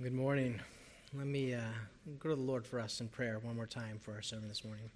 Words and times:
Good 0.00 0.14
morning. 0.14 0.60
Let 1.12 1.26
me 1.26 1.54
uh, 1.54 1.60
go 2.20 2.28
to 2.28 2.36
the 2.36 2.40
Lord 2.40 2.64
for 2.64 2.78
us 2.78 3.00
in 3.00 3.08
prayer 3.08 3.40
one 3.42 3.56
more 3.56 3.66
time 3.66 3.98
for 3.98 4.14
our 4.14 4.22
sermon 4.22 4.48
this 4.48 4.64
morning. 4.64 4.88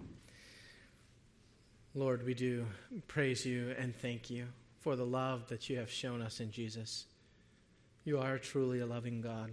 Lord, 1.92 2.24
we 2.24 2.34
do 2.34 2.66
praise 3.08 3.44
you 3.44 3.74
and 3.76 3.96
thank 3.96 4.30
you 4.30 4.46
for 4.78 4.94
the 4.94 5.04
love 5.04 5.48
that 5.48 5.68
you 5.68 5.76
have 5.78 5.90
shown 5.90 6.22
us 6.22 6.38
in 6.38 6.52
Jesus. 6.52 7.06
You 8.04 8.20
are 8.20 8.38
truly 8.38 8.78
a 8.78 8.86
loving 8.86 9.20
God. 9.20 9.50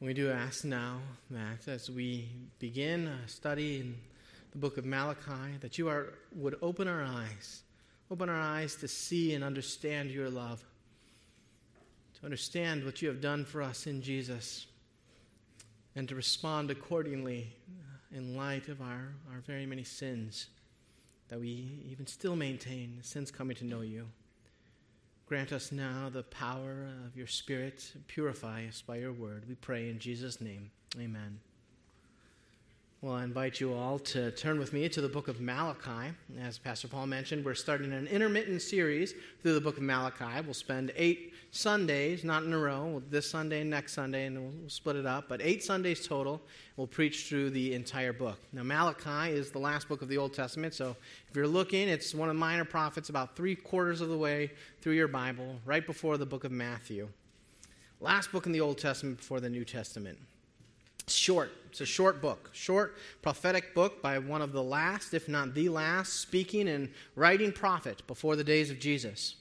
We 0.00 0.12
do 0.12 0.28
ask 0.28 0.64
now 0.64 0.98
that 1.30 1.68
as 1.68 1.88
we 1.88 2.30
begin 2.58 3.06
a 3.06 3.28
study 3.28 3.78
in 3.78 3.94
the 4.50 4.58
book 4.58 4.76
of 4.76 4.84
Malachi, 4.84 5.58
that 5.60 5.78
you 5.78 5.88
are, 5.88 6.14
would 6.34 6.56
open 6.62 6.88
our 6.88 7.04
eyes, 7.04 7.62
open 8.10 8.28
our 8.28 8.40
eyes 8.40 8.74
to 8.74 8.88
see 8.88 9.34
and 9.34 9.44
understand 9.44 10.10
your 10.10 10.30
love 10.30 10.64
to 12.22 12.26
understand 12.26 12.84
what 12.84 13.02
you 13.02 13.08
have 13.08 13.20
done 13.20 13.44
for 13.44 13.60
us 13.62 13.88
in 13.88 14.00
Jesus 14.00 14.66
and 15.96 16.08
to 16.08 16.14
respond 16.14 16.70
accordingly 16.70 17.52
in 18.14 18.36
light 18.36 18.68
of 18.68 18.80
our, 18.80 19.12
our 19.32 19.40
very 19.44 19.66
many 19.66 19.82
sins 19.82 20.46
that 21.28 21.40
we 21.40 21.82
even 21.90 22.06
still 22.06 22.36
maintain 22.36 23.00
since 23.02 23.32
coming 23.32 23.56
to 23.56 23.64
know 23.64 23.80
you. 23.80 24.06
Grant 25.26 25.52
us 25.52 25.72
now 25.72 26.10
the 26.12 26.22
power 26.22 26.86
of 27.04 27.16
your 27.16 27.26
Spirit. 27.26 27.92
Purify 28.06 28.66
us 28.68 28.82
by 28.82 28.96
your 28.96 29.12
word. 29.12 29.44
We 29.48 29.56
pray 29.56 29.88
in 29.88 29.98
Jesus' 29.98 30.40
name. 30.40 30.70
Amen. 31.00 31.40
Well, 33.02 33.14
I 33.14 33.24
invite 33.24 33.58
you 33.58 33.74
all 33.74 33.98
to 33.98 34.30
turn 34.30 34.60
with 34.60 34.72
me 34.72 34.88
to 34.88 35.00
the 35.00 35.08
book 35.08 35.26
of 35.26 35.40
Malachi. 35.40 36.14
As 36.40 36.56
Pastor 36.56 36.86
Paul 36.86 37.08
mentioned, 37.08 37.44
we're 37.44 37.52
starting 37.52 37.92
an 37.92 38.06
intermittent 38.06 38.62
series 38.62 39.14
through 39.42 39.54
the 39.54 39.60
book 39.60 39.76
of 39.76 39.82
Malachi. 39.82 40.40
We'll 40.44 40.54
spend 40.54 40.92
eight 40.94 41.32
Sundays, 41.50 42.22
not 42.22 42.44
in 42.44 42.52
a 42.52 42.58
row, 42.58 43.02
this 43.10 43.28
Sunday 43.28 43.62
and 43.62 43.70
next 43.70 43.94
Sunday, 43.94 44.26
and 44.26 44.38
we'll 44.40 44.68
split 44.68 44.94
it 44.94 45.04
up, 45.04 45.28
but 45.28 45.42
eight 45.42 45.64
Sundays 45.64 46.06
total. 46.06 46.40
We'll 46.76 46.86
preach 46.86 47.24
through 47.24 47.50
the 47.50 47.74
entire 47.74 48.12
book. 48.12 48.38
Now, 48.52 48.62
Malachi 48.62 49.32
is 49.32 49.50
the 49.50 49.58
last 49.58 49.88
book 49.88 50.02
of 50.02 50.08
the 50.08 50.16
Old 50.16 50.32
Testament, 50.32 50.72
so 50.72 50.94
if 51.28 51.34
you're 51.34 51.48
looking, 51.48 51.88
it's 51.88 52.14
one 52.14 52.28
of 52.28 52.36
the 52.36 52.40
minor 52.40 52.64
prophets, 52.64 53.08
about 53.08 53.34
three 53.34 53.56
quarters 53.56 54.00
of 54.00 54.10
the 54.10 54.16
way 54.16 54.52
through 54.80 54.92
your 54.92 55.08
Bible, 55.08 55.56
right 55.64 55.84
before 55.84 56.18
the 56.18 56.26
book 56.26 56.44
of 56.44 56.52
Matthew. 56.52 57.08
Last 58.00 58.30
book 58.30 58.46
in 58.46 58.52
the 58.52 58.60
Old 58.60 58.78
Testament 58.78 59.16
before 59.16 59.40
the 59.40 59.50
New 59.50 59.64
Testament 59.64 60.20
short. 61.22 61.52
It's 61.70 61.80
a 61.80 61.86
short 61.86 62.20
book, 62.20 62.50
short 62.52 62.96
prophetic 63.22 63.74
book 63.74 64.02
by 64.02 64.18
one 64.18 64.42
of 64.42 64.52
the 64.52 64.62
last, 64.62 65.14
if 65.14 65.28
not 65.28 65.54
the 65.54 65.68
last, 65.68 66.20
speaking 66.20 66.68
and 66.68 66.90
writing 67.16 67.52
prophet 67.52 68.02
before 68.06 68.36
the 68.36 68.44
days 68.44 68.70
of 68.70 68.78
Jesus. 68.78 69.36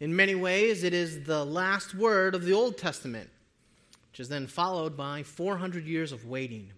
In 0.00 0.16
many 0.16 0.34
ways, 0.34 0.82
it 0.82 0.94
is 0.94 1.24
the 1.24 1.44
last 1.44 1.94
word 1.94 2.34
of 2.34 2.44
the 2.44 2.52
Old 2.52 2.78
Testament, 2.78 3.30
which 4.10 4.18
is 4.18 4.28
then 4.28 4.48
followed 4.48 4.96
by 4.96 5.22
400 5.22 5.86
years 5.86 6.10
of 6.10 6.26
waiting. 6.26 6.70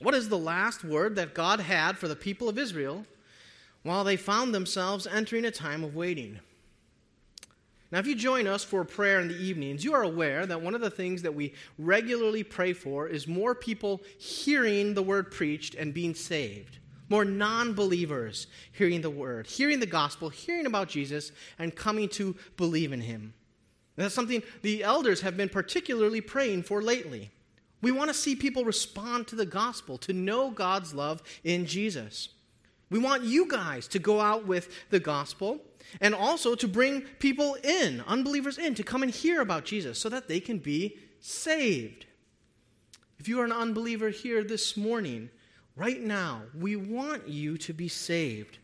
What 0.00 0.14
is 0.14 0.28
the 0.28 0.38
last 0.38 0.84
word 0.84 1.16
that 1.16 1.34
God 1.34 1.60
had 1.60 1.98
for 1.98 2.08
the 2.08 2.16
people 2.16 2.48
of 2.48 2.58
Israel 2.58 3.04
while 3.82 4.04
they 4.04 4.16
found 4.16 4.54
themselves 4.54 5.06
entering 5.06 5.44
a 5.44 5.50
time 5.50 5.82
of 5.84 5.94
waiting? 5.94 6.38
Now, 7.92 8.00
if 8.00 8.06
you 8.06 8.16
join 8.16 8.46
us 8.46 8.64
for 8.64 8.84
prayer 8.84 9.20
in 9.20 9.28
the 9.28 9.36
evenings, 9.36 9.84
you 9.84 9.94
are 9.94 10.02
aware 10.02 10.44
that 10.44 10.60
one 10.60 10.74
of 10.74 10.80
the 10.80 10.90
things 10.90 11.22
that 11.22 11.34
we 11.34 11.54
regularly 11.78 12.42
pray 12.42 12.72
for 12.72 13.06
is 13.06 13.28
more 13.28 13.54
people 13.54 14.02
hearing 14.18 14.94
the 14.94 15.02
word 15.02 15.30
preached 15.30 15.76
and 15.76 15.94
being 15.94 16.14
saved. 16.14 16.78
More 17.08 17.24
non 17.24 17.74
believers 17.74 18.48
hearing 18.72 19.00
the 19.00 19.10
word, 19.10 19.46
hearing 19.46 19.78
the 19.78 19.86
gospel, 19.86 20.28
hearing 20.28 20.66
about 20.66 20.88
Jesus, 20.88 21.30
and 21.58 21.74
coming 21.74 22.08
to 22.10 22.34
believe 22.56 22.92
in 22.92 23.00
him. 23.00 23.34
And 23.96 24.04
that's 24.04 24.14
something 24.14 24.42
the 24.62 24.82
elders 24.82 25.20
have 25.20 25.36
been 25.36 25.48
particularly 25.48 26.20
praying 26.20 26.64
for 26.64 26.82
lately. 26.82 27.30
We 27.82 27.92
want 27.92 28.08
to 28.08 28.14
see 28.14 28.34
people 28.34 28.64
respond 28.64 29.28
to 29.28 29.36
the 29.36 29.46
gospel, 29.46 29.96
to 29.98 30.12
know 30.12 30.50
God's 30.50 30.92
love 30.92 31.22
in 31.44 31.66
Jesus. 31.66 32.30
We 32.90 32.98
want 32.98 33.22
you 33.22 33.48
guys 33.48 33.86
to 33.88 34.00
go 34.00 34.20
out 34.20 34.46
with 34.46 34.90
the 34.90 35.00
gospel 35.00 35.60
and 36.00 36.14
also 36.14 36.54
to 36.54 36.68
bring 36.68 37.02
people 37.18 37.56
in, 37.62 38.02
unbelievers 38.06 38.58
in, 38.58 38.74
to 38.74 38.82
come 38.82 39.02
and 39.02 39.12
hear 39.12 39.40
about 39.40 39.64
Jesus 39.64 39.98
so 39.98 40.08
that 40.08 40.28
they 40.28 40.40
can 40.40 40.58
be 40.58 40.96
saved. 41.20 42.06
If 43.18 43.28
you 43.28 43.40
are 43.40 43.44
an 43.44 43.52
unbeliever 43.52 44.10
here 44.10 44.44
this 44.44 44.76
morning, 44.76 45.30
right 45.74 46.00
now, 46.00 46.42
we 46.58 46.76
want 46.76 47.28
you 47.28 47.56
to 47.58 47.72
be 47.72 47.88
saved. 47.88 48.58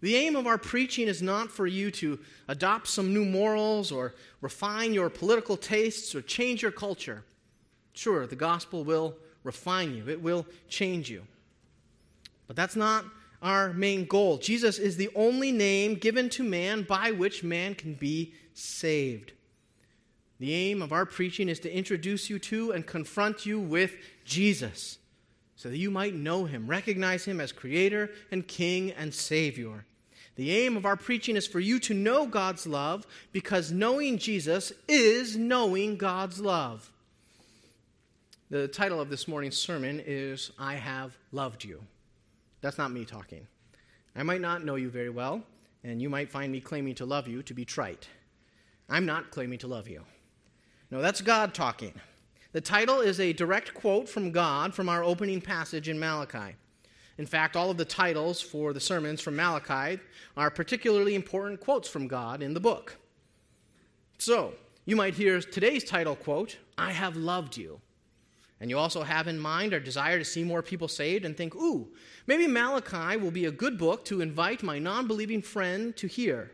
The 0.00 0.16
aim 0.16 0.36
of 0.36 0.46
our 0.46 0.58
preaching 0.58 1.08
is 1.08 1.22
not 1.22 1.50
for 1.50 1.66
you 1.66 1.90
to 1.92 2.18
adopt 2.48 2.88
some 2.88 3.14
new 3.14 3.24
morals 3.24 3.90
or 3.90 4.14
refine 4.40 4.92
your 4.92 5.08
political 5.08 5.56
tastes 5.56 6.14
or 6.14 6.20
change 6.20 6.62
your 6.62 6.70
culture. 6.70 7.24
Sure, 7.94 8.26
the 8.26 8.36
gospel 8.36 8.84
will 8.84 9.16
refine 9.42 9.94
you, 9.94 10.08
it 10.08 10.20
will 10.20 10.46
change 10.68 11.08
you. 11.08 11.22
But 12.46 12.56
that's 12.56 12.76
not 12.76 13.04
our 13.46 13.72
main 13.72 14.04
goal. 14.06 14.38
Jesus 14.38 14.76
is 14.76 14.96
the 14.96 15.08
only 15.14 15.52
name 15.52 15.94
given 15.94 16.28
to 16.30 16.42
man 16.42 16.82
by 16.82 17.12
which 17.12 17.44
man 17.44 17.76
can 17.76 17.94
be 17.94 18.34
saved. 18.54 19.32
The 20.40 20.52
aim 20.52 20.82
of 20.82 20.92
our 20.92 21.06
preaching 21.06 21.48
is 21.48 21.60
to 21.60 21.72
introduce 21.72 22.28
you 22.28 22.40
to 22.40 22.72
and 22.72 22.84
confront 22.84 23.46
you 23.46 23.60
with 23.60 23.94
Jesus 24.24 24.98
so 25.54 25.70
that 25.70 25.78
you 25.78 25.92
might 25.92 26.14
know 26.14 26.44
him, 26.44 26.66
recognize 26.66 27.24
him 27.24 27.40
as 27.40 27.52
creator 27.52 28.10
and 28.32 28.46
king 28.46 28.90
and 28.90 29.14
savior. 29.14 29.86
The 30.34 30.50
aim 30.50 30.76
of 30.76 30.84
our 30.84 30.96
preaching 30.96 31.36
is 31.36 31.46
for 31.46 31.60
you 31.60 31.78
to 31.80 31.94
know 31.94 32.26
God's 32.26 32.66
love 32.66 33.06
because 33.30 33.70
knowing 33.70 34.18
Jesus 34.18 34.72
is 34.88 35.36
knowing 35.36 35.96
God's 35.96 36.40
love. 36.40 36.90
The 38.50 38.66
title 38.66 39.00
of 39.00 39.08
this 39.08 39.28
morning's 39.28 39.56
sermon 39.56 40.02
is 40.04 40.50
I 40.58 40.74
Have 40.74 41.16
Loved 41.30 41.62
You. 41.62 41.80
That's 42.66 42.78
not 42.78 42.90
me 42.90 43.04
talking. 43.04 43.46
I 44.16 44.24
might 44.24 44.40
not 44.40 44.64
know 44.64 44.74
you 44.74 44.90
very 44.90 45.08
well, 45.08 45.40
and 45.84 46.02
you 46.02 46.10
might 46.10 46.32
find 46.32 46.50
me 46.50 46.60
claiming 46.60 46.96
to 46.96 47.04
love 47.06 47.28
you 47.28 47.40
to 47.44 47.54
be 47.54 47.64
trite. 47.64 48.08
I'm 48.88 49.06
not 49.06 49.30
claiming 49.30 49.60
to 49.60 49.68
love 49.68 49.86
you. 49.86 50.02
No, 50.90 51.00
that's 51.00 51.20
God 51.20 51.54
talking. 51.54 51.94
The 52.50 52.60
title 52.60 52.98
is 52.98 53.20
a 53.20 53.32
direct 53.32 53.72
quote 53.72 54.08
from 54.08 54.32
God 54.32 54.74
from 54.74 54.88
our 54.88 55.04
opening 55.04 55.40
passage 55.40 55.88
in 55.88 55.96
Malachi. 55.96 56.56
In 57.18 57.24
fact, 57.24 57.54
all 57.54 57.70
of 57.70 57.76
the 57.76 57.84
titles 57.84 58.40
for 58.40 58.72
the 58.72 58.80
sermons 58.80 59.20
from 59.20 59.36
Malachi 59.36 60.02
are 60.36 60.50
particularly 60.50 61.14
important 61.14 61.60
quotes 61.60 61.88
from 61.88 62.08
God 62.08 62.42
in 62.42 62.52
the 62.52 62.58
book. 62.58 62.96
So, 64.18 64.54
you 64.86 64.96
might 64.96 65.14
hear 65.14 65.40
today's 65.40 65.84
title 65.84 66.16
quote, 66.16 66.56
I 66.76 66.90
have 66.90 67.14
loved 67.14 67.56
you. 67.56 67.80
And 68.60 68.70
you 68.70 68.78
also 68.78 69.02
have 69.02 69.28
in 69.28 69.38
mind 69.38 69.74
our 69.74 69.80
desire 69.80 70.18
to 70.18 70.24
see 70.24 70.42
more 70.42 70.62
people 70.62 70.88
saved 70.88 71.24
and 71.24 71.36
think, 71.36 71.54
ooh, 71.54 71.88
maybe 72.26 72.46
Malachi 72.46 73.18
will 73.18 73.30
be 73.30 73.44
a 73.44 73.50
good 73.50 73.76
book 73.76 74.04
to 74.06 74.22
invite 74.22 74.62
my 74.62 74.78
non 74.78 75.06
believing 75.06 75.42
friend 75.42 75.94
to 75.96 76.06
hear. 76.06 76.52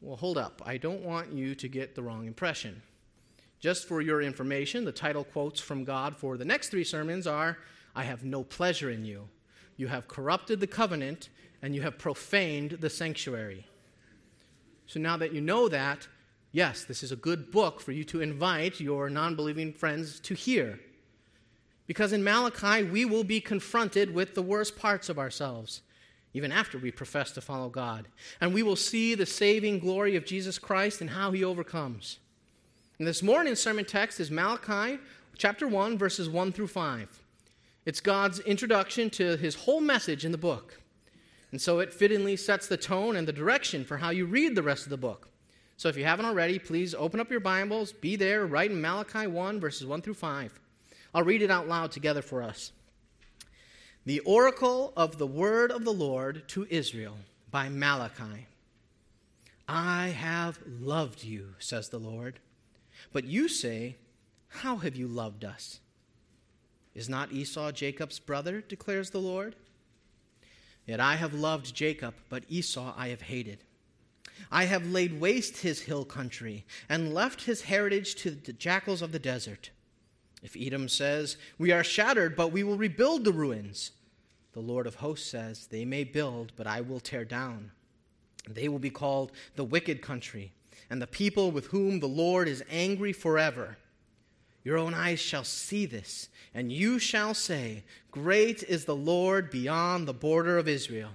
Well, 0.00 0.16
hold 0.16 0.38
up. 0.38 0.62
I 0.64 0.76
don't 0.76 1.02
want 1.02 1.32
you 1.32 1.54
to 1.54 1.68
get 1.68 1.94
the 1.94 2.02
wrong 2.02 2.26
impression. 2.26 2.82
Just 3.58 3.88
for 3.88 4.00
your 4.00 4.22
information, 4.22 4.84
the 4.84 4.92
title 4.92 5.24
quotes 5.24 5.60
from 5.60 5.82
God 5.84 6.16
for 6.16 6.36
the 6.36 6.44
next 6.44 6.68
three 6.68 6.84
sermons 6.84 7.26
are 7.26 7.58
I 7.96 8.04
have 8.04 8.22
no 8.22 8.44
pleasure 8.44 8.90
in 8.90 9.04
you. 9.04 9.28
You 9.76 9.88
have 9.88 10.08
corrupted 10.08 10.60
the 10.60 10.66
covenant, 10.66 11.30
and 11.62 11.74
you 11.74 11.82
have 11.82 11.98
profaned 11.98 12.72
the 12.72 12.90
sanctuary. 12.90 13.66
So 14.86 15.00
now 15.00 15.16
that 15.16 15.32
you 15.32 15.40
know 15.40 15.68
that, 15.68 16.06
yes, 16.52 16.84
this 16.84 17.02
is 17.02 17.12
a 17.12 17.16
good 17.16 17.50
book 17.50 17.80
for 17.80 17.92
you 17.92 18.04
to 18.04 18.20
invite 18.20 18.80
your 18.80 19.10
non 19.10 19.34
believing 19.34 19.72
friends 19.72 20.20
to 20.20 20.34
hear. 20.34 20.78
Because 21.88 22.12
in 22.12 22.22
Malachi, 22.22 22.84
we 22.84 23.04
will 23.06 23.24
be 23.24 23.40
confronted 23.40 24.14
with 24.14 24.34
the 24.34 24.42
worst 24.42 24.76
parts 24.76 25.08
of 25.08 25.18
ourselves, 25.18 25.80
even 26.34 26.52
after 26.52 26.78
we 26.78 26.92
profess 26.92 27.32
to 27.32 27.40
follow 27.40 27.70
God. 27.70 28.06
And 28.40 28.52
we 28.52 28.62
will 28.62 28.76
see 28.76 29.14
the 29.14 29.26
saving 29.26 29.80
glory 29.80 30.14
of 30.14 30.26
Jesus 30.26 30.58
Christ 30.58 31.00
and 31.00 31.10
how 31.10 31.32
he 31.32 31.42
overcomes. 31.42 32.18
And 32.98 33.08
this 33.08 33.22
morning's 33.22 33.60
sermon 33.60 33.86
text 33.86 34.20
is 34.20 34.30
Malachi 34.30 35.00
chapter 35.38 35.66
1, 35.66 35.96
verses 35.96 36.28
1 36.28 36.52
through 36.52 36.66
5. 36.66 37.22
It's 37.86 38.00
God's 38.00 38.40
introduction 38.40 39.08
to 39.10 39.38
his 39.38 39.54
whole 39.54 39.80
message 39.80 40.26
in 40.26 40.32
the 40.32 40.36
book. 40.36 40.78
And 41.52 41.60
so 41.60 41.78
it 41.78 41.94
fittingly 41.94 42.36
sets 42.36 42.68
the 42.68 42.76
tone 42.76 43.16
and 43.16 43.26
the 43.26 43.32
direction 43.32 43.82
for 43.82 43.96
how 43.96 44.10
you 44.10 44.26
read 44.26 44.54
the 44.54 44.62
rest 44.62 44.84
of 44.84 44.90
the 44.90 44.98
book. 44.98 45.30
So 45.78 45.88
if 45.88 45.96
you 45.96 46.04
haven't 46.04 46.26
already, 46.26 46.58
please 46.58 46.94
open 46.94 47.18
up 47.18 47.30
your 47.30 47.40
Bibles, 47.40 47.92
be 47.92 48.16
there, 48.16 48.46
right 48.46 48.70
in 48.70 48.78
Malachi 48.78 49.26
1, 49.26 49.58
verses 49.58 49.86
1 49.86 50.02
through 50.02 50.14
5. 50.14 50.60
I'll 51.18 51.24
read 51.24 51.42
it 51.42 51.50
out 51.50 51.66
loud 51.66 51.90
together 51.90 52.22
for 52.22 52.44
us. 52.44 52.70
The 54.06 54.20
oracle 54.20 54.92
of 54.96 55.18
the 55.18 55.26
word 55.26 55.72
of 55.72 55.84
the 55.84 55.92
Lord 55.92 56.48
to 56.50 56.64
Israel 56.70 57.16
by 57.50 57.68
Malachi. 57.68 58.46
I 59.66 60.10
have 60.10 60.60
loved 60.80 61.24
you, 61.24 61.54
says 61.58 61.88
the 61.88 61.98
Lord. 61.98 62.38
But 63.12 63.24
you 63.24 63.48
say, 63.48 63.96
How 64.46 64.76
have 64.76 64.94
you 64.94 65.08
loved 65.08 65.44
us? 65.44 65.80
Is 66.94 67.08
not 67.08 67.32
Esau 67.32 67.72
Jacob's 67.72 68.20
brother, 68.20 68.60
declares 68.60 69.10
the 69.10 69.18
Lord? 69.18 69.56
Yet 70.86 71.00
I 71.00 71.16
have 71.16 71.34
loved 71.34 71.74
Jacob, 71.74 72.14
but 72.28 72.44
Esau 72.48 72.94
I 72.96 73.08
have 73.08 73.22
hated. 73.22 73.64
I 74.52 74.66
have 74.66 74.86
laid 74.86 75.20
waste 75.20 75.62
his 75.62 75.80
hill 75.80 76.04
country 76.04 76.64
and 76.88 77.12
left 77.12 77.42
his 77.42 77.62
heritage 77.62 78.14
to 78.22 78.30
the 78.30 78.52
jackals 78.52 79.02
of 79.02 79.10
the 79.10 79.18
desert. 79.18 79.70
If 80.42 80.56
Edom 80.58 80.88
says, 80.88 81.36
We 81.58 81.72
are 81.72 81.84
shattered, 81.84 82.36
but 82.36 82.52
we 82.52 82.62
will 82.62 82.76
rebuild 82.76 83.24
the 83.24 83.32
ruins, 83.32 83.92
the 84.52 84.60
Lord 84.60 84.86
of 84.86 84.96
hosts 84.96 85.30
says, 85.30 85.66
They 85.66 85.84
may 85.84 86.04
build, 86.04 86.52
but 86.56 86.66
I 86.66 86.80
will 86.80 87.00
tear 87.00 87.24
down. 87.24 87.70
They 88.48 88.68
will 88.68 88.78
be 88.78 88.90
called 88.90 89.32
the 89.56 89.64
wicked 89.64 90.00
country, 90.00 90.52
and 90.90 91.02
the 91.02 91.06
people 91.06 91.50
with 91.50 91.66
whom 91.66 92.00
the 92.00 92.08
Lord 92.08 92.48
is 92.48 92.64
angry 92.70 93.12
forever. 93.12 93.76
Your 94.64 94.78
own 94.78 94.94
eyes 94.94 95.20
shall 95.20 95.44
see 95.44 95.86
this, 95.86 96.28
and 96.54 96.72
you 96.72 96.98
shall 96.98 97.34
say, 97.34 97.84
Great 98.10 98.62
is 98.62 98.84
the 98.84 98.96
Lord 98.96 99.50
beyond 99.50 100.06
the 100.06 100.14
border 100.14 100.58
of 100.58 100.68
Israel. 100.68 101.10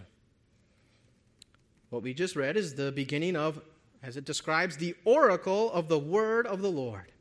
What 1.90 2.04
we 2.04 2.14
just 2.14 2.36
read 2.36 2.58
is 2.58 2.74
the 2.74 2.92
beginning 2.92 3.36
of, 3.36 3.62
as 4.02 4.18
it 4.18 4.26
describes, 4.26 4.78
the 4.78 4.96
oracle 5.06 5.72
of 5.72 5.88
the 5.88 6.00
word 6.00 6.48
of 6.48 6.62
the 6.62 6.72
Lord. 6.72 7.12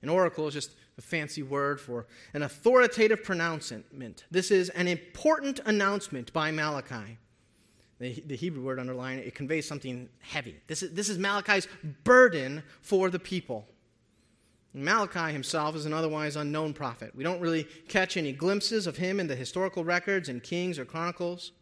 An 0.00 0.08
oracle 0.08 0.48
is 0.48 0.54
just 0.54 0.70
a 0.98 1.02
fancy 1.02 1.42
word 1.42 1.80
for 1.80 2.06
an 2.32 2.42
authoritative 2.42 3.22
pronouncement. 3.22 4.24
This 4.30 4.50
is 4.50 4.70
an 4.70 4.88
important 4.88 5.60
announcement 5.66 6.32
by 6.32 6.50
Malachi. 6.50 7.18
The, 7.98 8.22
the 8.26 8.36
Hebrew 8.36 8.62
word 8.62 8.78
underline 8.78 9.18
it 9.18 9.34
conveys 9.34 9.66
something 9.66 10.08
heavy. 10.20 10.56
This 10.66 10.82
is, 10.82 10.92
this 10.92 11.08
is 11.08 11.18
Malachi's 11.18 11.68
burden 12.04 12.62
for 12.82 13.10
the 13.10 13.18
people. 13.18 13.66
Malachi 14.74 15.32
himself 15.32 15.74
is 15.74 15.86
an 15.86 15.94
otherwise 15.94 16.36
unknown 16.36 16.74
prophet. 16.74 17.14
We 17.14 17.24
don't 17.24 17.40
really 17.40 17.64
catch 17.88 18.18
any 18.18 18.32
glimpses 18.32 18.86
of 18.86 18.98
him 18.98 19.18
in 19.18 19.26
the 19.26 19.36
historical 19.36 19.84
records 19.84 20.28
in 20.28 20.40
Kings 20.40 20.78
or 20.78 20.84
Chronicles. 20.84 21.52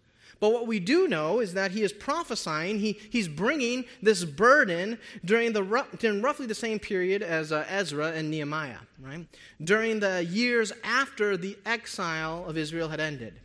But 0.44 0.52
what 0.52 0.66
we 0.66 0.78
do 0.78 1.08
know 1.08 1.40
is 1.40 1.54
that 1.54 1.70
he 1.70 1.80
is 1.80 1.90
prophesying, 1.90 2.78
he, 2.78 3.00
he's 3.08 3.28
bringing 3.28 3.86
this 4.02 4.26
burden 4.26 4.98
during, 5.24 5.54
the, 5.54 5.86
during 5.98 6.20
roughly 6.20 6.44
the 6.44 6.54
same 6.54 6.78
period 6.78 7.22
as 7.22 7.50
uh, 7.50 7.64
Ezra 7.66 8.12
and 8.12 8.30
Nehemiah, 8.30 8.80
right? 9.00 9.26
During 9.62 10.00
the 10.00 10.22
years 10.22 10.70
after 10.82 11.38
the 11.38 11.56
exile 11.64 12.44
of 12.46 12.58
Israel 12.58 12.90
had 12.90 13.00
ended. 13.00 13.40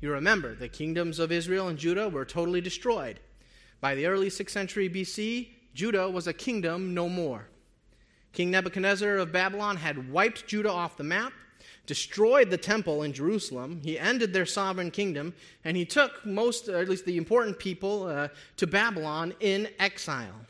You 0.00 0.10
remember, 0.10 0.56
the 0.56 0.68
kingdoms 0.68 1.20
of 1.20 1.30
Israel 1.30 1.68
and 1.68 1.78
Judah 1.78 2.08
were 2.08 2.24
totally 2.24 2.60
destroyed. 2.60 3.20
By 3.80 3.94
the 3.94 4.06
early 4.06 4.28
6th 4.28 4.50
century 4.50 4.90
BC, 4.90 5.46
Judah 5.74 6.10
was 6.10 6.26
a 6.26 6.32
kingdom 6.32 6.92
no 6.92 7.08
more. 7.08 7.50
King 8.32 8.50
Nebuchadnezzar 8.50 9.18
of 9.18 9.30
Babylon 9.30 9.76
had 9.76 10.10
wiped 10.10 10.48
Judah 10.48 10.72
off 10.72 10.96
the 10.96 11.04
map 11.04 11.34
destroyed 11.86 12.50
the 12.50 12.56
temple 12.56 13.02
in 13.02 13.12
Jerusalem. 13.12 13.80
He 13.82 13.98
ended 13.98 14.32
their 14.32 14.46
sovereign 14.46 14.90
kingdom, 14.90 15.34
and 15.64 15.76
he 15.76 15.84
took 15.84 16.24
most, 16.24 16.68
or 16.68 16.78
at 16.78 16.88
least 16.88 17.04
the 17.04 17.16
important 17.16 17.58
people, 17.58 18.04
uh, 18.04 18.28
to 18.56 18.66
Babylon 18.66 19.34
in 19.40 19.68
exile. 19.78 20.46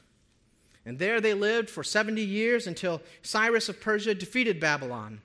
And 0.85 0.99
there 0.99 1.21
they 1.21 1.35
lived 1.35 1.71
for 1.71 1.85
70 1.85 2.23
years 2.23 2.67
until 2.67 3.01
Cyrus 3.23 3.69
of 3.69 3.81
Persia 3.81 4.15
defeated 4.15 4.61
Babylon. 4.61 5.21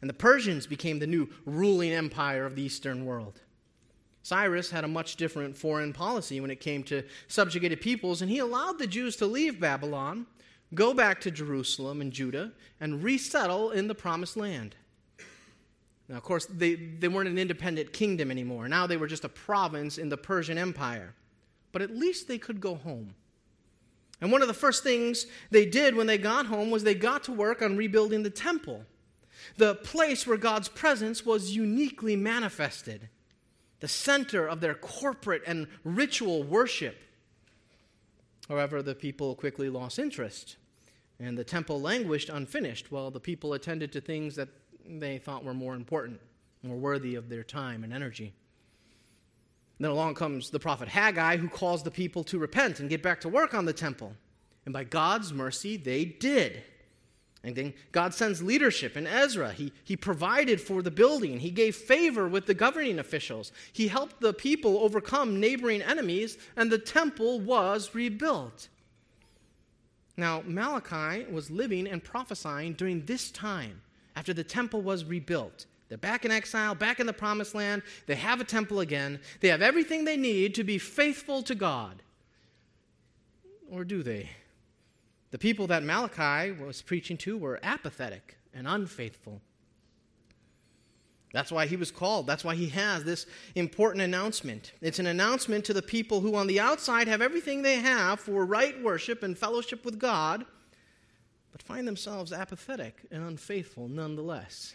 And 0.00 0.08
the 0.08 0.14
Persians 0.14 0.66
became 0.66 0.98
the 0.98 1.06
new 1.06 1.28
ruling 1.44 1.92
empire 1.92 2.46
of 2.46 2.56
the 2.56 2.62
Eastern 2.62 3.04
world. 3.04 3.40
Cyrus 4.22 4.70
had 4.70 4.84
a 4.84 4.88
much 4.88 5.16
different 5.16 5.56
foreign 5.56 5.92
policy 5.92 6.40
when 6.40 6.50
it 6.50 6.60
came 6.60 6.82
to 6.84 7.02
subjugated 7.28 7.80
peoples, 7.80 8.22
and 8.22 8.30
he 8.30 8.38
allowed 8.38 8.78
the 8.78 8.86
Jews 8.86 9.16
to 9.16 9.26
leave 9.26 9.58
Babylon, 9.58 10.26
go 10.74 10.94
back 10.94 11.20
to 11.22 11.30
Jerusalem 11.30 12.00
and 12.00 12.12
Judah, 12.12 12.52
and 12.80 13.02
resettle 13.02 13.70
in 13.70 13.88
the 13.88 13.94
promised 13.94 14.36
land. 14.36 14.76
Now, 16.10 16.16
of 16.16 16.24
course, 16.24 16.44
they, 16.46 16.74
they 16.74 17.06
weren't 17.06 17.28
an 17.28 17.38
independent 17.38 17.92
kingdom 17.92 18.32
anymore. 18.32 18.68
Now 18.68 18.88
they 18.88 18.96
were 18.96 19.06
just 19.06 19.24
a 19.24 19.28
province 19.28 19.96
in 19.96 20.08
the 20.08 20.16
Persian 20.16 20.58
Empire. 20.58 21.14
But 21.70 21.82
at 21.82 21.96
least 21.96 22.26
they 22.26 22.36
could 22.36 22.60
go 22.60 22.74
home. 22.74 23.14
And 24.20 24.32
one 24.32 24.42
of 24.42 24.48
the 24.48 24.54
first 24.54 24.82
things 24.82 25.26
they 25.52 25.64
did 25.64 25.94
when 25.94 26.08
they 26.08 26.18
got 26.18 26.46
home 26.46 26.72
was 26.72 26.82
they 26.82 26.96
got 26.96 27.22
to 27.24 27.32
work 27.32 27.62
on 27.62 27.76
rebuilding 27.76 28.24
the 28.24 28.28
temple, 28.30 28.84
the 29.56 29.76
place 29.76 30.26
where 30.26 30.36
God's 30.36 30.68
presence 30.68 31.24
was 31.24 31.54
uniquely 31.54 32.16
manifested, 32.16 33.08
the 33.78 33.86
center 33.86 34.48
of 34.48 34.60
their 34.60 34.74
corporate 34.74 35.42
and 35.46 35.68
ritual 35.84 36.42
worship. 36.42 36.96
However, 38.48 38.82
the 38.82 38.96
people 38.96 39.36
quickly 39.36 39.70
lost 39.70 40.00
interest, 40.00 40.56
and 41.20 41.38
the 41.38 41.44
temple 41.44 41.80
languished 41.80 42.28
unfinished 42.28 42.90
while 42.90 43.12
the 43.12 43.20
people 43.20 43.52
attended 43.52 43.92
to 43.92 44.00
things 44.00 44.34
that 44.34 44.48
they 44.86 45.18
thought 45.18 45.44
were 45.44 45.54
more 45.54 45.74
important, 45.74 46.20
more 46.62 46.76
worthy 46.76 47.14
of 47.14 47.28
their 47.28 47.44
time 47.44 47.84
and 47.84 47.92
energy. 47.92 48.32
then 49.78 49.90
along 49.90 50.14
comes 50.14 50.50
the 50.50 50.60
prophet 50.60 50.88
Haggai, 50.88 51.36
who 51.36 51.48
calls 51.48 51.82
the 51.82 51.90
people 51.90 52.22
to 52.24 52.38
repent 52.38 52.80
and 52.80 52.90
get 52.90 53.02
back 53.02 53.20
to 53.22 53.28
work 53.28 53.54
on 53.54 53.64
the 53.64 53.72
temple. 53.72 54.14
And 54.64 54.72
by 54.72 54.84
God's 54.84 55.32
mercy, 55.32 55.76
they 55.76 56.04
did. 56.04 56.62
And 57.42 57.56
then 57.56 57.72
God 57.92 58.12
sends 58.12 58.42
leadership 58.42 58.96
in 58.96 59.06
Ezra. 59.06 59.52
He, 59.52 59.72
he 59.84 59.96
provided 59.96 60.60
for 60.60 60.82
the 60.82 60.90
building. 60.90 61.40
He 61.40 61.50
gave 61.50 61.74
favor 61.74 62.28
with 62.28 62.44
the 62.44 62.52
governing 62.52 62.98
officials. 62.98 63.52
He 63.72 63.88
helped 63.88 64.20
the 64.20 64.34
people 64.34 64.78
overcome 64.78 65.40
neighboring 65.40 65.80
enemies, 65.80 66.36
and 66.56 66.70
the 66.70 66.78
temple 66.78 67.40
was 67.40 67.94
rebuilt. 67.94 68.68
Now, 70.18 70.42
Malachi 70.44 71.24
was 71.30 71.50
living 71.50 71.86
and 71.86 72.04
prophesying 72.04 72.74
during 72.74 73.06
this 73.06 73.30
time 73.30 73.80
after 74.16 74.32
the 74.32 74.44
temple 74.44 74.82
was 74.82 75.04
rebuilt. 75.04 75.66
They're 75.88 75.98
back 75.98 76.24
in 76.24 76.30
exile, 76.30 76.74
back 76.74 77.00
in 77.00 77.06
the 77.06 77.12
promised 77.12 77.54
land. 77.54 77.82
They 78.06 78.14
have 78.14 78.40
a 78.40 78.44
temple 78.44 78.80
again. 78.80 79.20
They 79.40 79.48
have 79.48 79.60
everything 79.60 80.04
they 80.04 80.16
need 80.16 80.54
to 80.54 80.64
be 80.64 80.78
faithful 80.78 81.42
to 81.42 81.54
God. 81.54 82.02
Or 83.68 83.84
do 83.84 84.02
they? 84.02 84.30
The 85.32 85.38
people 85.38 85.66
that 85.66 85.82
Malachi 85.82 86.52
was 86.52 86.82
preaching 86.82 87.16
to 87.18 87.36
were 87.36 87.58
apathetic 87.62 88.38
and 88.54 88.68
unfaithful. 88.68 89.40
That's 91.32 91.52
why 91.52 91.66
he 91.66 91.76
was 91.76 91.90
called. 91.90 92.26
That's 92.26 92.44
why 92.44 92.56
he 92.56 92.68
has 92.70 93.04
this 93.04 93.26
important 93.54 94.02
announcement. 94.02 94.72
It's 94.80 94.98
an 94.98 95.06
announcement 95.06 95.64
to 95.66 95.72
the 95.72 95.82
people 95.82 96.20
who, 96.20 96.34
on 96.34 96.48
the 96.48 96.58
outside, 96.58 97.06
have 97.06 97.22
everything 97.22 97.62
they 97.62 97.76
have 97.76 98.18
for 98.18 98.44
right 98.44 98.80
worship 98.82 99.22
and 99.22 99.38
fellowship 99.38 99.84
with 99.84 99.98
God 99.98 100.44
but 101.60 101.74
find 101.74 101.86
themselves 101.86 102.32
apathetic 102.32 103.02
and 103.10 103.22
unfaithful 103.22 103.88
nonetheless. 103.88 104.74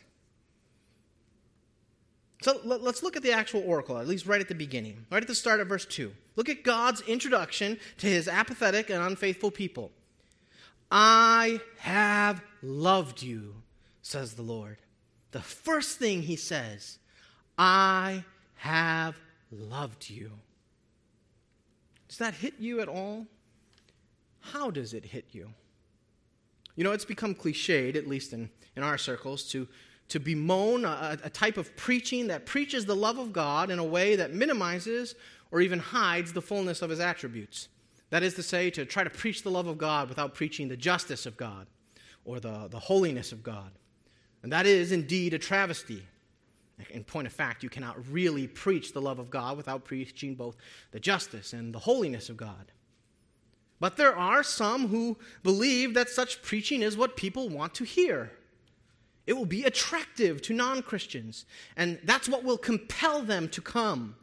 So 2.42 2.60
let's 2.64 3.02
look 3.02 3.16
at 3.16 3.24
the 3.24 3.32
actual 3.32 3.64
oracle, 3.66 3.98
at 3.98 4.08
least 4.08 4.28
right 4.28 4.42
at 4.42 4.48
the 4.48 4.56
beginning, 4.56 5.06
right 5.10 5.22
at 5.22 5.28
the 5.28 5.36
start 5.36 5.62
of 5.62 5.68
verse 5.68 5.86
2. 5.86 6.12
Look 6.36 6.50
at 6.50 6.64
God's 6.64 7.02
introduction 7.02 7.80
to 7.98 8.08
his 8.08 8.28
apathetic 8.28 8.90
and 8.90 9.02
unfaithful 9.02 9.52
people. 9.52 9.92
I 10.92 11.60
have 11.80 12.44
loved 12.62 13.24
you, 13.24 13.56
says 14.02 14.34
the 14.34 14.44
Lord. 14.44 14.78
The 15.32 15.42
first 15.42 15.98
thing 15.98 16.22
he 16.22 16.36
says, 16.36 17.00
I 17.58 18.24
have 18.56 19.16
loved 19.52 20.10
you. 20.10 20.32
Does 22.10 22.20
that 22.20 22.36
hit 22.36 22.56
you 22.60 22.82
at 22.82 22.90
all? 22.90 23.26
How 24.42 24.70
does 24.70 24.94
it 24.94 25.06
hit 25.06 25.26
you? 25.32 25.50
You 26.76 26.84
know, 26.84 26.92
it's 26.92 27.06
become 27.06 27.36
cliched, 27.36 27.96
at 27.96 28.08
least 28.08 28.34
in, 28.34 28.50
in 28.76 28.84
our 28.84 28.98
circles, 28.98 29.44
to, 29.52 29.68
to 30.10 30.20
bemoan 30.20 30.86
a, 30.86 31.18
a 31.24 31.30
type 31.30 31.58
of 31.58 31.76
preaching 31.76 32.28
that 32.28 32.46
preaches 32.46 32.86
the 32.86 32.96
love 32.96 33.18
of 33.18 33.32
God 33.32 33.70
in 33.70 33.80
a 33.80 33.84
way 33.84 34.16
that 34.16 34.34
minimizes 34.34 35.16
or 35.52 35.62
even 35.62 35.80
hides 35.80 36.34
the 36.34 36.42
fullness 36.42 36.82
of 36.82 36.90
his 36.90 37.00
attributes. 37.00 37.70
That 38.10 38.24
is 38.24 38.34
to 38.36 38.44
say, 38.44 38.70
to 38.72 38.86
try 38.86 39.04
to 39.04 39.10
preach 39.10 39.44
the 39.44 39.52
love 39.52 39.68
of 39.68 39.78
God 39.78 40.10
without 40.10 40.34
preaching 40.34 40.68
the 40.68 40.78
justice 40.78 41.26
of 41.26 41.38
God 41.38 41.68
or 42.24 42.40
the, 42.40 42.68
the 42.70 42.80
holiness 42.80 43.32
of 43.32 43.44
God. 43.44 43.72
And 44.44 44.52
that 44.52 44.66
is 44.66 44.92
indeed 44.92 45.34
a 45.34 45.40
travesty. 45.40 46.06
In 46.90 47.04
point 47.04 47.26
of 47.26 47.34
fact, 47.34 47.64
you 47.64 47.70
cannot 47.70 47.96
really 48.10 48.48
preach 48.48 48.92
the 48.92 49.02
love 49.02 49.18
of 49.18 49.30
God 49.30 49.56
without 49.56 49.86
preaching 49.86 50.36
both 50.36 50.58
the 50.92 51.00
justice 51.00 51.54
and 51.54 51.74
the 51.74 51.80
holiness 51.80 52.30
of 52.30 52.38
God. 52.38 52.72
But 53.80 53.98
there 53.98 54.16
are 54.16 54.44
some 54.44 54.88
who 54.88 55.18
believe 55.44 55.94
that 55.94 56.10
such 56.10 56.42
preaching 56.42 56.82
is 56.82 56.96
what 56.96 57.18
people 57.18 57.50
want 57.50 57.74
to 57.76 57.84
hear. 57.84 58.32
It 59.28 59.34
will 59.34 59.46
be 59.46 59.64
attractive 59.64 60.42
to 60.44 60.54
non 60.54 60.82
Christians, 60.82 61.46
and 61.76 62.00
that's 62.04 62.30
what 62.30 62.44
will 62.44 62.58
compel 62.58 63.22
them 63.22 63.50
to 63.50 63.62
come. 63.62 64.16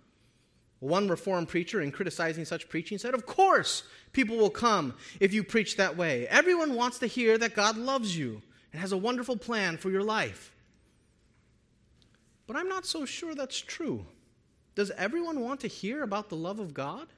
One 0.79 1.09
Reformed 1.09 1.49
preacher, 1.49 1.81
in 1.81 1.93
criticizing 1.93 2.45
such 2.45 2.69
preaching, 2.69 2.99
said, 2.99 3.15
Of 3.15 3.27
course, 3.27 3.85
people 4.13 4.37
will 4.37 4.51
come 4.51 4.95
if 5.21 5.33
you 5.33 5.45
preach 5.45 5.77
that 5.77 5.97
way. 5.97 6.27
Everyone 6.29 6.75
wants 6.75 6.99
to 7.01 7.07
hear 7.07 7.39
that 7.39 7.55
God 7.55 7.77
loves 7.77 8.17
you 8.17 8.43
and 8.73 8.81
has 8.81 8.93
a 8.93 8.97
wonderful 8.97 9.37
plan 9.37 9.77
for 9.77 9.91
your 9.91 10.03
life. 10.03 10.53
But 12.47 12.57
I'm 12.57 12.69
not 12.69 12.87
so 12.87 13.05
sure 13.05 13.35
that's 13.35 13.61
true. 13.61 14.07
Does 14.75 14.91
everyone 14.93 15.41
want 15.41 15.61
to 15.61 15.69
hear 15.69 16.03
about 16.03 16.29
the 16.29 16.37
love 16.37 16.59
of 16.59 16.75
God? 16.75 17.09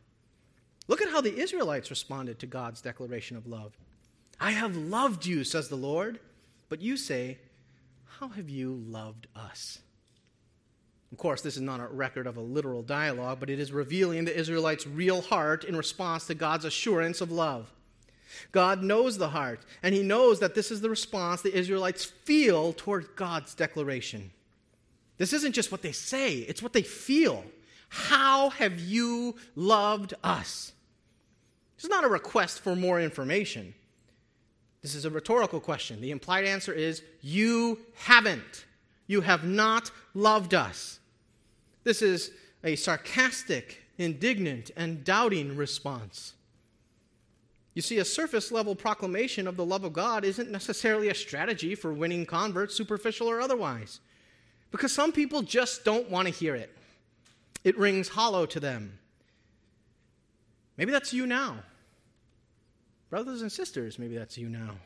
Look 0.86 1.00
at 1.00 1.10
how 1.10 1.20
the 1.20 1.38
Israelites 1.38 1.90
responded 1.90 2.38
to 2.38 2.46
God's 2.46 2.80
declaration 2.80 3.36
of 3.36 3.46
love. 3.46 3.76
I 4.40 4.50
have 4.50 4.76
loved 4.76 5.24
you, 5.24 5.44
says 5.44 5.68
the 5.68 5.76
Lord. 5.76 6.20
But 6.68 6.80
you 6.80 6.96
say, 6.96 7.38
How 8.18 8.28
have 8.28 8.50
you 8.50 8.82
loved 8.86 9.26
us? 9.34 9.78
Of 11.12 11.18
course, 11.18 11.42
this 11.42 11.56
is 11.56 11.62
not 11.62 11.80
a 11.80 11.86
record 11.86 12.26
of 12.26 12.36
a 12.36 12.40
literal 12.40 12.82
dialogue, 12.82 13.38
but 13.38 13.48
it 13.48 13.60
is 13.60 13.70
revealing 13.70 14.24
the 14.24 14.36
Israelites' 14.36 14.86
real 14.86 15.22
heart 15.22 15.62
in 15.62 15.76
response 15.76 16.26
to 16.26 16.34
God's 16.34 16.64
assurance 16.64 17.20
of 17.20 17.30
love. 17.30 17.72
God 18.50 18.82
knows 18.82 19.16
the 19.16 19.28
heart, 19.28 19.60
and 19.82 19.94
He 19.94 20.02
knows 20.02 20.40
that 20.40 20.56
this 20.56 20.72
is 20.72 20.80
the 20.80 20.90
response 20.90 21.40
the 21.40 21.56
Israelites 21.56 22.04
feel 22.04 22.72
toward 22.72 23.14
God's 23.14 23.54
declaration. 23.54 24.32
This 25.16 25.32
isn't 25.32 25.52
just 25.52 25.70
what 25.70 25.82
they 25.82 25.92
say, 25.92 26.38
it's 26.38 26.62
what 26.62 26.72
they 26.72 26.82
feel. 26.82 27.44
How 27.88 28.50
have 28.50 28.80
you 28.80 29.36
loved 29.54 30.14
us? 30.22 30.72
This 31.76 31.84
is 31.84 31.90
not 31.90 32.04
a 32.04 32.08
request 32.08 32.60
for 32.60 32.74
more 32.74 33.00
information. 33.00 33.74
This 34.82 34.94
is 34.94 35.04
a 35.04 35.10
rhetorical 35.10 35.60
question. 35.60 36.00
The 36.00 36.10
implied 36.10 36.44
answer 36.44 36.72
is 36.72 37.02
You 37.20 37.78
haven't. 37.94 38.66
You 39.06 39.20
have 39.22 39.44
not 39.44 39.90
loved 40.14 40.54
us. 40.54 40.98
This 41.84 42.02
is 42.02 42.32
a 42.62 42.76
sarcastic, 42.76 43.82
indignant, 43.98 44.70
and 44.76 45.04
doubting 45.04 45.56
response. 45.56 46.34
You 47.74 47.82
see, 47.82 47.98
a 47.98 48.04
surface 48.04 48.52
level 48.52 48.74
proclamation 48.74 49.48
of 49.48 49.56
the 49.56 49.64
love 49.64 49.84
of 49.84 49.92
God 49.92 50.24
isn't 50.24 50.50
necessarily 50.50 51.08
a 51.08 51.14
strategy 51.14 51.74
for 51.74 51.92
winning 51.92 52.24
converts, 52.24 52.74
superficial 52.74 53.28
or 53.28 53.40
otherwise, 53.40 54.00
because 54.70 54.92
some 54.92 55.12
people 55.12 55.42
just 55.42 55.84
don't 55.84 56.08
want 56.08 56.28
to 56.28 56.32
hear 56.32 56.54
it. 56.54 56.76
It 57.64 57.78
rings 57.78 58.08
hollow 58.08 58.46
to 58.46 58.60
them. 58.60 58.98
Maybe 60.76 60.92
that's 60.92 61.12
you 61.12 61.26
now. 61.26 61.56
Brothers 63.10 63.42
and 63.42 63.50
sisters, 63.50 63.98
maybe 63.98 64.16
that's 64.16 64.38
you 64.38 64.48
now. 64.48 64.76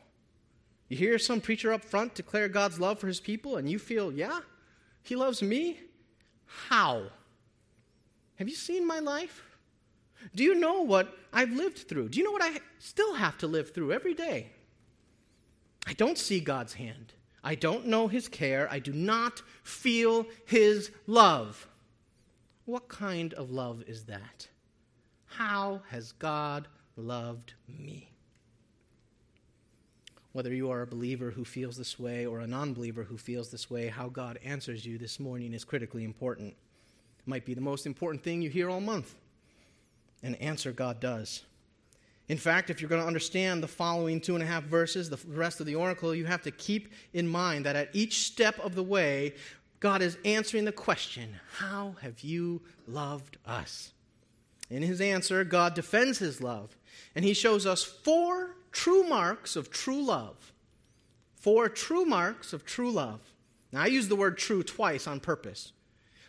You 0.87 0.97
hear 0.97 1.19
some 1.19 1.41
preacher 1.41 1.71
up 1.71 1.83
front 1.83 2.15
declare 2.15 2.49
God's 2.49 2.79
love 2.79 2.99
for 2.99 3.07
his 3.07 3.19
people, 3.19 3.57
and 3.57 3.69
you 3.69 3.77
feel, 3.77 4.11
yeah, 4.11 4.39
he 5.03 5.15
loves 5.15 5.41
me? 5.41 5.79
How? 6.45 7.03
Have 8.35 8.49
you 8.49 8.55
seen 8.55 8.87
my 8.87 8.99
life? 8.99 9.43
Do 10.35 10.43
you 10.43 10.55
know 10.55 10.81
what 10.81 11.15
I've 11.31 11.51
lived 11.51 11.87
through? 11.87 12.09
Do 12.09 12.17
you 12.19 12.25
know 12.25 12.31
what 12.31 12.43
I 12.43 12.59
still 12.79 13.13
have 13.13 13.37
to 13.39 13.47
live 13.47 13.73
through 13.73 13.93
every 13.93 14.13
day? 14.13 14.51
I 15.87 15.93
don't 15.93 16.17
see 16.17 16.39
God's 16.39 16.73
hand. 16.73 17.13
I 17.43 17.55
don't 17.55 17.87
know 17.87 18.07
his 18.07 18.27
care. 18.27 18.67
I 18.69 18.79
do 18.79 18.91
not 18.91 19.41
feel 19.63 20.25
his 20.45 20.91
love. 21.07 21.68
What 22.69 22.87
kind 22.87 23.33
of 23.33 23.49
love 23.49 23.83
is 23.87 24.03
that? 24.03 24.47
How 25.25 25.81
has 25.89 26.11
God 26.11 26.67
loved 26.95 27.55
me? 27.67 28.11
Whether 30.33 30.53
you 30.53 30.69
are 30.69 30.83
a 30.83 30.87
believer 30.87 31.31
who 31.31 31.43
feels 31.43 31.77
this 31.77 31.97
way 31.97 32.27
or 32.27 32.41
a 32.41 32.47
non 32.47 32.75
believer 32.75 33.03
who 33.03 33.17
feels 33.17 33.49
this 33.49 33.71
way, 33.71 33.87
how 33.87 34.07
God 34.07 34.37
answers 34.43 34.85
you 34.85 34.99
this 34.99 35.19
morning 35.19 35.53
is 35.53 35.63
critically 35.63 36.03
important. 36.03 36.49
It 37.17 37.27
might 37.27 37.43
be 37.43 37.55
the 37.55 37.59
most 37.59 37.87
important 37.87 38.23
thing 38.23 38.39
you 38.39 38.51
hear 38.51 38.69
all 38.69 38.81
month 38.81 39.15
and 40.21 40.39
answer 40.39 40.71
God 40.71 40.99
does. 40.99 41.41
In 42.27 42.37
fact, 42.37 42.69
if 42.69 42.79
you're 42.79 42.89
going 42.89 43.01
to 43.01 43.07
understand 43.07 43.63
the 43.63 43.67
following 43.67 44.21
two 44.21 44.35
and 44.35 44.43
a 44.43 44.45
half 44.45 44.63
verses, 44.65 45.09
the 45.09 45.19
rest 45.27 45.59
of 45.59 45.65
the 45.65 45.73
oracle, 45.73 46.13
you 46.13 46.25
have 46.25 46.43
to 46.43 46.51
keep 46.51 46.93
in 47.13 47.27
mind 47.27 47.65
that 47.65 47.75
at 47.75 47.89
each 47.93 48.27
step 48.27 48.59
of 48.59 48.75
the 48.75 48.83
way, 48.83 49.33
God 49.79 50.01
is 50.01 50.17
answering 50.25 50.65
the 50.65 50.71
question 50.71 51.39
How 51.57 51.95
have 52.01 52.21
you 52.21 52.61
loved 52.87 53.37
us? 53.45 53.93
In 54.69 54.83
his 54.83 55.01
answer, 55.01 55.43
God 55.43 55.73
defends 55.73 56.19
his 56.19 56.41
love, 56.41 56.75
and 57.15 57.25
he 57.25 57.33
shows 57.33 57.65
us 57.65 57.83
four 57.83 58.55
true 58.71 59.03
marks 59.03 59.55
of 59.55 59.71
true 59.71 60.01
love. 60.01 60.53
Four 61.35 61.69
true 61.69 62.05
marks 62.05 62.53
of 62.53 62.65
true 62.65 62.91
love. 62.91 63.21
Now, 63.71 63.81
I 63.81 63.87
use 63.87 64.07
the 64.07 64.15
word 64.15 64.37
true 64.37 64.61
twice 64.61 65.07
on 65.07 65.19
purpose. 65.19 65.71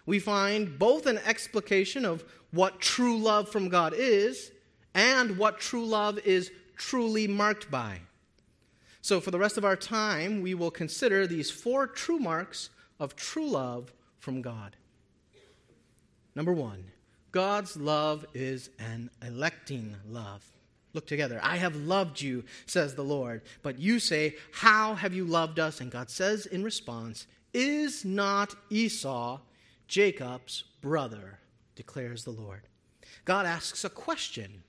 We 0.07 0.19
find 0.19 0.79
both 0.79 1.07
an 1.07 1.19
explication 1.19 2.05
of 2.05 2.25
what 2.53 2.81
true 2.81 3.19
love 3.19 3.49
from 3.49 3.69
God 3.69 3.93
is 3.95 4.53
and 4.95 5.37
what 5.37 5.59
true 5.59 5.85
love 5.85 6.19
is 6.21 6.51
truly 6.77 7.27
marked 7.29 7.71
by. 7.71 8.01
So, 9.03 9.21
for 9.21 9.31
the 9.31 9.39
rest 9.39 9.59
of 9.59 9.65
our 9.65 9.77
time, 9.77 10.43
we 10.43 10.55
will 10.55 10.71
consider 10.71 11.27
these 11.27 11.51
four 11.51 11.87
true 11.87 12.19
marks 12.19 12.71
of 13.01 13.17
true 13.17 13.49
love 13.49 13.93
from 14.21 14.43
God. 14.43 14.77
Number 16.37 16.53
one, 16.53 16.85
God's 17.33 17.77
love 17.77 18.25
is 18.35 18.71
an 18.79 19.11
electing 19.27 19.97
love. 20.09 20.45
Look 20.93 21.07
together. 21.07 21.41
I 21.43 21.57
have 21.57 21.77
loved 21.77 22.21
you, 22.21 22.45
says 22.67 22.95
the 22.95 23.03
Lord. 23.05 23.43
But 23.63 23.79
you 23.79 23.99
say, 23.99 24.37
How 24.53 24.95
have 24.95 25.15
you 25.15 25.25
loved 25.25 25.59
us? 25.59 25.81
And 25.81 25.91
God 25.91 26.11
says 26.11 26.47
in 26.47 26.63
response, 26.65 27.27
Is 27.55 28.05
not 28.05 28.55
Esau 28.71 29.41
Jacob's 29.89 30.65
brother? 30.81 31.39
declares 31.77 32.25
the 32.25 32.31
Lord. 32.31 32.63
God 33.25 33.47
asks 33.47 33.85
a 33.85 33.91
question 33.91 34.63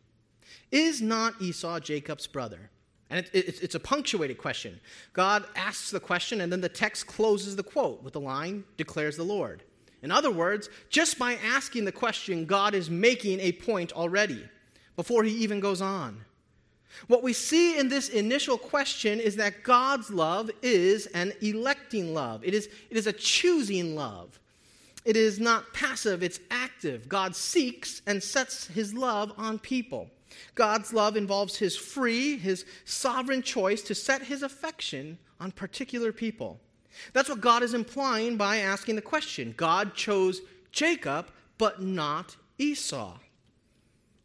Is 0.71 1.01
not 1.01 1.41
Esau 1.41 1.79
Jacob's 1.79 2.27
brother? 2.27 2.69
And 3.11 3.19
it, 3.19 3.29
it, 3.33 3.61
it's 3.61 3.75
a 3.75 3.79
punctuated 3.79 4.37
question. 4.37 4.79
God 5.11 5.43
asks 5.55 5.91
the 5.91 5.99
question, 5.99 6.41
and 6.41 6.51
then 6.51 6.61
the 6.61 6.69
text 6.69 7.05
closes 7.05 7.57
the 7.57 7.63
quote 7.63 8.01
with 8.01 8.13
the 8.13 8.21
line, 8.21 8.63
declares 8.77 9.17
the 9.17 9.23
Lord. 9.23 9.63
In 10.01 10.11
other 10.11 10.31
words, 10.31 10.69
just 10.89 11.19
by 11.19 11.33
asking 11.35 11.85
the 11.85 11.91
question, 11.91 12.45
God 12.45 12.73
is 12.73 12.89
making 12.89 13.41
a 13.41 13.51
point 13.51 13.91
already 13.91 14.43
before 14.95 15.23
he 15.23 15.31
even 15.31 15.59
goes 15.59 15.81
on. 15.81 16.23
What 17.07 17.21
we 17.21 17.33
see 17.33 17.77
in 17.77 17.89
this 17.89 18.09
initial 18.09 18.57
question 18.57 19.19
is 19.19 19.35
that 19.35 19.63
God's 19.63 20.09
love 20.09 20.49
is 20.61 21.05
an 21.07 21.33
electing 21.41 22.13
love, 22.13 22.43
it 22.43 22.53
is, 22.53 22.69
it 22.89 22.97
is 22.97 23.07
a 23.07 23.13
choosing 23.13 23.95
love. 23.95 24.39
It 25.03 25.17
is 25.17 25.39
not 25.39 25.73
passive, 25.73 26.21
it's 26.21 26.39
active. 26.51 27.09
God 27.09 27.35
seeks 27.35 28.03
and 28.05 28.21
sets 28.21 28.67
his 28.67 28.93
love 28.93 29.33
on 29.35 29.57
people. 29.57 30.11
God's 30.55 30.93
love 30.93 31.17
involves 31.17 31.57
his 31.57 31.75
free, 31.75 32.37
his 32.37 32.65
sovereign 32.85 33.41
choice 33.41 33.81
to 33.83 33.95
set 33.95 34.23
his 34.23 34.43
affection 34.43 35.17
on 35.39 35.51
particular 35.51 36.11
people. 36.11 36.59
That's 37.13 37.29
what 37.29 37.41
God 37.41 37.63
is 37.63 37.73
implying 37.73 38.37
by 38.37 38.57
asking 38.57 38.95
the 38.95 39.01
question. 39.01 39.53
God 39.57 39.93
chose 39.95 40.41
Jacob, 40.71 41.29
but 41.57 41.81
not 41.81 42.35
Esau. 42.57 43.17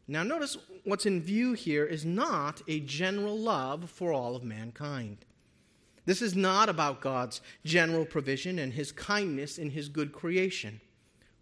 Now, 0.08 0.22
notice 0.22 0.56
what's 0.84 1.06
in 1.06 1.20
view 1.20 1.52
here 1.52 1.84
is 1.84 2.04
not 2.04 2.62
a 2.68 2.80
general 2.80 3.36
love 3.36 3.90
for 3.90 4.12
all 4.12 4.36
of 4.36 4.44
mankind. 4.44 5.18
This 6.04 6.22
is 6.22 6.36
not 6.36 6.68
about 6.68 7.00
God's 7.00 7.40
general 7.64 8.04
provision 8.04 8.60
and 8.60 8.72
his 8.72 8.92
kindness 8.92 9.58
in 9.58 9.70
his 9.70 9.88
good 9.88 10.12
creation, 10.12 10.80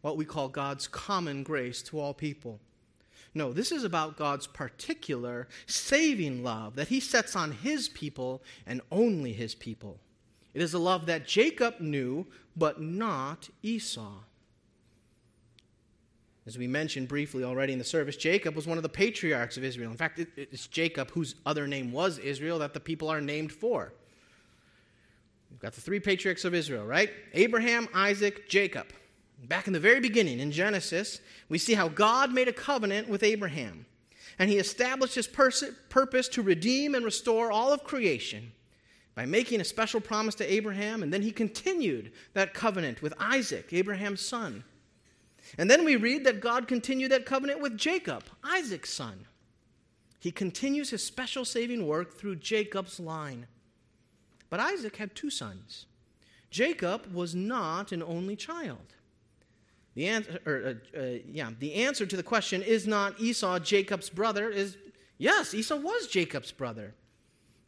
what 0.01 0.17
we 0.17 0.25
call 0.25 0.49
God's 0.49 0.89
common 0.89 1.43
grace 1.43 1.83
to 1.83 2.01
all 2.01 2.15
people. 2.15 2.61
No, 3.35 3.53
this 3.53 3.73
is 3.73 3.83
about 3.83 4.17
God's 4.17 4.47
particular 4.47 5.49
saving 5.67 6.45
love 6.45 6.77
that 6.77 6.89
he 6.89 7.01
sets 7.01 7.35
on 7.35 7.51
his 7.51 7.89
people 7.89 8.43
and 8.65 8.81
only 8.93 9.33
his 9.33 9.55
people. 9.55 9.99
It 10.55 10.63
is 10.63 10.73
a 10.73 10.79
love 10.79 11.07
that 11.07 11.27
Jacob 11.27 11.81
knew, 11.81 12.27
but 12.57 12.81
not 12.81 13.49
Esau. 13.63 14.13
As 16.47 16.59
we 16.59 16.67
mentioned 16.69 17.09
briefly 17.09 17.43
already 17.43 17.73
in 17.73 17.79
the 17.79 17.85
service, 17.85 18.17
Jacob 18.17 18.55
was 18.55 18.67
one 18.67 18.77
of 18.77 18.83
the 18.83 18.89
patriarchs 18.89 19.57
of 19.57 19.65
Israel. 19.65 19.91
In 19.91 19.97
fact, 19.97 20.21
it's 20.37 20.69
Jacob, 20.69 21.11
whose 21.11 21.35
other 21.45 21.67
name 21.67 21.91
was 21.91 22.19
Israel, 22.19 22.59
that 22.61 22.75
the 22.75 22.81
people 22.81 23.09
are 23.09 23.21
named 23.21 23.51
for. 23.51 23.93
We've 25.51 25.59
got 25.59 25.73
the 25.73 25.81
three 25.81 26.01
patriarchs 26.01 26.45
of 26.45 26.55
Israel, 26.55 26.85
right? 26.85 27.11
Abraham, 27.33 27.89
Isaac, 27.95 28.49
Jacob. 28.49 28.89
Back 29.49 29.67
in 29.67 29.73
the 29.73 29.81
very 29.81 30.01
beginning, 30.01 30.41
in 30.41 30.51
Genesis, 30.51 31.21
we 31.49 31.59
see 31.59 31.75
how 31.75 31.89
God 31.89 32.33
made 32.33 32.49
a 32.49 32.53
covenant 32.53 33.09
with 33.09 33.23
Abraham. 33.23 33.87
And 34.39 34.51
he 34.51 34.59
established 34.59 35.15
his 35.15 35.27
pers- 35.27 35.65
purpose 35.89 36.29
to 36.29 36.43
redeem 36.43 36.95
and 36.95 37.05
restore 37.05 37.53
all 37.53 37.73
of 37.73 37.85
creation 37.85 38.53
by 39.15 39.27
making 39.27 39.61
a 39.61 39.65
special 39.65 40.01
promise 40.01 40.35
to 40.37 40.53
Abraham. 40.53 41.03
And 41.03 41.13
then 41.13 41.23
he 41.23 41.31
continued 41.31 42.13
that 42.33 42.55
covenant 42.55 43.03
with 43.03 43.15
Isaac, 43.19 43.73
Abraham's 43.73 44.21
son. 44.21 44.65
And 45.59 45.71
then 45.71 45.85
we 45.85 45.97
read 45.97 46.25
that 46.25 46.41
God 46.41 46.67
continued 46.67 47.13
that 47.13 47.27
covenant 47.27 47.61
with 47.61 47.77
Jacob, 47.77 48.25
Isaac's 48.43 48.93
son. 48.93 49.27
He 50.19 50.33
continues 50.33 50.91
his 50.91 51.05
special 51.05 51.45
saving 51.45 51.87
work 51.87 52.19
through 52.19 52.37
Jacob's 52.37 52.99
line. 52.99 53.47
But 54.49 54.59
Isaac 54.59 54.97
had 54.97 55.15
two 55.15 55.31
sons. 55.31 55.87
Jacob 56.51 57.13
was 57.13 57.35
not 57.35 57.93
an 57.93 58.03
only 58.03 58.37
child. 58.37 58.95
The 59.95 60.09
answer, 60.09 60.41
or, 60.45 60.77
uh, 60.97 60.99
uh, 60.99 61.19
yeah, 61.31 61.51
the 61.59 61.75
answer 61.75 62.05
to 62.05 62.17
the 62.17 62.23
question, 62.23 62.63
is 62.63 62.87
not 62.87 63.21
Esau 63.21 63.59
Jacob's 63.61 64.11
brother, 64.11 64.51
is 64.51 64.77
yes, 65.19 65.55
Esau 65.55 65.77
was 65.77 66.09
Jacob's 66.09 66.51
brother. 66.53 66.95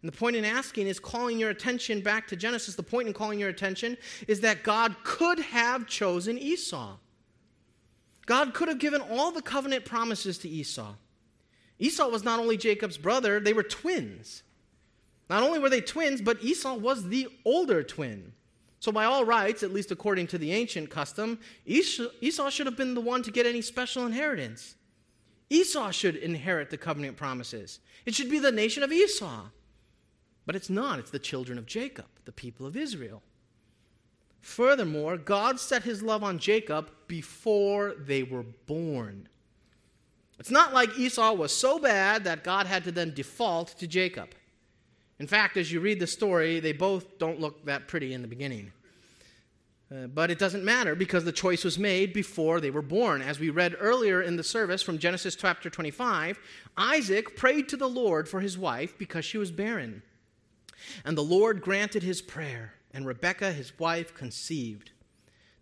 And 0.02 0.12
the 0.12 0.16
point 0.16 0.36
in 0.36 0.44
asking 0.44 0.88
is 0.88 0.98
calling 0.98 1.38
your 1.38 1.50
attention 1.50 2.00
back 2.00 2.28
to 2.28 2.36
Genesis. 2.36 2.74
The 2.74 2.82
point 2.82 3.08
in 3.08 3.14
calling 3.14 3.38
your 3.38 3.48
attention 3.48 3.96
is 4.28 4.40
that 4.40 4.62
God 4.62 4.96
could 5.04 5.38
have 5.38 5.86
chosen 5.86 6.38
Esau. 6.38 6.96
God 8.26 8.54
could 8.54 8.68
have 8.68 8.78
given 8.78 9.00
all 9.00 9.30
the 9.30 9.42
covenant 9.42 9.84
promises 9.84 10.38
to 10.38 10.48
Esau. 10.48 10.94
Esau 11.78 12.08
was 12.08 12.24
not 12.24 12.40
only 12.40 12.56
Jacob's 12.56 12.98
brother, 12.98 13.38
they 13.38 13.52
were 13.52 13.62
twins. 13.62 14.42
Not 15.30 15.42
only 15.42 15.58
were 15.58 15.70
they 15.70 15.80
twins, 15.80 16.20
but 16.20 16.42
Esau 16.42 16.74
was 16.74 17.08
the 17.08 17.28
older 17.44 17.82
twin. 17.82 18.32
So, 18.78 18.92
by 18.92 19.04
all 19.04 19.24
rights, 19.24 19.62
at 19.62 19.72
least 19.72 19.90
according 19.90 20.26
to 20.28 20.38
the 20.38 20.52
ancient 20.52 20.90
custom, 20.90 21.38
Esau 21.64 22.50
should 22.50 22.66
have 22.66 22.76
been 22.76 22.94
the 22.94 23.00
one 23.00 23.22
to 23.22 23.30
get 23.30 23.46
any 23.46 23.62
special 23.62 24.04
inheritance. 24.06 24.74
Esau 25.48 25.90
should 25.90 26.16
inherit 26.16 26.70
the 26.70 26.76
covenant 26.76 27.16
promises. 27.16 27.80
It 28.04 28.14
should 28.14 28.30
be 28.30 28.38
the 28.38 28.52
nation 28.52 28.82
of 28.82 28.92
Esau. 28.92 29.46
But 30.44 30.54
it's 30.54 30.70
not, 30.70 30.98
it's 30.98 31.10
the 31.10 31.18
children 31.18 31.58
of 31.58 31.66
Jacob, 31.66 32.06
the 32.24 32.32
people 32.32 32.66
of 32.66 32.76
Israel. 32.76 33.22
Furthermore, 34.40 35.16
God 35.16 35.58
set 35.58 35.82
his 35.82 36.02
love 36.02 36.22
on 36.22 36.38
Jacob 36.38 36.90
before 37.08 37.94
they 37.98 38.22
were 38.22 38.44
born. 38.66 39.28
It's 40.38 40.52
not 40.52 40.72
like 40.72 40.96
Esau 40.96 41.32
was 41.32 41.52
so 41.52 41.80
bad 41.80 42.22
that 42.24 42.44
God 42.44 42.66
had 42.66 42.84
to 42.84 42.92
then 42.92 43.12
default 43.12 43.76
to 43.78 43.88
Jacob. 43.88 44.28
In 45.18 45.26
fact, 45.26 45.56
as 45.56 45.72
you 45.72 45.80
read 45.80 46.00
the 46.00 46.06
story, 46.06 46.60
they 46.60 46.72
both 46.72 47.18
don't 47.18 47.40
look 47.40 47.64
that 47.64 47.88
pretty 47.88 48.12
in 48.12 48.22
the 48.22 48.28
beginning. 48.28 48.72
Uh, 49.90 50.08
but 50.08 50.32
it 50.32 50.38
doesn't 50.38 50.64
matter 50.64 50.96
because 50.96 51.24
the 51.24 51.32
choice 51.32 51.62
was 51.62 51.78
made 51.78 52.12
before 52.12 52.60
they 52.60 52.72
were 52.72 52.82
born. 52.82 53.22
As 53.22 53.38
we 53.38 53.50
read 53.50 53.76
earlier 53.78 54.20
in 54.20 54.36
the 54.36 54.42
service 54.42 54.82
from 54.82 54.98
Genesis 54.98 55.36
chapter 55.36 55.70
25, 55.70 56.38
Isaac 56.76 57.36
prayed 57.36 57.68
to 57.68 57.76
the 57.76 57.88
Lord 57.88 58.28
for 58.28 58.40
his 58.40 58.58
wife 58.58 58.98
because 58.98 59.24
she 59.24 59.38
was 59.38 59.52
barren. 59.52 60.02
And 61.04 61.16
the 61.16 61.22
Lord 61.22 61.62
granted 61.62 62.02
his 62.02 62.20
prayer, 62.20 62.74
and 62.92 63.06
Rebekah, 63.06 63.52
his 63.52 63.78
wife, 63.78 64.12
conceived. 64.12 64.90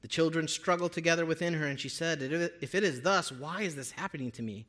The 0.01 0.09
children 0.09 0.49
struggled 0.49 0.93
together 0.93 1.27
within 1.27 1.55
her, 1.55 1.67
and 1.67 1.79
she 1.79 1.89
said, 1.91 2.23
If 2.61 2.75
it 2.75 2.83
is 2.83 3.03
thus, 3.03 3.31
why 3.31 3.63
is 3.63 3.77
this 3.77 3.93
happening 3.93 4.31
to 4.33 4.43
me? 4.43 4.67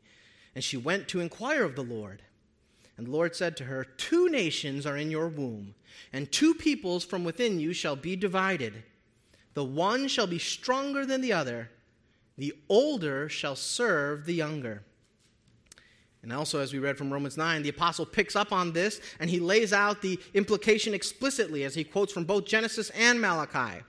And 0.54 0.63
she 0.63 0.77
went 0.77 1.08
to 1.10 1.22
inquire 1.22 1.63
of 1.63 1.75
the 1.75 1.82
Lord. 1.82 2.22
And 2.98 3.08
the 3.08 3.12
Lord 3.12 3.36
said 3.36 3.58
to 3.58 3.66
her, 3.66 3.84
Two 3.84 4.30
nations 4.30 4.86
are 4.86 4.98
in 4.98 5.12
your 5.12 5.28
womb, 5.28 5.75
and 6.14 6.32
two 6.32 6.54
peoples 6.54 7.04
from 7.04 7.24
within 7.24 7.60
you 7.60 7.74
shall 7.74 7.96
be 7.96 8.16
divided. 8.16 8.84
The 9.54 9.64
one 9.64 10.08
shall 10.08 10.28
be 10.28 10.40
stronger 10.40 11.06
than 11.06 11.22
the 11.22 11.34
other, 11.34 11.70
the 12.38 12.54
older 12.68 13.30
shall 13.30 13.56
serve 13.56 14.25
the 14.25 14.34
younger. 14.34 14.84
And 16.22 16.34
also, 16.34 16.60
as 16.60 16.74
we 16.74 16.80
read 16.80 16.98
from 16.98 17.14
Romans 17.14 17.38
9, 17.38 17.62
the 17.62 17.70
apostle 17.70 18.06
picks 18.06 18.36
up 18.36 18.52
on 18.52 18.74
this 18.74 19.00
and 19.20 19.30
he 19.30 19.40
lays 19.40 19.72
out 19.72 20.02
the 20.02 20.20
implication 20.34 20.94
explicitly 20.94 21.64
as 21.64 21.75
he 21.75 21.84
quotes 21.84 22.12
from 22.12 22.24
both 22.24 22.46
Genesis 22.46 22.90
and 22.90 23.22
Malachi. 23.22 23.84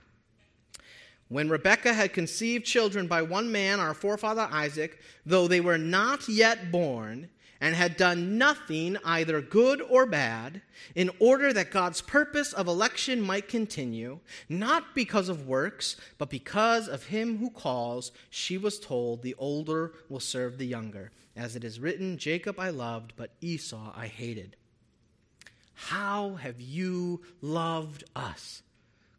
When 1.29 1.49
Rebekah 1.49 1.93
had 1.93 2.13
conceived 2.13 2.63
children 2.63 3.07
by 3.07 3.23
one 3.23 3.51
man, 3.51 3.79
our 3.79 3.95
forefather 3.95 4.47
Isaac, 4.51 5.01
though 5.25 5.47
they 5.47 5.59
were 5.59 5.79
not 5.79 6.29
yet 6.29 6.71
born, 6.71 7.27
and 7.59 7.75
had 7.75 7.97
done 7.97 8.37
nothing, 8.37 8.97
either 9.03 9.41
good 9.41 9.81
or 9.81 10.05
bad, 10.05 10.61
in 10.95 11.09
order 11.19 11.51
that 11.53 11.71
God's 11.71 12.01
purpose 12.01 12.53
of 12.53 12.67
election 12.67 13.21
might 13.21 13.47
continue, 13.47 14.19
not 14.47 14.93
because 14.93 15.29
of 15.29 15.47
works, 15.47 15.95
but 16.17 16.29
because 16.29 16.87
of 16.87 17.07
him 17.07 17.37
who 17.37 17.49
calls, 17.49 18.11
she 18.29 18.57
was 18.57 18.79
told, 18.79 19.21
The 19.21 19.35
older 19.37 19.93
will 20.09 20.19
serve 20.19 20.57
the 20.57 20.67
younger. 20.67 21.11
As 21.35 21.55
it 21.55 21.63
is 21.63 21.79
written, 21.79 22.17
Jacob 22.17 22.59
I 22.59 22.69
loved, 22.69 23.13
but 23.15 23.31
Esau 23.41 23.93
I 23.95 24.07
hated. 24.07 24.55
How 25.73 26.35
have 26.35 26.59
you 26.59 27.21
loved 27.41 28.03
us? 28.15 28.63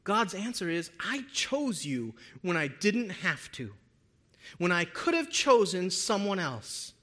God's 0.03 0.35
answer 0.35 0.69
is, 0.69 0.91
I 0.99 1.25
chose 1.33 1.85
you 1.85 2.15
when 2.43 2.57
I 2.57 2.67
didn't 2.67 3.11
have 3.11 3.53
to, 3.53 3.75
when 4.57 4.73
I 4.73 4.85
could 4.85 5.15
have 5.15 5.31
chosen 5.31 5.91
someone 5.91 6.39
else. 6.39 6.95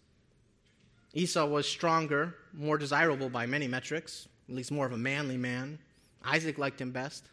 Esau 1.15 1.45
was 1.45 1.67
stronger, 1.67 2.36
more 2.53 2.77
desirable 2.77 3.29
by 3.29 3.45
many 3.45 3.67
metrics, 3.67 4.27
at 4.50 4.55
least 4.55 4.72
more 4.72 4.86
of 4.86 4.91
a 4.91 4.98
manly 4.98 5.38
man. 5.38 5.79
Isaac 6.24 6.57
liked 6.57 6.81
him 6.81 6.91
best. 6.91 7.29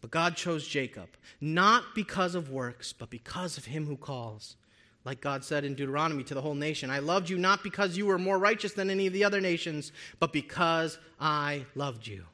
But 0.00 0.10
God 0.10 0.36
chose 0.36 0.66
Jacob, 0.66 1.08
not 1.40 1.94
because 1.94 2.34
of 2.34 2.50
works, 2.50 2.92
but 2.92 3.10
because 3.10 3.58
of 3.58 3.66
him 3.66 3.86
who 3.86 3.96
calls. 3.96 4.56
Like 5.04 5.20
God 5.20 5.44
said 5.44 5.64
in 5.64 5.74
Deuteronomy 5.74 6.24
to 6.24 6.34
the 6.34 6.40
whole 6.40 6.54
nation, 6.54 6.88
I 6.88 7.00
loved 7.00 7.28
you 7.28 7.36
not 7.36 7.62
because 7.62 7.96
you 7.96 8.06
were 8.06 8.18
more 8.18 8.38
righteous 8.38 8.72
than 8.72 8.88
any 8.88 9.06
of 9.06 9.12
the 9.12 9.24
other 9.24 9.40
nations, 9.40 9.92
but 10.18 10.32
because 10.32 10.98
I 11.20 11.66
loved 11.74 12.06
you. 12.06 12.24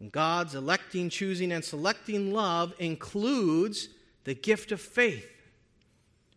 And 0.00 0.10
God's 0.10 0.54
electing, 0.54 1.10
choosing, 1.10 1.52
and 1.52 1.64
selecting 1.64 2.32
love 2.32 2.72
includes 2.78 3.88
the 4.24 4.34
gift 4.34 4.72
of 4.72 4.80
faith 4.80 5.31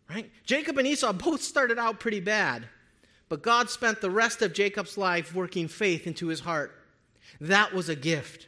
Right? 0.08 0.30
Jacob 0.44 0.78
and 0.78 0.86
Esau 0.86 1.12
both 1.12 1.42
started 1.42 1.78
out 1.78 1.98
pretty 1.98 2.20
bad, 2.20 2.68
but 3.28 3.42
God 3.42 3.70
spent 3.70 4.00
the 4.00 4.10
rest 4.10 4.40
of 4.40 4.52
Jacob's 4.52 4.96
life 4.96 5.34
working 5.34 5.66
faith 5.66 6.06
into 6.06 6.28
his 6.28 6.40
heart. 6.40 6.72
That 7.40 7.72
was 7.72 7.88
a 7.88 7.96
gift. 7.96 8.46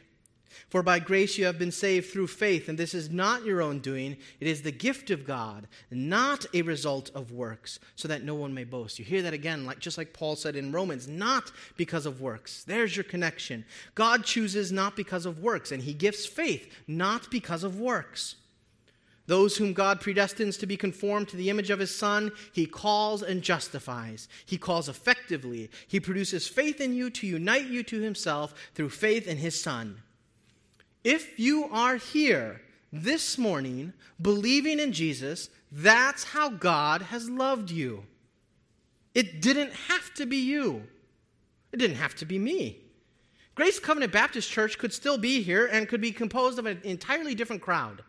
For 0.69 0.83
by 0.83 0.99
grace 0.99 1.37
you 1.37 1.45
have 1.45 1.57
been 1.57 1.71
saved 1.71 2.11
through 2.11 2.27
faith, 2.27 2.69
and 2.69 2.77
this 2.77 2.93
is 2.93 3.09
not 3.09 3.43
your 3.43 3.59
own 3.61 3.79
doing. 3.79 4.17
It 4.39 4.47
is 4.47 4.61
the 4.61 4.71
gift 4.71 5.09
of 5.09 5.25
God, 5.25 5.67
not 5.89 6.45
a 6.53 6.61
result 6.61 7.09
of 7.15 7.31
works, 7.31 7.79
so 7.95 8.07
that 8.07 8.23
no 8.23 8.35
one 8.35 8.53
may 8.53 8.65
boast. 8.65 8.99
You 8.99 9.05
hear 9.05 9.23
that 9.23 9.33
again, 9.33 9.65
like, 9.65 9.79
just 9.79 9.97
like 9.97 10.13
Paul 10.13 10.35
said 10.35 10.55
in 10.55 10.71
Romans, 10.71 11.07
not 11.07 11.51
because 11.75 12.05
of 12.05 12.21
works. 12.21 12.63
There's 12.63 12.95
your 12.95 13.03
connection. 13.03 13.65
God 13.95 14.23
chooses 14.23 14.71
not 14.71 14.95
because 14.95 15.25
of 15.25 15.39
works, 15.39 15.71
and 15.71 15.81
he 15.81 15.93
gives 15.93 16.25
faith 16.25 16.71
not 16.87 17.31
because 17.31 17.63
of 17.63 17.79
works. 17.79 18.35
Those 19.29 19.57
whom 19.57 19.73
God 19.73 20.01
predestines 20.01 20.59
to 20.59 20.65
be 20.65 20.75
conformed 20.75 21.27
to 21.27 21.37
the 21.37 21.51
image 21.51 21.69
of 21.69 21.77
his 21.77 21.95
Son, 21.95 22.31
he 22.51 22.65
calls 22.65 23.21
and 23.21 23.43
justifies. 23.43 24.27
He 24.43 24.57
calls 24.57 24.89
effectively. 24.89 25.69
He 25.87 25.99
produces 25.99 26.47
faith 26.47 26.81
in 26.81 26.95
you 26.95 27.11
to 27.11 27.27
unite 27.27 27.67
you 27.67 27.83
to 27.83 28.01
himself 28.01 28.55
through 28.73 28.89
faith 28.89 29.27
in 29.27 29.37
his 29.37 29.61
Son. 29.61 30.01
If 31.03 31.39
you 31.39 31.65
are 31.65 31.97
here 31.97 32.61
this 32.91 33.37
morning 33.37 33.93
believing 34.19 34.79
in 34.79 34.93
Jesus, 34.93 35.51
that's 35.71 36.23
how 36.23 36.49
God 36.49 37.03
has 37.03 37.29
loved 37.29 37.69
you. 37.69 38.05
It 39.13 39.43
didn't 39.43 39.73
have 39.89 40.11
to 40.15 40.25
be 40.25 40.37
you, 40.37 40.87
it 41.71 41.77
didn't 41.77 41.97
have 41.97 42.15
to 42.15 42.25
be 42.25 42.39
me. 42.39 42.79
Grace 43.53 43.79
Covenant 43.79 44.11
Baptist 44.11 44.49
Church 44.49 44.79
could 44.79 44.91
still 44.91 45.19
be 45.19 45.43
here 45.43 45.67
and 45.67 45.87
could 45.87 46.01
be 46.01 46.11
composed 46.11 46.57
of 46.57 46.65
an 46.65 46.81
entirely 46.83 47.35
different 47.35 47.61
crowd. 47.61 48.01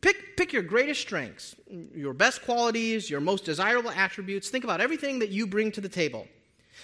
Pick, 0.00 0.36
pick 0.36 0.52
your 0.52 0.62
greatest 0.62 1.00
strengths, 1.00 1.56
your 1.94 2.12
best 2.12 2.42
qualities, 2.42 3.10
your 3.10 3.20
most 3.20 3.44
desirable 3.44 3.90
attributes. 3.90 4.50
Think 4.50 4.64
about 4.64 4.80
everything 4.80 5.18
that 5.20 5.30
you 5.30 5.46
bring 5.46 5.72
to 5.72 5.80
the 5.80 5.88
table. 5.88 6.28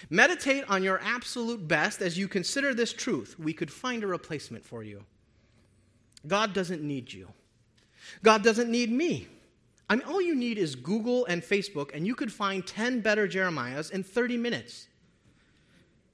Meditate 0.09 0.63
on 0.69 0.83
your 0.83 0.99
absolute 1.03 1.67
best 1.67 2.01
as 2.01 2.17
you 2.17 2.27
consider 2.27 2.73
this 2.73 2.91
truth. 2.91 3.35
We 3.39 3.53
could 3.53 3.71
find 3.71 4.03
a 4.03 4.07
replacement 4.07 4.65
for 4.65 4.83
you. 4.83 5.03
God 6.25 6.53
doesn't 6.53 6.81
need 6.81 7.13
you. 7.13 7.27
God 8.23 8.43
doesn't 8.43 8.69
need 8.69 8.91
me. 8.91 9.27
I 9.89 9.95
mean, 9.95 10.07
all 10.07 10.21
you 10.21 10.35
need 10.35 10.57
is 10.57 10.75
Google 10.75 11.25
and 11.25 11.43
Facebook, 11.43 11.91
and 11.93 12.07
you 12.07 12.15
could 12.15 12.31
find 12.31 12.65
10 12.65 13.01
better 13.01 13.27
Jeremiahs 13.27 13.91
in 13.91 14.03
30 14.03 14.37
minutes. 14.37 14.87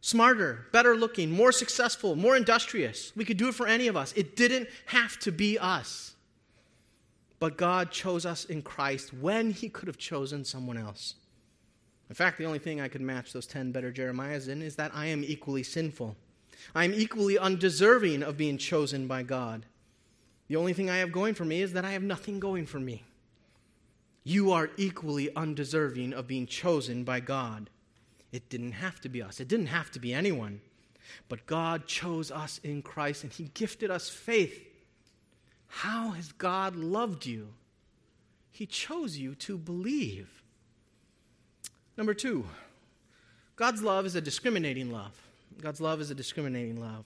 Smarter, 0.01 0.67
better 0.71 0.95
looking, 0.95 1.29
more 1.31 1.51
successful, 1.51 2.15
more 2.15 2.35
industrious. 2.35 3.12
We 3.15 3.25
could 3.25 3.38
do 3.38 3.49
it 3.49 3.55
for 3.55 3.67
any 3.67 3.88
of 3.88 3.97
us. 3.97 4.13
It 4.13 4.35
didn't 4.35 4.69
have 4.88 5.19
to 5.19 5.31
be 5.31 5.57
us. 5.57 6.15
But 7.39 7.58
God 7.58 7.91
chose 7.91 8.25
us 8.25 8.45
in 8.45 8.62
Christ 8.62 9.13
when 9.13 9.52
He 9.52 9.69
could 9.69 9.88
have 9.88 9.97
chosen 9.97 10.43
someone 10.43 10.78
else. 10.78 11.15
In 12.10 12.15
fact, 12.15 12.38
the 12.38 12.45
only 12.45 12.60
thing 12.60 12.82
I 12.82 12.88
could 12.88 13.02
match 13.02 13.34
those 13.34 13.47
10 13.47 13.71
better 13.71 13.91
Jeremiahs 13.91 14.49
in 14.49 14.62
is 14.62 14.75
that 14.75 14.91
I 14.93 15.06
am 15.08 15.23
equally 15.23 15.63
sinful. 15.63 16.15
I 16.75 16.84
am 16.84 16.93
equally 16.93 17.38
undeserving 17.38 18.23
of 18.23 18.36
being 18.36 18.58
chosen 18.58 19.08
by 19.08 19.23
God. 19.23 19.65
The 20.47 20.56
only 20.56 20.73
thing 20.73 20.89
I 20.89 20.97
have 20.97 21.12
going 21.12 21.36
for 21.36 21.45
me 21.45 21.62
is 21.62 21.73
that 21.73 21.86
I 21.86 21.91
have 21.91 22.04
nothing 22.04 22.39
going 22.39 22.65
for 22.65 22.80
me. 22.80 23.04
You 24.23 24.52
are 24.52 24.69
equally 24.78 25.34
undeserving 25.36 26.13
of 26.13 26.28
being 26.28 26.47
chosen 26.47 27.04
by 27.04 27.19
God. 27.19 27.69
It 28.32 28.49
didn't 28.49 28.73
have 28.73 28.99
to 29.02 29.10
be 29.10 29.21
us, 29.21 29.39
it 29.39 29.47
didn't 29.47 29.67
have 29.67 29.91
to 29.91 29.99
be 29.99 30.13
anyone. 30.13 30.62
But 31.28 31.45
God 31.45 31.88
chose 31.88 32.30
us 32.32 32.60
in 32.63 32.82
Christ 32.82 33.23
and 33.23 33.32
He 33.34 33.52
gifted 33.54 33.89
us 33.89 34.10
faith 34.10 34.68
how 35.69 36.10
has 36.10 36.32
God 36.34 36.75
loved 36.75 37.25
you? 37.25 37.47
He 38.51 38.65
chose 38.65 39.17
you 39.17 39.36
to 39.36 39.58
believe. 39.58 40.27
Number 41.95 42.13
two, 42.13 42.45
God's 43.55 43.82
love 43.82 44.05
is 44.05 44.15
a 44.15 44.21
discriminating 44.21 44.91
love. 44.91 45.12
God's 45.62 45.79
love 45.79 46.01
is 46.01 46.12
a 46.12 46.15
discriminating 46.15 46.82
love. 46.82 47.05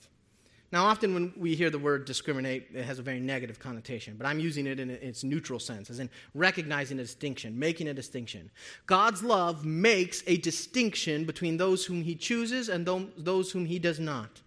Now, 0.72 0.86
often 0.86 1.14
when 1.14 1.34
we 1.38 1.54
hear 1.54 1.70
the 1.70 1.78
word 1.78 2.06
discriminate, 2.06 2.70
it 2.74 2.84
has 2.84 2.98
a 2.98 3.04
very 3.04 3.20
negative 3.20 3.60
connotation, 3.60 4.16
but 4.18 4.26
I'm 4.26 4.40
using 4.40 4.66
it 4.66 4.80
in 4.80 4.90
its 4.90 5.24
neutral 5.24 5.60
sense, 5.60 5.92
as 5.92 6.00
in 6.00 6.10
recognizing 6.34 6.98
a 6.98 7.04
distinction, 7.04 7.60
making 7.60 7.90
a 7.90 7.94
distinction. 7.94 8.50
God's 8.88 9.22
love 9.22 9.66
makes 9.66 10.24
a 10.26 10.38
distinction 10.38 11.26
between 11.26 11.58
those 11.58 11.86
whom 11.86 12.02
He 12.02 12.16
chooses 12.16 12.70
and 12.70 12.88
those 13.18 13.52
whom 13.52 13.66
He 13.66 13.78
does 13.78 14.00
not. 14.00 14.42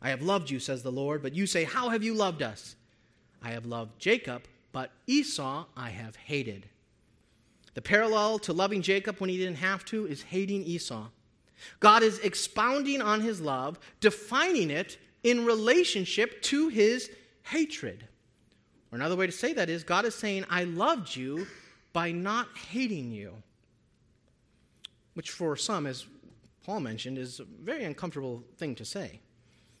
I 0.00 0.08
have 0.08 0.22
loved 0.22 0.48
you, 0.48 0.58
says 0.58 0.82
the 0.82 0.92
Lord, 0.92 1.22
but 1.22 1.34
you 1.34 1.46
say, 1.46 1.64
How 1.64 1.90
have 1.90 2.02
you 2.02 2.14
loved 2.14 2.40
us? 2.40 2.76
I 3.42 3.50
have 3.50 3.66
loved 3.66 3.98
Jacob, 3.98 4.42
but 4.72 4.90
Esau 5.06 5.66
I 5.76 5.90
have 5.90 6.16
hated. 6.16 6.66
The 7.74 7.82
parallel 7.82 8.38
to 8.40 8.52
loving 8.52 8.82
Jacob 8.82 9.18
when 9.18 9.30
he 9.30 9.36
didn't 9.36 9.58
have 9.58 9.84
to 9.86 10.06
is 10.06 10.22
hating 10.22 10.64
Esau. 10.64 11.08
God 11.80 12.02
is 12.02 12.18
expounding 12.20 13.02
on 13.02 13.20
his 13.20 13.40
love, 13.40 13.78
defining 14.00 14.70
it, 14.70 14.98
in 15.24 15.44
relationship 15.44 16.40
to 16.42 16.68
his 16.68 17.10
hatred. 17.42 18.06
Or 18.90 18.96
another 18.96 19.16
way 19.16 19.26
to 19.26 19.32
say 19.32 19.52
that 19.52 19.68
is 19.68 19.84
God 19.84 20.04
is 20.04 20.14
saying, 20.14 20.44
I 20.48 20.64
loved 20.64 21.14
you 21.14 21.46
by 21.92 22.12
not 22.12 22.48
hating 22.70 23.10
you. 23.10 23.34
Which 25.14 25.30
for 25.30 25.56
some, 25.56 25.86
as 25.86 26.06
Paul 26.64 26.80
mentioned, 26.80 27.18
is 27.18 27.40
a 27.40 27.44
very 27.44 27.84
uncomfortable 27.84 28.44
thing 28.56 28.74
to 28.76 28.84
say. 28.84 29.20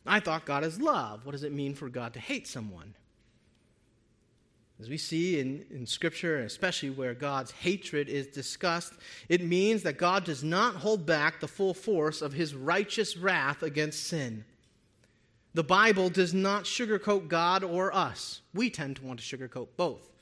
I 0.06 0.20
thought 0.20 0.44
God 0.44 0.64
is 0.64 0.80
love. 0.80 1.24
What 1.24 1.32
does 1.32 1.44
it 1.44 1.52
mean 1.52 1.74
for 1.74 1.88
God 1.88 2.14
to 2.14 2.20
hate 2.20 2.46
someone? 2.46 2.94
As 4.80 4.88
we 4.88 4.96
see 4.96 5.40
in, 5.40 5.64
in 5.70 5.86
Scripture, 5.86 6.38
especially 6.38 6.90
where 6.90 7.12
God's 7.12 7.50
hatred 7.50 8.08
is 8.08 8.28
discussed, 8.28 8.92
it 9.28 9.42
means 9.42 9.82
that 9.82 9.98
God 9.98 10.24
does 10.24 10.44
not 10.44 10.76
hold 10.76 11.04
back 11.04 11.40
the 11.40 11.48
full 11.48 11.74
force 11.74 12.22
of 12.22 12.32
his 12.32 12.54
righteous 12.54 13.16
wrath 13.16 13.62
against 13.62 14.04
sin. 14.04 14.44
The 15.54 15.64
Bible 15.64 16.10
does 16.10 16.32
not 16.32 16.64
sugarcoat 16.64 17.26
God 17.26 17.64
or 17.64 17.92
us. 17.92 18.42
We 18.54 18.70
tend 18.70 18.96
to 18.96 19.04
want 19.04 19.18
to 19.18 19.36
sugarcoat 19.36 19.68
both, 19.76 20.12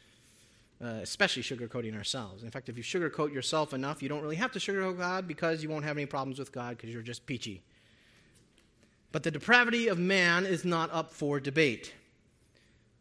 uh, 0.83 1.01
especially 1.03 1.43
sugarcoating 1.43 1.95
ourselves. 1.95 2.43
In 2.43 2.51
fact, 2.51 2.71
if 2.71 2.79
you 2.79 2.83
sugarcoat 2.83 3.35
yourself 3.35 3.75
enough, 3.75 4.03
you 4.03 4.09
don't 4.09 4.23
really 4.23 4.37
have 4.37 4.53
to 4.53 4.59
sugarcoat 4.59 4.97
God 4.97 5.29
because 5.29 5.63
you 5.63 5.69
won't 5.69 5.85
have 5.85 5.99
any 5.99 6.07
problems 6.07 6.39
with 6.39 6.53
God 6.53 6.79
because 6.79 6.91
you're 6.91 7.03
just 7.03 7.27
peachy. 7.27 7.63
But 9.13 9.23
the 9.23 9.31
depravity 9.31 9.89
of 9.89 9.99
man 9.99 10.47
is 10.47 10.65
not 10.65 10.91
up 10.93 11.13
for 11.13 11.41
debate. 11.41 11.93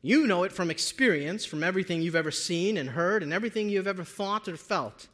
You 0.05 0.27
know 0.27 0.43
it 0.43 0.51
from 0.51 0.69
experience, 0.69 1.45
from 1.45 1.63
everything 1.63 1.99
you've 1.99 2.15
ever 2.15 2.29
seen 2.29 2.77
and 2.77 2.91
heard, 2.91 3.23
and 3.23 3.33
everything 3.33 3.69
you've 3.69 3.87
ever 3.87 4.03
thought 4.03 4.47
or 4.47 4.55
felt. 4.55 5.07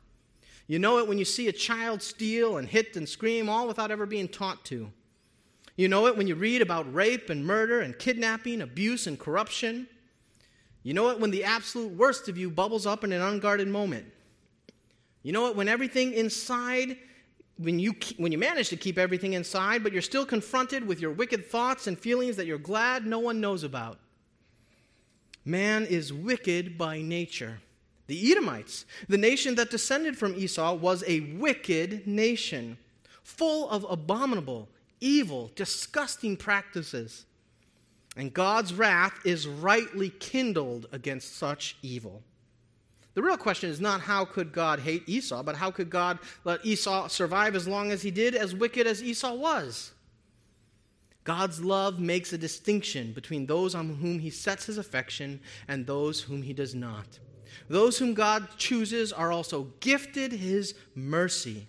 You 0.68 0.80
know 0.80 0.98
it 0.98 1.08
when 1.08 1.18
you 1.18 1.24
see 1.24 1.48
a 1.48 1.54
child 1.54 2.02
steal 2.02 2.58
and 2.58 2.68
hit 2.68 2.98
and 2.98 3.08
scream, 3.08 3.48
all 3.48 3.70
without 3.70 3.90
ever 3.90 4.06
being 4.06 4.28
taught 4.28 4.66
to. 4.66 4.92
You 5.78 5.88
know 5.88 6.08
it 6.08 6.18
when 6.18 6.28
you 6.28 6.36
read 6.36 6.62
about 6.62 6.94
rape 6.94 7.30
and 7.30 7.46
murder 7.46 7.80
and 7.80 7.98
kidnapping, 7.98 8.62
abuse 8.62 9.08
and 9.08 9.18
corruption. 9.18 9.88
You 10.84 10.94
know 10.94 11.10
it 11.10 11.22
when 11.22 11.32
the 11.32 11.46
absolute 11.46 11.94
worst 11.94 12.28
of 12.28 12.38
you 12.38 12.50
bubbles 12.50 12.86
up 12.86 13.06
in 13.06 13.14
an 13.14 13.22
unguarded 13.22 13.70
moment. 13.70 14.12
You 15.24 15.32
know 15.32 15.48
it 15.48 15.56
when 15.56 15.70
everything 15.70 16.12
inside, 16.12 16.98
when 17.56 17.80
you, 17.80 17.96
when 18.18 18.34
you 18.34 18.38
manage 18.38 18.68
to 18.68 18.76
keep 18.76 18.98
everything 18.98 19.32
inside, 19.36 19.84
but 19.84 19.94
you're 19.94 20.02
still 20.02 20.26
confronted 20.26 20.86
with 20.86 21.00
your 21.00 21.12
wicked 21.12 21.46
thoughts 21.46 21.88
and 21.88 21.98
feelings 21.98 22.36
that 22.36 22.46
you're 22.46 22.58
glad 22.58 23.06
no 23.06 23.20
one 23.20 23.40
knows 23.40 23.64
about. 23.64 23.98
Man 25.46 25.86
is 25.86 26.14
wicked 26.14 26.78
by 26.78 27.02
nature. 27.02 27.60
The 28.08 28.32
Edomites, 28.32 28.86
the 29.08 29.18
nation 29.18 29.56
that 29.56 29.72
descended 29.72 30.18
from 30.18 30.36
Esau, 30.36 30.74
was 30.74 31.04
a 31.08 31.22
wicked 31.22 32.06
nation, 32.06 32.78
full 33.24 33.70
of 33.70 33.86
abominable, 33.90 34.68
evil, 35.00 35.50
disgusting 35.56 36.36
practices. 36.36 37.26
And 38.18 38.34
God's 38.34 38.74
wrath 38.74 39.26
is 39.26 39.48
rightly 39.48 40.10
kindled 40.10 40.88
against 40.92 41.38
such 41.38 41.78
evil. 41.82 42.22
The 43.14 43.24
real 43.24 43.38
question 43.38 43.70
is 43.70 43.82
not 43.82 44.02
how 44.02 44.26
could 44.26 44.52
God 44.52 44.80
hate 44.80 45.08
Esau, 45.08 45.44
but 45.44 45.56
how 45.56 45.72
could 45.72 45.90
God 45.90 46.20
let 46.44 46.66
Esau 46.66 47.08
survive 47.08 47.56
as 47.56 47.68
long 47.68 47.92
as 47.92 48.02
he 48.02 48.12
did, 48.12 48.36
as 48.36 48.56
wicked 48.56 48.88
as 48.88 49.04
Esau 49.04 49.34
was? 49.34 49.92
God's 51.24 51.64
love 51.64 52.00
makes 52.00 52.34
a 52.34 52.38
distinction 52.38 53.14
between 53.14 53.46
those 53.46 53.76
on 53.76 53.96
whom 53.96 54.20
he 54.20 54.30
sets 54.30 54.66
his 54.66 54.78
affection 54.78 55.40
and 55.68 55.86
those 55.86 56.22
whom 56.22 56.42
he 56.42 56.54
does 56.54 56.74
not. 56.74 57.20
Those 57.70 57.98
whom 57.98 58.14
God 58.14 58.48
chooses 58.58 59.14
are 59.14 59.32
also 59.32 59.68
gifted 59.82 60.32
his 60.32 60.74
mercy, 60.96 61.68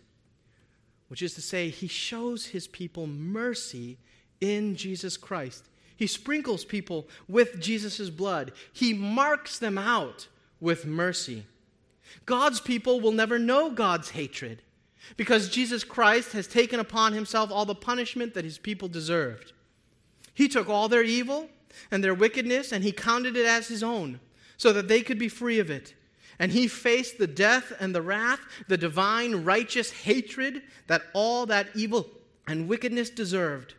which 1.09 1.23
is 1.23 1.35
to 1.35 1.43
say, 1.43 1.69
he 1.69 1.87
shows 1.87 2.47
his 2.47 2.67
people 2.67 3.07
mercy 3.07 3.99
in 4.41 4.75
Jesus 4.75 5.17
Christ. 5.17 5.69
He 5.97 6.07
sprinkles 6.07 6.65
people 6.65 7.07
with 7.29 7.61
Jesus' 7.61 8.11
blood, 8.11 8.53
he 8.73 8.95
marks 8.95 9.59
them 9.59 9.77
out 9.77 10.29
with 10.61 10.87
mercy. 10.87 11.45
God's 12.27 12.61
people 12.61 13.01
will 13.01 13.13
never 13.13 13.39
know 13.39 13.71
God's 13.71 14.11
hatred 14.11 14.63
because 15.17 15.49
Jesus 15.49 15.85
Christ 15.85 16.33
has 16.33 16.47
taken 16.47 16.81
upon 16.81 17.13
himself 17.13 17.51
all 17.51 17.65
the 17.65 17.75
punishment 17.75 18.35
that 18.35 18.45
his 18.45 18.59
people 18.59 18.89
deserved. 18.89 19.53
He 20.35 20.49
took 20.49 20.69
all 20.69 20.89
their 20.89 21.03
evil 21.03 21.49
and 21.91 22.03
their 22.03 22.15
wickedness 22.15 22.73
and 22.73 22.83
he 22.83 22.93
counted 22.93 23.37
it 23.37 23.47
as 23.47 23.69
his 23.69 23.83
own 23.83 24.21
so 24.57 24.73
that 24.73 24.89
they 24.89 25.03
could 25.03 25.19
be 25.19 25.29
free 25.29 25.59
of 25.59 25.71
it. 25.71 25.95
And 26.39 26.53
he 26.53 26.67
faced 26.67 27.19
the 27.19 27.27
death 27.27 27.73
and 27.79 27.95
the 27.95 28.03
wrath, 28.03 28.41
the 28.69 28.77
divine 28.77 29.45
righteous 29.45 29.91
hatred 29.91 30.63
that 30.87 31.03
all 31.13 31.47
that 31.47 31.69
evil 31.75 32.09
and 32.47 32.69
wickedness 32.69 33.11
deserved. 33.11 33.75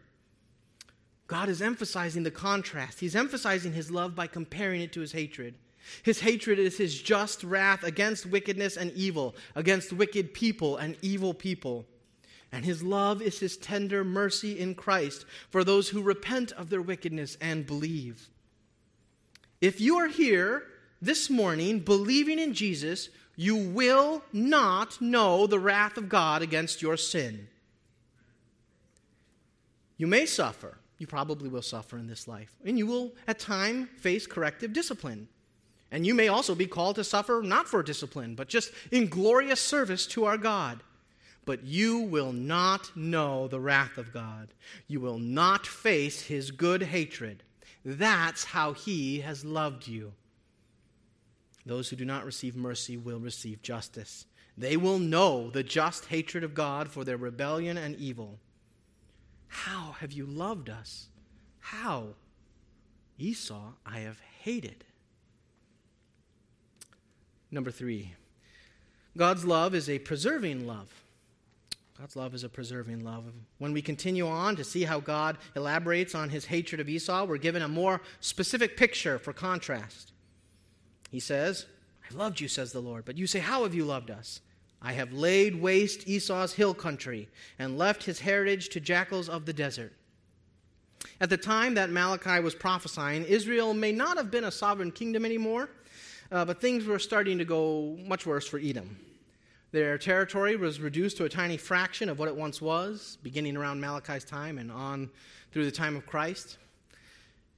God 1.28 1.50
is 1.50 1.62
emphasizing 1.62 2.24
the 2.24 2.32
contrast. 2.32 3.00
He's 3.00 3.16
emphasizing 3.16 3.74
his 3.74 3.90
love 3.90 4.16
by 4.16 4.28
comparing 4.28 4.82
it 4.82 4.94
to 4.94 5.02
his 5.02 5.14
hatred. 5.14 5.56
His 6.04 6.20
hatred 6.20 6.60
is 6.60 6.78
his 6.78 7.02
just 7.02 7.44
wrath 7.44 7.84
against 7.84 8.26
wickedness 8.26 8.78
and 8.78 8.92
evil, 8.94 9.36
against 9.56 9.94
wicked 9.94 10.34
people 10.34 10.78
and 10.78 10.98
evil 11.02 11.34
people. 11.34 11.86
And 12.52 12.64
his 12.64 12.84
love 12.84 13.22
is 13.22 13.40
his 13.40 13.58
tender 13.58 14.04
mercy 14.04 14.60
in 14.60 14.76
Christ 14.76 15.26
for 15.50 15.64
those 15.64 15.90
who 15.90 16.02
repent 16.02 16.52
of 16.52 16.70
their 16.70 16.82
wickedness 16.82 17.36
and 17.42 17.66
believe. 17.66 18.30
If 19.60 19.82
you 19.82 19.98
are 19.98 20.08
here 20.08 20.64
this 21.02 21.30
morning 21.30 21.80
believing 21.80 22.38
in 22.38 22.54
Jesus, 22.54 23.10
you 23.36 23.56
will 23.56 24.24
not 24.32 25.02
know 25.02 25.48
the 25.48 25.60
wrath 25.60 25.98
of 25.98 26.10
God 26.10 26.42
against 26.42 26.82
your 26.82 26.98
sin. 26.98 27.48
You 29.98 30.08
may 30.08 30.26
suffer. 30.26 30.78
You 31.00 31.08
probably 31.08 31.50
will 31.50 31.62
suffer 31.62 31.98
in 31.98 32.08
this 32.08 32.28
life. 32.28 32.56
And 32.64 32.78
you 32.78 32.86
will, 32.86 33.14
at 33.28 33.40
time, 33.40 33.90
face 33.98 34.28
corrective 34.28 34.74
discipline. 34.74 35.28
And 35.94 36.08
you 36.08 36.16
may 36.16 36.28
also 36.28 36.56
be 36.56 36.66
called 36.66 36.96
to 36.96 37.04
suffer 37.04 37.44
not 37.46 37.68
for 37.68 37.84
discipline, 37.84 38.34
but 38.34 38.48
just 38.48 38.72
in 38.92 39.08
glorious 39.08 39.62
service 39.62 40.08
to 40.08 40.26
our 40.26 40.40
God. 40.40 40.82
But 41.46 41.66
you 41.66 42.00
will 42.00 42.34
not 42.34 42.98
know 42.98 43.48
the 43.48 43.60
wrath 43.60 44.00
of 44.00 44.12
God. 44.12 44.56
You 44.88 45.00
will 45.00 45.20
not 45.20 45.68
face 45.68 46.24
his 46.24 46.50
good 46.50 46.82
hatred. 46.82 47.44
That's 47.86 48.44
how 48.44 48.74
he 48.74 49.20
has 49.20 49.46
loved 49.46 49.88
you. 49.88 50.14
Those 51.64 51.90
who 51.90 51.96
do 51.96 52.06
not 52.06 52.26
receive 52.26 52.56
mercy 52.56 52.98
will 52.98 53.20
receive 53.20 53.62
justice. 53.62 54.26
They 54.58 54.78
will 54.78 54.98
know 54.98 55.52
the 55.52 55.62
just 55.62 56.06
hatred 56.06 56.44
of 56.44 56.56
God 56.56 56.90
for 56.90 57.04
their 57.04 57.18
rebellion 57.18 57.78
and 57.78 57.96
evil. 57.98 58.40
How 59.48 59.92
have 60.00 60.12
you 60.12 60.26
loved 60.26 60.72
us? 60.72 61.10
How? 61.60 62.16
Esau 63.20 63.74
I 63.86 64.00
have 64.00 64.20
hated. 64.40 64.86
Number 67.54 67.70
three, 67.70 68.12
God's 69.16 69.46
love 69.46 69.76
is 69.76 69.88
a 69.88 70.00
preserving 70.00 70.66
love. 70.66 70.92
God's 72.00 72.16
love 72.16 72.34
is 72.34 72.44
a 72.44 72.50
preserving 72.50 73.06
love. 73.06 73.26
When 73.60 73.74
we 73.74 73.82
continue 73.84 74.28
on 74.28 74.56
to 74.56 74.64
see 74.64 74.86
how 74.86 75.00
God 75.00 75.38
elaborates 75.56 76.16
on 76.16 76.30
his 76.30 76.46
hatred 76.46 76.82
of 76.82 76.90
Esau, 76.90 77.26
we're 77.26 77.38
given 77.38 77.62
a 77.62 77.68
more 77.68 78.02
specific 78.22 78.76
picture 78.76 79.20
for 79.20 79.34
contrast. 79.34 80.14
He 81.12 81.20
says, 81.20 81.68
I 82.10 82.16
loved 82.16 82.42
you, 82.42 82.48
says 82.48 82.72
the 82.72 82.82
Lord, 82.82 83.06
but 83.06 83.20
you 83.20 83.28
say, 83.28 83.38
How 83.38 83.62
have 83.62 83.76
you 83.76 83.86
loved 83.86 84.10
us? 84.10 84.42
I 84.82 84.94
have 84.94 85.14
laid 85.14 85.62
waste 85.62 86.08
Esau's 86.08 86.54
hill 86.54 86.74
country 86.74 87.30
and 87.60 87.78
left 87.78 88.04
his 88.04 88.20
heritage 88.20 88.70
to 88.70 88.80
jackals 88.80 89.30
of 89.30 89.46
the 89.46 89.54
desert. 89.54 89.94
At 91.22 91.30
the 91.30 91.38
time 91.38 91.76
that 91.76 91.92
Malachi 91.92 92.40
was 92.40 92.56
prophesying, 92.56 93.26
Israel 93.26 93.76
may 93.76 93.92
not 93.92 94.18
have 94.18 94.32
been 94.32 94.46
a 94.46 94.52
sovereign 94.52 94.92
kingdom 94.92 95.24
anymore 95.24 95.70
uh, 96.34 96.44
but 96.44 96.60
things 96.60 96.86
were 96.86 97.00
starting 97.00 97.38
to 97.38 97.46
go 97.46 97.96
much 98.06 98.26
worse 98.26 98.48
for 98.48 98.60
Edom. 98.60 98.98
Their 99.72 99.98
territory 99.98 100.56
was 100.56 100.82
reduced 100.82 101.16
to 101.18 101.26
a 101.26 101.30
tiny 101.30 101.58
fraction 101.58 102.10
of 102.10 102.18
what 102.18 102.28
it 102.28 102.36
once 102.36 102.60
was, 102.62 103.18
beginning 103.22 103.56
around 103.56 103.80
Malachi's 103.80 104.24
time 104.24 104.58
and 104.58 104.72
on 104.72 105.10
through 105.52 105.66
the 105.66 105.72
time 105.72 105.96
of 105.96 106.08
Christ. 106.08 106.58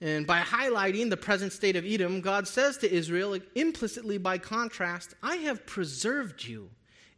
And 0.01 0.27
by 0.27 0.41
highlighting 0.41 1.09
the 1.09 1.17
present 1.17 1.53
state 1.53 1.77
of 1.77 1.85
Edom, 1.85 2.19
God 2.19 2.49
says 2.49 2.77
to 2.79 2.93
Israel, 2.93 3.39
implicitly 3.55 4.17
by 4.17 4.37
contrast, 4.37 5.13
I 5.23 5.37
have 5.37 5.65
preserved 5.65 6.45
you 6.45 6.69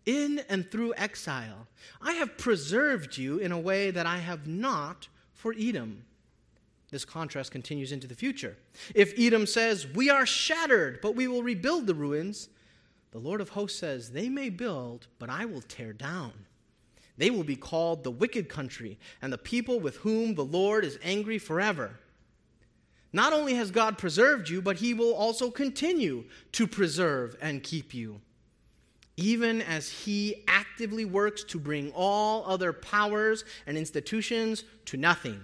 in 0.06 0.42
and 0.50 0.70
through 0.72 0.94
exile. 0.96 1.68
I 2.02 2.14
have 2.14 2.38
preserved 2.38 3.18
you 3.18 3.40
in 3.40 3.52
a 3.52 3.60
way 3.60 3.90
that 3.90 4.06
I 4.06 4.18
have 4.20 4.48
not 4.48 5.08
for 5.34 5.56
Edom. 5.58 6.04
This 6.90 7.04
contrast 7.04 7.52
continues 7.52 7.92
into 7.92 8.08
the 8.08 8.16
future. 8.16 8.58
If 8.96 9.14
Edom 9.18 9.46
says, 9.46 9.88
We 9.88 10.10
are 10.10 10.26
shattered, 10.26 11.00
but 11.02 11.16
we 11.16 11.28
will 11.28 11.44
rebuild 11.44 11.86
the 11.86 11.96
ruins, 11.96 12.50
the 13.12 13.20
Lord 13.20 13.42
of 13.42 13.50
hosts 13.50 13.80
says, 13.80 14.12
They 14.12 14.30
may 14.30 14.50
build, 14.50 15.08
but 15.20 15.30
I 15.30 15.46
will 15.46 15.62
tear 15.62 15.92
down. 15.92 16.34
They 17.18 17.30
will 17.30 17.44
be 17.44 17.56
called 17.56 18.04
the 18.04 18.12
wicked 18.12 18.48
country 18.48 18.98
and 19.22 19.34
the 19.34 19.38
people 19.38 19.80
with 19.80 19.98
whom 19.98 20.36
the 20.36 20.46
Lord 20.46 20.86
is 20.86 21.00
angry 21.04 21.40
forever. 21.40 22.00
Not 23.12 23.34
only 23.34 23.56
has 23.56 23.72
God 23.72 23.98
preserved 23.98 24.50
you, 24.50 24.62
but 24.62 24.78
he 24.78 24.94
will 24.94 25.14
also 25.14 25.50
continue 25.50 26.26
to 26.52 26.68
preserve 26.68 27.36
and 27.42 27.64
keep 27.64 27.94
you, 27.94 28.22
even 29.16 29.62
as 29.62 29.90
he 29.90 30.44
actively 30.48 31.06
works 31.06 31.44
to 31.46 31.60
bring 31.60 31.92
all 31.96 32.46
other 32.46 32.72
powers 32.72 33.44
and 33.66 33.78
institutions 33.78 34.64
to 34.86 34.98
nothing 34.98 35.42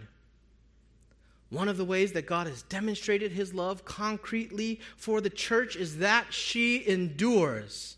One 1.54 1.70
of 1.70 1.78
the 1.78 1.86
ways 1.86 2.13
that 2.13 2.26
God 2.26 2.48
has 2.48 2.63
demonstrated 2.63 3.32
his 3.32 3.54
love 3.54 3.86
concretely 3.86 4.80
for 4.98 5.22
the 5.22 5.30
church 5.30 5.76
is 5.76 6.00
that 6.00 6.34
she 6.34 6.84
endures. 6.88 7.98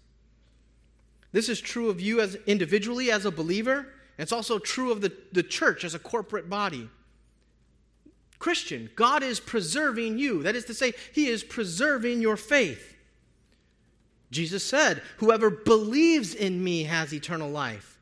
This 1.31 1.47
is 1.47 1.61
true 1.61 1.89
of 1.89 2.01
you 2.01 2.19
as 2.19 2.35
individually 2.47 3.09
as 3.11 3.23
a 3.23 3.31
believer, 3.31 3.77
and 3.77 4.23
it's 4.23 4.33
also 4.33 4.59
true 4.59 4.91
of 4.91 4.99
the, 4.99 5.13
the 5.31 5.41
church 5.41 5.85
as 5.85 5.95
a 5.95 5.99
corporate 5.99 6.49
body. 6.49 6.89
Christian, 8.39 8.89
God 8.93 9.23
is 9.23 9.39
preserving 9.39 10.17
you. 10.17 10.43
That 10.43 10.57
is 10.57 10.65
to 10.65 10.73
say, 10.73 10.91
He 11.13 11.27
is 11.27 11.41
preserving 11.41 12.21
your 12.21 12.35
faith. 12.35 12.97
Jesus 14.31 14.65
said, 14.65 15.01
Whoever 15.17 15.49
believes 15.49 16.35
in 16.35 16.61
me 16.61 16.83
has 16.83 17.13
eternal 17.13 17.49
life. 17.49 17.94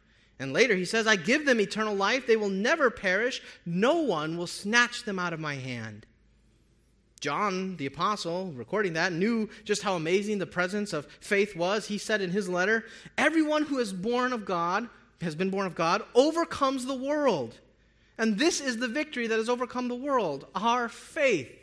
And 0.43 0.51
later 0.51 0.75
he 0.75 0.83
says, 0.83 1.07
I 1.07 1.15
give 1.15 1.45
them 1.45 1.61
eternal 1.61 1.95
life. 1.95 2.27
They 2.27 2.35
will 2.35 2.49
never 2.49 2.91
perish. 2.91 3.41
No 3.65 4.01
one 4.01 4.37
will 4.37 4.45
snatch 4.45 5.03
them 5.03 5.17
out 5.17 5.31
of 5.31 5.39
my 5.39 5.55
hand. 5.55 6.05
John, 7.21 7.77
the 7.77 7.85
apostle, 7.85 8.51
recording 8.51 8.91
that, 8.93 9.13
knew 9.13 9.49
just 9.63 9.83
how 9.83 9.95
amazing 9.95 10.39
the 10.39 10.45
presence 10.45 10.91
of 10.91 11.07
faith 11.21 11.55
was. 11.55 11.87
He 11.87 11.97
said 11.97 12.19
in 12.19 12.29
his 12.29 12.49
letter, 12.49 12.83
Everyone 13.17 13.63
who 13.63 13.79
is 13.79 13.93
born 13.93 14.33
of 14.33 14.43
God, 14.43 14.89
has 15.21 15.33
been 15.33 15.49
born 15.49 15.65
of 15.65 15.75
God, 15.75 16.03
overcomes 16.13 16.85
the 16.85 16.93
world. 16.93 17.57
And 18.17 18.37
this 18.37 18.59
is 18.59 18.75
the 18.75 18.89
victory 18.89 19.27
that 19.27 19.39
has 19.39 19.47
overcome 19.47 19.87
the 19.87 19.95
world 19.95 20.45
our 20.53 20.89
faith. 20.89 21.57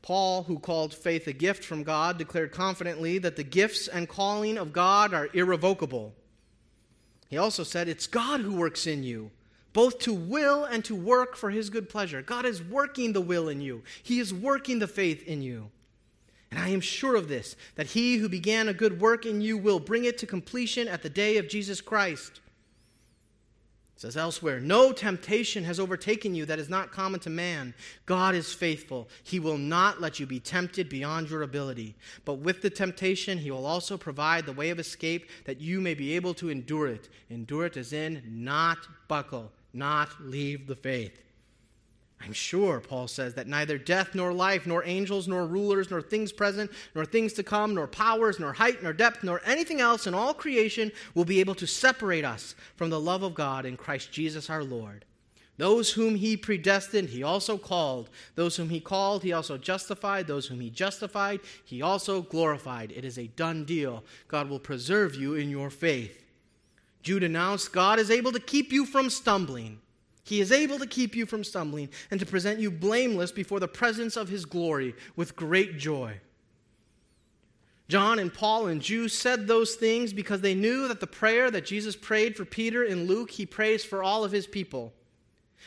Paul, 0.00 0.44
who 0.44 0.58
called 0.58 0.94
faith 0.94 1.26
a 1.26 1.34
gift 1.34 1.62
from 1.62 1.82
God, 1.82 2.16
declared 2.16 2.52
confidently 2.52 3.18
that 3.18 3.36
the 3.36 3.44
gifts 3.44 3.86
and 3.86 4.08
calling 4.08 4.56
of 4.56 4.72
God 4.72 5.12
are 5.12 5.28
irrevocable. 5.34 6.14
He 7.30 7.38
also 7.38 7.62
said, 7.62 7.88
It's 7.88 8.08
God 8.08 8.40
who 8.40 8.56
works 8.56 8.86
in 8.88 9.04
you, 9.04 9.30
both 9.72 10.00
to 10.00 10.12
will 10.12 10.64
and 10.64 10.84
to 10.84 10.96
work 10.96 11.36
for 11.36 11.50
his 11.50 11.70
good 11.70 11.88
pleasure. 11.88 12.20
God 12.20 12.44
is 12.44 12.62
working 12.62 13.12
the 13.12 13.20
will 13.20 13.48
in 13.48 13.60
you, 13.60 13.82
he 14.02 14.18
is 14.18 14.34
working 14.34 14.80
the 14.80 14.88
faith 14.88 15.22
in 15.22 15.40
you. 15.40 15.70
And 16.50 16.58
I 16.58 16.70
am 16.70 16.80
sure 16.80 17.14
of 17.14 17.28
this, 17.28 17.54
that 17.76 17.86
he 17.86 18.16
who 18.16 18.28
began 18.28 18.68
a 18.68 18.74
good 18.74 19.00
work 19.00 19.24
in 19.24 19.40
you 19.40 19.56
will 19.56 19.78
bring 19.78 20.04
it 20.04 20.18
to 20.18 20.26
completion 20.26 20.88
at 20.88 21.00
the 21.00 21.08
day 21.08 21.36
of 21.36 21.48
Jesus 21.48 21.80
Christ. 21.80 22.40
It 24.00 24.04
says 24.04 24.16
elsewhere, 24.16 24.60
No 24.60 24.92
temptation 24.92 25.62
has 25.64 25.78
overtaken 25.78 26.34
you 26.34 26.46
that 26.46 26.58
is 26.58 26.70
not 26.70 26.90
common 26.90 27.20
to 27.20 27.28
man. 27.28 27.74
God 28.06 28.34
is 28.34 28.50
faithful. 28.50 29.10
He 29.24 29.38
will 29.38 29.58
not 29.58 30.00
let 30.00 30.18
you 30.18 30.24
be 30.24 30.40
tempted 30.40 30.88
beyond 30.88 31.28
your 31.28 31.42
ability. 31.42 31.94
But 32.24 32.38
with 32.38 32.62
the 32.62 32.70
temptation, 32.70 33.36
He 33.36 33.50
will 33.50 33.66
also 33.66 33.98
provide 33.98 34.46
the 34.46 34.54
way 34.54 34.70
of 34.70 34.78
escape 34.78 35.28
that 35.44 35.60
you 35.60 35.82
may 35.82 35.92
be 35.92 36.16
able 36.16 36.32
to 36.34 36.48
endure 36.48 36.86
it. 36.86 37.10
Endure 37.28 37.66
it 37.66 37.76
as 37.76 37.92
in 37.92 38.22
not 38.26 38.78
buckle, 39.06 39.52
not 39.74 40.08
leave 40.18 40.66
the 40.66 40.76
faith. 40.76 41.20
I'm 42.22 42.32
sure, 42.34 42.80
Paul 42.80 43.08
says, 43.08 43.34
that 43.34 43.46
neither 43.46 43.78
death 43.78 44.14
nor 44.14 44.32
life, 44.32 44.66
nor 44.66 44.84
angels, 44.84 45.26
nor 45.26 45.46
rulers, 45.46 45.90
nor 45.90 46.02
things 46.02 46.32
present, 46.32 46.70
nor 46.94 47.06
things 47.06 47.32
to 47.34 47.42
come, 47.42 47.74
nor 47.74 47.86
powers, 47.86 48.38
nor 48.38 48.52
height, 48.52 48.82
nor 48.82 48.92
depth, 48.92 49.24
nor 49.24 49.40
anything 49.46 49.80
else 49.80 50.06
in 50.06 50.12
all 50.12 50.34
creation 50.34 50.92
will 51.14 51.24
be 51.24 51.40
able 51.40 51.54
to 51.54 51.66
separate 51.66 52.24
us 52.24 52.54
from 52.76 52.90
the 52.90 53.00
love 53.00 53.22
of 53.22 53.34
God 53.34 53.64
in 53.64 53.76
Christ 53.76 54.12
Jesus 54.12 54.50
our 54.50 54.62
Lord. 54.62 55.06
Those 55.56 55.92
whom 55.92 56.14
he 56.14 56.38
predestined, 56.38 57.10
he 57.10 57.22
also 57.22 57.58
called. 57.58 58.08
Those 58.34 58.56
whom 58.56 58.70
he 58.70 58.80
called, 58.80 59.22
he 59.22 59.32
also 59.32 59.58
justified. 59.58 60.26
Those 60.26 60.46
whom 60.46 60.60
he 60.60 60.70
justified, 60.70 61.40
he 61.64 61.82
also 61.82 62.22
glorified. 62.22 62.92
It 62.92 63.04
is 63.04 63.18
a 63.18 63.26
done 63.28 63.66
deal. 63.66 64.02
God 64.28 64.48
will 64.48 64.58
preserve 64.58 65.14
you 65.14 65.34
in 65.34 65.50
your 65.50 65.68
faith. 65.68 66.24
Jude 67.02 67.22
announced 67.22 67.72
God 67.72 67.98
is 67.98 68.10
able 68.10 68.32
to 68.32 68.40
keep 68.40 68.72
you 68.72 68.86
from 68.86 69.10
stumbling. 69.10 69.80
He 70.22 70.40
is 70.40 70.52
able 70.52 70.78
to 70.78 70.86
keep 70.86 71.16
you 71.16 71.26
from 71.26 71.44
stumbling 71.44 71.88
and 72.10 72.20
to 72.20 72.26
present 72.26 72.60
you 72.60 72.70
blameless 72.70 73.32
before 73.32 73.60
the 73.60 73.68
presence 73.68 74.16
of 74.16 74.28
his 74.28 74.44
glory 74.44 74.94
with 75.16 75.36
great 75.36 75.78
joy. 75.78 76.20
John 77.88 78.20
and 78.20 78.32
Paul 78.32 78.68
and 78.68 78.80
Jude 78.80 79.10
said 79.10 79.48
those 79.48 79.74
things 79.74 80.12
because 80.12 80.40
they 80.40 80.54
knew 80.54 80.86
that 80.86 81.00
the 81.00 81.06
prayer 81.08 81.50
that 81.50 81.66
Jesus 81.66 81.96
prayed 81.96 82.36
for 82.36 82.44
Peter 82.44 82.84
in 82.84 83.06
Luke, 83.06 83.32
he 83.32 83.44
prays 83.46 83.84
for 83.84 84.02
all 84.02 84.22
of 84.22 84.30
his 84.30 84.46
people. 84.46 84.92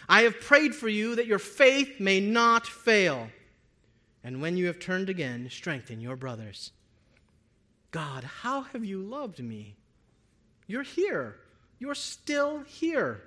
I 0.08 0.22
have 0.22 0.40
prayed 0.40 0.74
for 0.74 0.88
you 0.88 1.16
that 1.16 1.28
your 1.28 1.40
faith 1.40 2.00
may 2.00 2.22
not 2.22 2.66
fail. 2.66 3.28
And 4.24 4.42
when 4.42 4.56
you 4.56 4.68
have 4.68 4.80
turned 4.80 5.10
again, 5.10 5.50
strengthen 5.52 6.00
your 6.00 6.16
brothers. 6.16 6.72
God, 7.92 8.24
how 8.24 8.62
have 8.62 8.86
you 8.86 9.00
loved 9.00 9.40
me? 9.44 9.76
You're 10.66 10.84
here. 10.84 11.36
You're 11.78 11.94
still 11.94 12.62
here. 12.62 13.22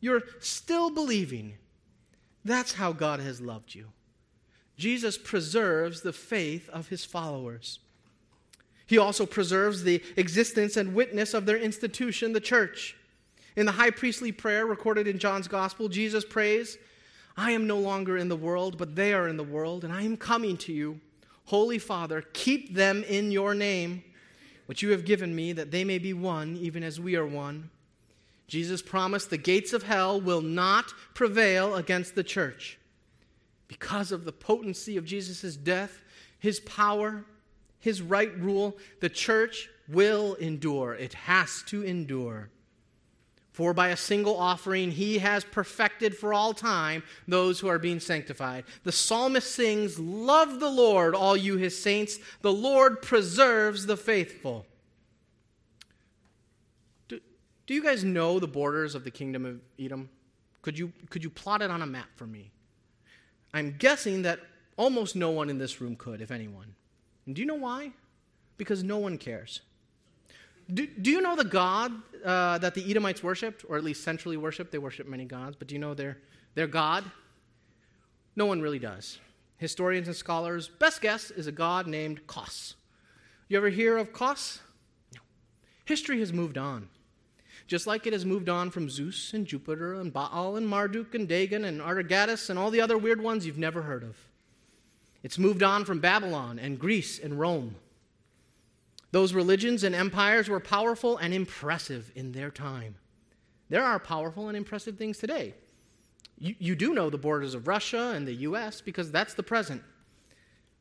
You're 0.00 0.22
still 0.40 0.90
believing. 0.90 1.54
That's 2.44 2.72
how 2.74 2.92
God 2.92 3.20
has 3.20 3.40
loved 3.40 3.74
you. 3.74 3.86
Jesus 4.76 5.16
preserves 5.16 6.02
the 6.02 6.12
faith 6.12 6.68
of 6.68 6.88
his 6.88 7.04
followers. 7.04 7.78
He 8.86 8.98
also 8.98 9.26
preserves 9.26 9.82
the 9.82 10.02
existence 10.16 10.76
and 10.76 10.94
witness 10.94 11.34
of 11.34 11.46
their 11.46 11.56
institution, 11.56 12.32
the 12.32 12.40
church. 12.40 12.96
In 13.56 13.66
the 13.66 13.72
high 13.72 13.90
priestly 13.90 14.32
prayer 14.32 14.66
recorded 14.66 15.08
in 15.08 15.18
John's 15.18 15.48
gospel, 15.48 15.88
Jesus 15.88 16.24
prays, 16.24 16.78
I 17.36 17.50
am 17.52 17.66
no 17.66 17.78
longer 17.78 18.16
in 18.16 18.28
the 18.28 18.36
world, 18.36 18.78
but 18.78 18.94
they 18.94 19.12
are 19.12 19.28
in 19.28 19.36
the 19.36 19.44
world, 19.44 19.82
and 19.82 19.92
I 19.92 20.02
am 20.02 20.16
coming 20.16 20.56
to 20.58 20.72
you. 20.72 21.00
Holy 21.46 21.78
Father, 21.78 22.22
keep 22.32 22.74
them 22.74 23.02
in 23.04 23.30
your 23.30 23.54
name, 23.54 24.04
which 24.66 24.82
you 24.82 24.90
have 24.90 25.04
given 25.04 25.34
me, 25.34 25.52
that 25.52 25.70
they 25.70 25.84
may 25.84 25.98
be 25.98 26.12
one, 26.12 26.56
even 26.56 26.82
as 26.82 27.00
we 27.00 27.16
are 27.16 27.26
one. 27.26 27.70
Jesus 28.46 28.80
promised 28.82 29.30
the 29.30 29.38
gates 29.38 29.72
of 29.72 29.82
hell 29.82 30.20
will 30.20 30.42
not 30.42 30.92
prevail 31.14 31.74
against 31.74 32.14
the 32.14 32.24
church. 32.24 32.78
Because 33.68 34.12
of 34.12 34.24
the 34.24 34.32
potency 34.32 34.96
of 34.96 35.04
Jesus' 35.04 35.56
death, 35.56 36.00
his 36.38 36.60
power, 36.60 37.24
his 37.80 38.00
right 38.00 38.36
rule, 38.38 38.76
the 39.00 39.08
church 39.08 39.68
will 39.88 40.34
endure. 40.34 40.94
It 40.94 41.14
has 41.14 41.62
to 41.66 41.82
endure. 41.82 42.50
For 43.56 43.72
by 43.72 43.88
a 43.88 43.96
single 43.96 44.36
offering, 44.36 44.90
he 44.90 45.18
has 45.18 45.42
perfected 45.42 46.14
for 46.14 46.34
all 46.34 46.52
time 46.52 47.02
those 47.26 47.58
who 47.58 47.68
are 47.68 47.78
being 47.78 48.00
sanctified. 48.00 48.64
The 48.84 48.92
psalmist 48.92 49.50
sings, 49.50 49.98
Love 49.98 50.60
the 50.60 50.68
Lord, 50.68 51.14
all 51.14 51.36
you 51.36 51.56
his 51.56 51.80
saints. 51.80 52.18
The 52.42 52.52
Lord 52.52 53.00
preserves 53.00 53.86
the 53.86 53.96
faithful. 53.96 54.66
Do 57.66 57.74
you 57.74 57.82
guys 57.82 58.04
know 58.04 58.38
the 58.38 58.46
borders 58.46 58.94
of 58.94 59.04
the 59.04 59.10
kingdom 59.10 59.44
of 59.44 59.60
Edom? 59.78 60.08
Could 60.62 60.78
you, 60.78 60.92
could 61.10 61.22
you 61.22 61.30
plot 61.30 61.62
it 61.62 61.70
on 61.70 61.82
a 61.82 61.86
map 61.86 62.08
for 62.14 62.26
me? 62.26 62.50
I'm 63.52 63.74
guessing 63.78 64.22
that 64.22 64.40
almost 64.76 65.16
no 65.16 65.30
one 65.30 65.50
in 65.50 65.58
this 65.58 65.80
room 65.80 65.96
could, 65.96 66.20
if 66.20 66.30
anyone. 66.30 66.74
And 67.26 67.34
do 67.34 67.42
you 67.42 67.46
know 67.46 67.54
why? 67.54 67.92
Because 68.56 68.84
no 68.84 68.98
one 68.98 69.18
cares. 69.18 69.60
Do, 70.72 70.86
do 70.86 71.10
you 71.10 71.20
know 71.20 71.36
the 71.36 71.44
God 71.44 71.92
uh, 72.24 72.58
that 72.58 72.74
the 72.74 72.88
Edomites 72.88 73.22
worshipped, 73.22 73.64
or 73.68 73.76
at 73.76 73.84
least 73.84 74.02
centrally 74.02 74.36
worshipped? 74.36 74.72
They 74.72 74.78
worship 74.78 75.08
many 75.08 75.24
gods, 75.24 75.56
but 75.56 75.68
do 75.68 75.74
you 75.74 75.80
know 75.80 75.94
their, 75.94 76.18
their 76.54 76.66
God? 76.66 77.04
No 78.34 78.46
one 78.46 78.60
really 78.60 78.78
does. 78.78 79.18
Historians 79.58 80.06
and 80.08 80.16
scholars, 80.16 80.68
best 80.68 81.00
guess 81.00 81.30
is 81.30 81.46
a 81.46 81.52
god 81.52 81.86
named 81.86 82.26
Kos. 82.26 82.74
You 83.48 83.56
ever 83.56 83.70
hear 83.70 83.96
of 83.96 84.12
Kos? 84.12 84.60
No. 85.14 85.20
History 85.84 86.18
has 86.20 86.32
moved 86.32 86.58
on 86.58 86.88
just 87.66 87.86
like 87.86 88.06
it 88.06 88.12
has 88.12 88.24
moved 88.24 88.48
on 88.48 88.70
from 88.70 88.88
Zeus 88.88 89.32
and 89.32 89.46
Jupiter 89.46 89.94
and 89.94 90.12
Baal 90.12 90.56
and 90.56 90.66
Marduk 90.66 91.14
and 91.14 91.28
Dagon 91.28 91.64
and 91.64 91.80
Atargatis 91.80 92.48
and 92.48 92.58
all 92.58 92.70
the 92.70 92.80
other 92.80 92.96
weird 92.96 93.20
ones 93.20 93.44
you've 93.44 93.58
never 93.58 93.82
heard 93.82 94.04
of. 94.04 94.16
It's 95.22 95.38
moved 95.38 95.62
on 95.62 95.84
from 95.84 95.98
Babylon 95.98 96.58
and 96.58 96.78
Greece 96.78 97.18
and 97.18 97.38
Rome. 97.38 97.74
Those 99.10 99.34
religions 99.34 99.82
and 99.82 99.94
empires 99.94 100.48
were 100.48 100.60
powerful 100.60 101.16
and 101.16 101.34
impressive 101.34 102.12
in 102.14 102.32
their 102.32 102.50
time. 102.50 102.96
There 103.68 103.84
are 103.84 103.98
powerful 103.98 104.48
and 104.48 104.56
impressive 104.56 104.96
things 104.96 105.18
today. 105.18 105.54
You, 106.38 106.54
you 106.58 106.76
do 106.76 106.94
know 106.94 107.10
the 107.10 107.18
borders 107.18 107.54
of 107.54 107.66
Russia 107.66 108.12
and 108.14 108.26
the 108.26 108.34
US 108.34 108.80
because 108.80 109.10
that's 109.10 109.34
the 109.34 109.42
present. 109.42 109.82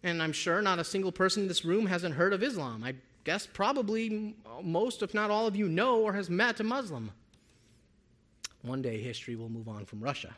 And 0.03 0.21
I'm 0.21 0.33
sure 0.33 0.61
not 0.61 0.77
a 0.77 0.83
single 0.83 1.11
person 1.11 1.43
in 1.43 1.47
this 1.47 1.65
room 1.65 1.87
hasn't 1.87 2.15
heard 2.15 2.33
of 2.33 2.43
Islam. 2.43 2.83
I 2.83 2.93
guess 3.25 3.45
probably 3.45 4.35
most, 4.63 5.03
if 5.03 5.13
not 5.13 5.29
all 5.29 5.47
of 5.47 5.55
you, 5.55 5.67
know 5.67 5.99
or 5.99 6.13
has 6.13 6.29
met 6.29 6.59
a 6.61 6.63
Muslim. 6.63 7.11
One 8.61 8.81
day 8.81 9.01
history 9.01 9.35
will 9.35 9.49
move 9.49 9.67
on 9.67 9.85
from 9.85 9.99
Russia. 9.99 10.33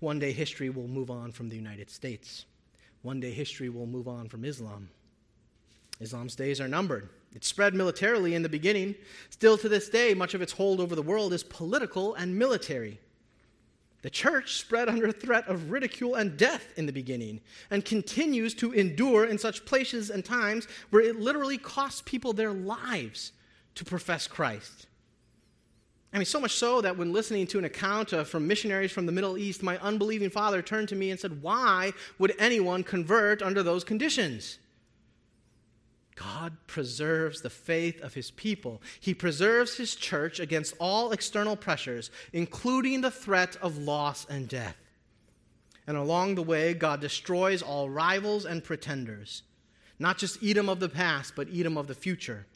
One 0.00 0.18
day 0.18 0.32
history 0.32 0.68
will 0.68 0.88
move 0.88 1.10
on 1.10 1.32
from 1.32 1.48
the 1.48 1.56
United 1.56 1.88
States. 1.88 2.44
One 3.02 3.20
day 3.20 3.30
history 3.30 3.70
will 3.70 3.86
move 3.86 4.08
on 4.08 4.28
from 4.28 4.44
Islam. 4.44 4.90
Islam's 6.00 6.34
days 6.34 6.60
are 6.60 6.68
numbered. 6.68 7.08
It 7.34 7.44
spread 7.44 7.74
militarily 7.74 8.34
in 8.34 8.42
the 8.42 8.48
beginning. 8.48 8.94
Still 9.30 9.56
to 9.58 9.68
this 9.68 9.88
day, 9.88 10.12
much 10.14 10.34
of 10.34 10.42
its 10.42 10.52
hold 10.52 10.80
over 10.80 10.94
the 10.94 11.02
world 11.02 11.32
is 11.32 11.44
political 11.44 12.14
and 12.14 12.36
military. 12.36 12.98
The 14.02 14.10
church 14.10 14.54
spread 14.54 14.88
under 14.88 15.12
threat 15.12 15.46
of 15.46 15.70
ridicule 15.70 16.14
and 16.14 16.36
death 16.36 16.72
in 16.76 16.86
the 16.86 16.92
beginning 16.92 17.40
and 17.70 17.84
continues 17.84 18.54
to 18.54 18.72
endure 18.72 19.26
in 19.26 19.38
such 19.38 19.64
places 19.66 20.10
and 20.10 20.24
times 20.24 20.66
where 20.90 21.02
it 21.02 21.20
literally 21.20 21.58
costs 21.58 22.02
people 22.04 22.32
their 22.32 22.52
lives 22.52 23.32
to 23.74 23.84
profess 23.84 24.26
Christ. 24.26 24.86
I 26.12 26.18
mean, 26.18 26.24
so 26.24 26.40
much 26.40 26.54
so 26.54 26.80
that 26.80 26.96
when 26.96 27.12
listening 27.12 27.46
to 27.48 27.58
an 27.58 27.64
account 27.64 28.12
uh, 28.12 28.24
from 28.24 28.46
missionaries 28.46 28.90
from 28.90 29.06
the 29.06 29.12
Middle 29.12 29.38
East, 29.38 29.62
my 29.62 29.78
unbelieving 29.78 30.30
father 30.30 30.60
turned 30.60 30.88
to 30.88 30.96
me 30.96 31.10
and 31.10 31.20
said, 31.20 31.40
Why 31.40 31.92
would 32.18 32.34
anyone 32.38 32.82
convert 32.82 33.42
under 33.42 33.62
those 33.62 33.84
conditions? 33.84 34.58
God 36.20 36.52
preserves 36.66 37.40
the 37.40 37.48
faith 37.48 38.02
of 38.02 38.12
his 38.12 38.30
people. 38.30 38.82
He 39.00 39.14
preserves 39.14 39.78
his 39.78 39.94
church 39.94 40.38
against 40.38 40.74
all 40.78 41.12
external 41.12 41.56
pressures, 41.56 42.10
including 42.34 43.00
the 43.00 43.10
threat 43.10 43.56
of 43.62 43.78
loss 43.78 44.26
and 44.28 44.46
death. 44.46 44.76
And 45.86 45.96
along 45.96 46.34
the 46.34 46.42
way, 46.42 46.74
God 46.74 47.00
destroys 47.00 47.62
all 47.62 47.88
rivals 47.88 48.44
and 48.44 48.62
pretenders, 48.62 49.44
not 49.98 50.18
just 50.18 50.44
Edom 50.44 50.68
of 50.68 50.78
the 50.78 50.90
past, 50.90 51.34
but 51.34 51.48
Edom 51.50 51.78
of 51.78 51.86
the 51.86 51.94
future. 51.94 52.46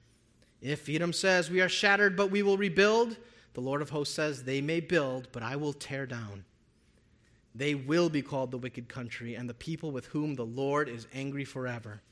If 0.60 0.86
Edom 0.86 1.14
says, 1.14 1.50
We 1.50 1.62
are 1.62 1.68
shattered, 1.68 2.18
but 2.18 2.30
we 2.30 2.42
will 2.42 2.58
rebuild, 2.58 3.16
the 3.54 3.62
Lord 3.62 3.80
of 3.80 3.88
hosts 3.88 4.14
says, 4.14 4.42
They 4.42 4.60
may 4.60 4.80
build, 4.80 5.28
but 5.32 5.42
I 5.42 5.56
will 5.56 5.72
tear 5.72 6.04
down. 6.04 6.44
They 7.54 7.74
will 7.74 8.10
be 8.10 8.20
called 8.20 8.50
the 8.50 8.58
wicked 8.58 8.88
country, 8.90 9.34
and 9.36 9.48
the 9.48 9.54
people 9.54 9.90
with 9.90 10.06
whom 10.06 10.34
the 10.34 10.44
Lord 10.44 10.86
is 10.90 11.06
angry 11.14 11.46
forever. 11.46 12.02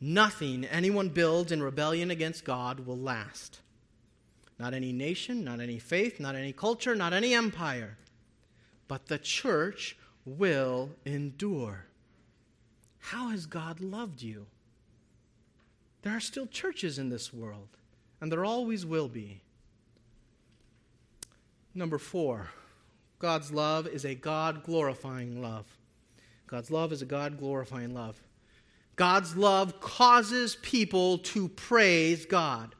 Nothing 0.00 0.64
anyone 0.64 1.08
builds 1.08 1.50
in 1.50 1.62
rebellion 1.62 2.10
against 2.10 2.44
God 2.44 2.86
will 2.86 2.98
last. 2.98 3.60
Not 4.58 4.74
any 4.74 4.92
nation, 4.92 5.44
not 5.44 5.60
any 5.60 5.78
faith, 5.78 6.20
not 6.20 6.34
any 6.34 6.52
culture, 6.52 6.94
not 6.94 7.12
any 7.12 7.34
empire. 7.34 7.96
But 8.86 9.06
the 9.06 9.18
church 9.18 9.96
will 10.24 10.90
endure. 11.04 11.86
How 12.98 13.28
has 13.28 13.46
God 13.46 13.80
loved 13.80 14.22
you? 14.22 14.46
There 16.02 16.16
are 16.16 16.20
still 16.20 16.46
churches 16.46 16.98
in 16.98 17.08
this 17.08 17.32
world, 17.32 17.68
and 18.20 18.30
there 18.30 18.44
always 18.44 18.86
will 18.86 19.08
be. 19.08 19.42
Number 21.74 21.98
four, 21.98 22.50
God's 23.18 23.52
love 23.52 23.86
is 23.86 24.04
a 24.04 24.14
God 24.14 24.62
glorifying 24.62 25.42
love. 25.42 25.66
God's 26.46 26.70
love 26.70 26.92
is 26.92 27.02
a 27.02 27.06
God 27.06 27.38
glorifying 27.38 27.94
love. 27.94 28.20
God's 28.98 29.36
love 29.36 29.80
causes 29.80 30.56
people 30.56 31.18
to 31.18 31.48
praise 31.48 32.26
God. 32.26 32.74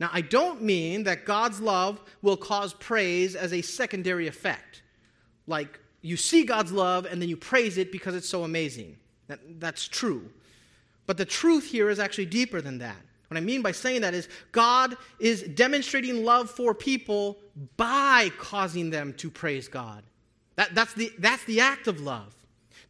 Now, 0.00 0.08
I 0.12 0.22
don't 0.22 0.62
mean 0.62 1.04
that 1.04 1.26
God's 1.26 1.60
love 1.60 2.00
will 2.22 2.36
cause 2.36 2.72
praise 2.72 3.36
as 3.36 3.52
a 3.52 3.62
secondary 3.62 4.26
effect. 4.26 4.82
Like 5.46 5.78
you 6.00 6.16
see 6.16 6.44
God's 6.44 6.72
love 6.72 7.04
and 7.04 7.20
then 7.20 7.28
you 7.28 7.36
praise 7.36 7.76
it 7.78 7.92
because 7.92 8.14
it's 8.14 8.28
so 8.28 8.42
amazing. 8.44 8.96
That, 9.28 9.38
that's 9.60 9.86
true. 9.86 10.28
But 11.06 11.18
the 11.18 11.26
truth 11.26 11.66
here 11.66 11.90
is 11.90 11.98
actually 11.98 12.26
deeper 12.26 12.62
than 12.62 12.78
that. 12.78 12.96
What 13.28 13.36
I 13.36 13.40
mean 13.40 13.60
by 13.60 13.72
saying 13.72 14.00
that 14.00 14.14
is 14.14 14.28
God 14.50 14.96
is 15.20 15.42
demonstrating 15.42 16.24
love 16.24 16.50
for 16.50 16.74
people 16.74 17.38
by 17.76 18.30
causing 18.38 18.88
them 18.88 19.12
to 19.14 19.30
praise 19.30 19.68
God. 19.68 20.02
That, 20.56 20.74
that's, 20.74 20.94
the, 20.94 21.12
that's 21.18 21.44
the 21.44 21.60
act 21.60 21.86
of 21.86 22.00
love. 22.00 22.34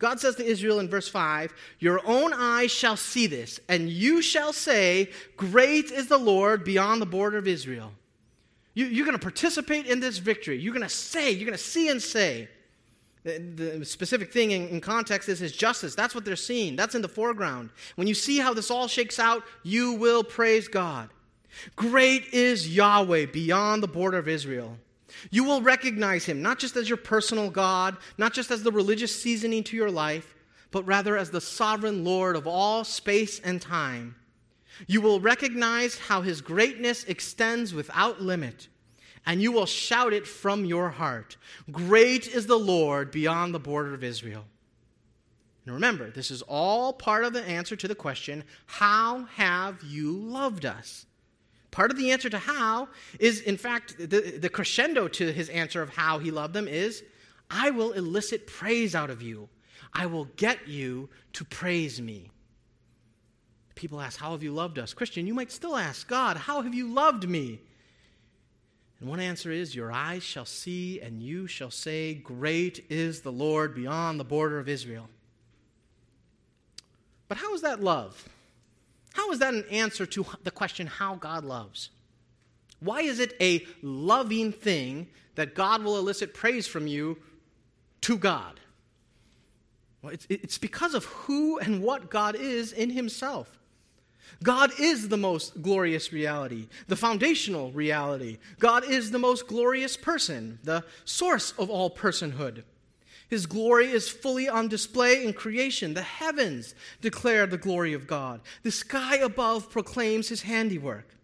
God 0.03 0.19
says 0.19 0.35
to 0.35 0.45
Israel 0.45 0.81
in 0.81 0.89
verse 0.89 1.09
5 1.09 1.55
Your 1.79 2.05
own 2.05 2.33
eyes 2.35 2.73
shall 2.73 2.97
see 2.97 3.29
this, 3.29 3.61
and 3.69 3.89
you 3.89 4.21
shall 4.21 4.53
say, 4.53 5.11
Great 5.37 5.93
is 5.93 6.09
the 6.09 6.19
Lord 6.19 6.65
beyond 6.65 7.01
the 7.01 7.07
border 7.07 7.39
of 7.39 7.47
Israel. 7.47 7.93
You, 8.75 9.03
are 9.03 9.07
going 9.07 9.17
to 9.17 9.23
participate 9.23 9.87
in 9.87 10.01
this 10.01 10.19
victory. 10.19 10.59
You're 10.59 10.75
going 10.75 10.83
to 10.83 10.89
say, 10.89 11.31
you're 11.31 11.47
going 11.47 11.57
to 11.57 11.65
see 11.65 11.89
and 11.89 12.03
say. 12.03 12.49
The, 13.23 13.39
the 13.39 13.85
specific 13.85 14.33
thing 14.33 14.51
in, 14.51 14.67
in, 14.69 14.81
context 14.81 15.29
is 15.29 15.39
his 15.39 15.53
justice. 15.53 15.95
That's 15.95 16.15
what 16.17 16.25
they're 16.25 16.35
seeing. 16.35 16.75
That's 16.75 16.97
in 16.97 17.03
the 17.03 17.09
foreground. 17.09 17.71
When 17.95 18.09
you 18.09 18.15
see 18.15 18.39
how 18.39 18.53
this 18.53 18.71
all 18.71 18.89
shakes 18.89 19.21
out, 19.21 19.45
you 19.63 19.93
will 19.93 20.25
praise 20.25 20.67
God. 20.67 21.11
Great 21.77 22.25
is 22.33 22.75
Yahweh 22.75 23.27
beyond 23.27 23.85
the 23.85 23.89
border 23.89 24.19
of 24.19 24.27
Israel. 24.27 24.77
You 25.31 25.45
will 25.45 25.63
recognize 25.63 26.25
him 26.25 26.43
not 26.43 26.59
just 26.59 26.77
as 26.77 26.89
your 26.89 26.97
personal 26.97 27.51
God, 27.51 27.97
not 28.19 28.33
just 28.33 28.51
as 28.51 28.63
the 28.63 28.73
religious 28.73 29.15
seasoning 29.15 29.65
to 29.65 29.77
your 29.77 29.91
life, 29.91 30.35
but 30.71 30.87
rather 30.87 31.17
as 31.17 31.31
the 31.31 31.41
sovereign 31.41 32.05
Lord 32.05 32.35
of 32.35 32.47
all 32.47 32.83
space 32.83 33.39
and 33.41 33.61
time. 33.61 34.17
You 34.87 35.01
will 35.01 35.21
recognize 35.21 35.99
how 35.99 36.23
his 36.23 36.41
greatness 36.41 37.05
extends 37.05 37.75
without 37.75 38.23
limit, 38.23 38.69
and 39.27 39.41
you 39.41 39.53
will 39.53 39.67
shout 39.67 40.13
it 40.13 40.27
from 40.27 40.65
your 40.65 40.91
heart 40.91 41.37
Great 41.71 42.27
is 42.27 42.47
the 42.47 42.59
Lord 42.59 43.11
beyond 43.11 43.55
the 43.55 43.61
border 43.61 43.95
of 43.95 44.03
Israel. 44.03 44.45
And 45.65 45.75
remember, 45.75 46.11
this 46.11 46.31
is 46.31 46.43
all 46.43 46.93
part 46.93 47.25
of 47.25 47.33
the 47.33 47.45
answer 47.45 47.77
to 47.77 47.87
the 47.87 47.95
question 47.95 48.45
How 48.67 49.25
have 49.37 49.83
you 49.83 50.13
loved 50.13 50.67
us? 50.67 51.07
Part 51.73 51.91
of 51.91 51.97
the 51.97 52.13
answer 52.13 52.29
to 52.29 52.39
how 52.39 52.89
is, 53.19 53.41
in 53.41 53.57
fact, 53.57 53.97
the, 53.99 54.39
the 54.39 54.51
crescendo 54.51 55.09
to 55.09 55.33
his 55.33 55.49
answer 55.49 55.83
of 55.83 55.89
how 55.89 56.19
he 56.19 56.31
loved 56.31 56.55
them 56.55 56.69
is 56.69 57.03
I 57.51 57.71
will 57.71 57.93
elicit 57.93 58.47
praise 58.47 58.95
out 58.95 59.11
of 59.11 59.23
you. 59.23 59.49
I 59.93 60.07
will 60.07 60.27
get 60.37 60.69
you 60.69 61.09
to 61.33 61.45
praise 61.45 62.01
me. 62.01 62.31
People 63.75 64.01
ask, 64.01 64.19
How 64.19 64.33
have 64.33 64.43
you 64.43 64.53
loved 64.53 64.79
us? 64.79 64.93
Christian, 64.93 65.27
you 65.27 65.35
might 65.35 65.51
still 65.51 65.77
ask, 65.77 66.07
God, 66.07 66.37
how 66.37 66.61
have 66.61 66.75
you 66.75 66.93
loved 66.93 67.29
me? 67.29 67.59
And 69.01 69.09
one 69.09 69.19
answer 69.19 69.51
is, 69.51 69.75
Your 69.75 69.91
eyes 69.91 70.23
shall 70.23 70.45
see, 70.45 71.01
and 71.01 71.23
you 71.23 71.47
shall 71.47 71.71
say, 71.71 72.15
Great 72.15 72.85
is 72.91 73.23
the 73.23 73.33
Lord 73.33 73.75
beyond 73.75 74.21
the 74.21 74.25
border 74.25 74.59
of 74.59 74.69
Israel. 74.69 75.09
But 77.29 77.39
how 77.39 77.55
is 77.55 77.63
that 77.63 77.83
love? 77.83 78.29
How 79.13 79.31
is 79.31 79.39
that 79.41 79.55
an 79.55 79.65
answer 79.71 80.07
to 80.07 80.27
the 80.43 80.51
question 80.51 80.87
how 80.87 81.17
God 81.17 81.45
loves? 81.45 81.91
Why 82.81 83.03
is 83.03 83.21
it 83.21 83.35
a 83.41 83.65
loving 83.83 84.53
thing 84.53 85.09
that 85.35 85.55
God 85.55 85.83
will 85.83 85.99
elicit 85.99 86.35
praise 86.35 86.67
from 86.67 86.87
you 86.87 87.19
to 88.03 88.17
God? 88.17 88.59
Well, 90.03 90.13
it's, 90.13 90.27
it's 90.29 90.59
because 90.59 90.95
of 90.95 91.05
who 91.05 91.59
and 91.59 91.83
what 91.83 92.11
God 92.11 92.35
is 92.35 92.73
in 92.73 92.91
Himself. 92.91 93.59
God 94.43 94.73
is 94.81 95.09
the 95.09 95.17
most 95.17 95.63
glorious 95.63 96.13
reality, 96.13 96.69
the 96.89 96.97
foundational 96.97 97.71
reality. 97.71 98.39
God 98.59 98.85
is 98.85 99.11
the 99.11 99.19
most 99.19 99.47
glorious 99.47 99.97
person, 99.97 100.59
the 100.65 100.85
source 101.05 101.53
of 101.59 101.71
all 101.71 101.91
personhood. 101.91 102.65
His 103.33 103.47
glory 103.47 103.87
is 103.87 104.11
fully 104.11 104.47
on 104.47 104.69
display 104.69 105.25
in 105.25 105.33
creation. 105.33 105.95
The 105.95 106.03
heavens 106.03 106.75
declare 107.01 107.47
the 107.47 107.57
glory 107.57 107.95
of 107.95 108.07
God, 108.07 108.43
the 108.63 108.71
sky 108.71 109.17
above 109.17 109.71
proclaims 109.71 110.29
his 110.29 110.43
handiwork. 110.43 111.15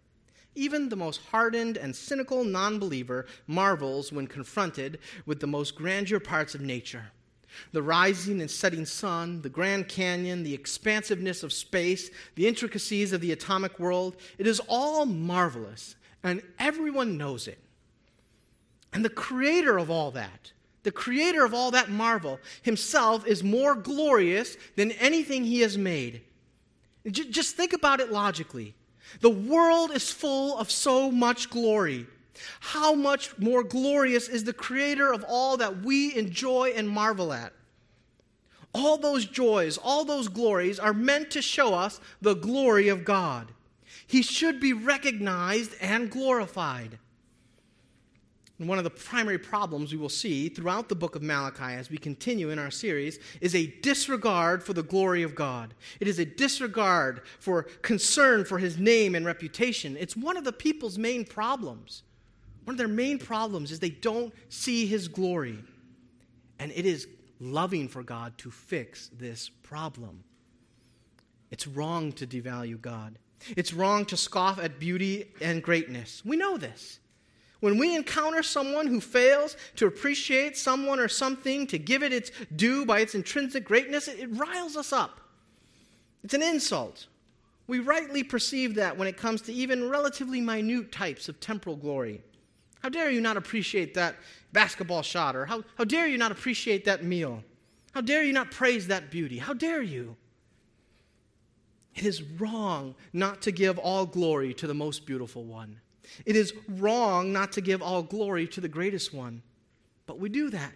Even 0.55 0.89
the 0.89 0.97
most 0.97 1.21
hardened 1.31 1.77
and 1.77 1.95
cynical 1.95 2.45
non 2.45 2.79
believer 2.79 3.27
marvels 3.47 4.11
when 4.11 4.27
confronted 4.27 5.01
with 5.27 5.41
the 5.41 5.47
most 5.47 5.75
grandeur 5.75 6.19
parts 6.19 6.55
of 6.55 6.63
nature 6.63 7.13
the 7.73 7.83
rising 7.83 8.41
and 8.41 8.51
setting 8.51 8.87
sun, 8.87 9.43
the 9.43 9.51
Grand 9.51 9.87
Canyon, 9.87 10.43
the 10.43 10.55
expansiveness 10.55 11.43
of 11.43 11.53
space, 11.53 12.11
the 12.37 12.49
intricacies 12.49 13.13
of 13.13 13.21
the 13.21 13.33
atomic 13.33 13.79
world. 13.79 14.17
It 14.39 14.47
is 14.47 14.63
all 14.67 15.05
marvelous, 15.05 15.95
and 16.23 16.41
everyone 16.59 17.19
knows 17.19 17.47
it. 17.47 17.59
And 18.95 19.05
the 19.05 19.11
creator 19.11 19.77
of 19.77 19.91
all 19.91 20.11
that, 20.13 20.53
the 20.89 20.93
creator 20.93 21.45
of 21.45 21.53
all 21.53 21.71
that 21.73 21.91
marvel, 21.91 22.41
himself 22.63 23.27
is 23.27 23.45
more 23.45 23.75
glorious 23.75 24.57
than 24.75 24.91
anything 24.93 25.45
he 25.45 25.61
has 25.61 25.77
made. 25.77 26.23
Just 27.11 27.57
think 27.57 27.75
about 27.75 28.01
it 28.01 28.11
logically. 28.11 28.75
The 29.21 29.29
world 29.29 29.91
is 29.91 30.11
full 30.11 30.57
of 30.57 30.71
so 30.71 31.13
much 31.13 31.51
glory. 31.51 32.07
How 32.61 32.95
much 32.95 33.37
more 33.39 33.63
glorious 33.63 34.31
is 34.31 34.45
the 34.45 34.55
creator 34.55 35.13
of 35.13 35.27
all 35.29 35.59
that 35.59 35.83
we 35.83 36.17
enjoy 36.17 36.73
and 36.75 36.89
marvel 36.89 37.35
at? 37.35 37.53
All 38.73 38.97
those 38.97 39.27
joys, 39.27 39.77
all 39.77 40.07
those 40.07 40.29
glories 40.29 40.79
are 40.79 40.95
meant 40.95 41.31
to 41.33 41.43
show 41.43 41.75
us 41.75 42.01
the 42.23 42.33
glory 42.33 42.89
of 42.89 43.05
God. 43.05 43.53
He 44.07 44.23
should 44.23 44.59
be 44.59 44.73
recognized 44.73 45.75
and 45.83 46.11
glorified. 46.11 46.99
And 48.59 48.69
one 48.69 48.79
of 48.79 48.85
the 48.85 48.91
primary 48.91 49.39
problems 49.39 49.93
we 49.93 49.99
will 49.99 50.09
see 50.09 50.49
throughout 50.49 50.89
the 50.89 50.97
book 50.97 51.15
of 51.15 51.23
Malachi 51.23 51.75
as 51.75 51.91
we 51.91 51.97
continue 51.97 52.51
in 52.51 52.59
our 52.59 52.73
series 52.73 53.21
is 53.41 53.55
a 53.55 53.67
disregard 53.83 54.65
for 54.65 54.73
the 54.73 54.83
glory 54.83 55.23
of 55.23 55.37
God. 55.37 55.75
It 56.01 56.09
is 56.09 56.19
a 56.19 56.25
disregard 56.25 57.23
for 57.39 57.65
concern 57.83 58.45
for 58.45 58.59
his 58.59 58.77
name 58.77 59.15
and 59.15 59.25
reputation. 59.25 59.97
It's 59.97 60.17
one 60.17 60.37
of 60.37 60.43
the 60.43 60.53
people's 60.53 60.99
main 60.99 61.25
problems. 61.25 62.03
One 62.65 62.75
of 62.75 62.79
their 62.79 62.89
main 62.89 63.19
problems 63.19 63.71
is 63.71 63.79
they 63.79 63.91
don't 63.91 64.35
see 64.49 64.87
his 64.87 65.07
glory. 65.07 65.63
And 66.59 66.73
it 66.73 66.85
is 66.85 67.07
loving 67.39 67.87
for 67.87 68.03
God 68.03 68.37
to 68.39 68.51
fix 68.51 69.09
this 69.17 69.49
problem. 69.63 70.25
It's 71.53 71.69
wrong 71.69 72.11
to 72.13 72.27
devalue 72.27 72.81
God. 72.81 73.19
It's 73.57 73.73
wrong 73.73 74.05
to 74.07 74.17
scoff 74.17 74.59
at 74.59 74.81
beauty 74.81 75.33
and 75.41 75.63
greatness. 75.63 76.23
We 76.25 76.37
know 76.37 76.59
this. 76.59 76.99
When 77.61 77.77
we 77.77 77.97
encounter 77.97 78.43
someone 78.43 78.87
who 78.87 79.01
fails 79.01 79.57
to 79.77 79.87
appreciate 79.87 80.57
someone 80.57 81.01
or 81.01 81.09
something, 81.09 81.67
to 81.69 81.79
give 81.79 82.03
it 82.03 82.13
its 82.13 82.31
due 82.55 82.87
by 82.87 83.01
its 83.01 83.15
intrinsic 83.15 83.65
greatness, 83.65 84.07
it, 84.07 84.21
it 84.21 84.29
riles 84.33 84.77
us 84.77 84.93
up. 84.93 85.21
It's 86.23 86.35
an 86.35 86.43
insult. 86.43 87.07
We 87.67 87.81
rightly 87.81 88.23
perceive 88.23 88.77
that 88.77 88.97
when 88.97 89.09
it 89.09 89.17
comes 89.17 89.43
to 89.43 89.53
even 89.53 89.91
relatively 89.91 90.41
minute 90.41 90.93
types 90.93 91.29
of 91.29 91.41
temporal 91.41 91.77
glory. 91.77 92.23
How 92.81 92.89
dare 92.89 93.11
you 93.11 93.21
not 93.21 93.37
appreciate 93.37 93.95
that 93.95 94.17
basketball 94.53 95.03
shot? 95.03 95.35
Or 95.35 95.47
how, 95.47 95.65
how 95.77 95.85
dare 95.85 96.07
you 96.07 96.17
not 96.17 96.33
appreciate 96.33 96.85
that 96.85 97.05
meal? 97.05 97.43
How 97.93 98.01
dare 98.01 98.23
you 98.23 98.33
not 98.33 98.53
praise 98.53 98.87
that 98.87 99.11
beauty? 99.11 99.39
How 99.39 99.53
dare 99.53 99.83
you? 99.83 100.17
It 101.95 102.05
is 102.05 102.23
wrong 102.23 102.95
not 103.13 103.43
to 103.43 103.51
give 103.51 103.79
all 103.79 104.07
glory 104.07 104.55
to 104.55 104.69
the 104.69 104.75
most 104.75 105.05
beautiful 105.05 105.45
one. 105.45 105.81
It 106.27 106.37
is 106.37 106.55
wrong 106.69 107.33
not 107.33 107.53
to 107.53 107.61
give 107.61 107.83
all 107.83 108.03
glory 108.03 108.47
to 108.49 108.61
the 108.61 108.69
greatest 108.69 109.13
one. 109.13 109.43
But 110.07 110.19
we 110.19 110.29
do 110.29 110.51
that. 110.51 110.73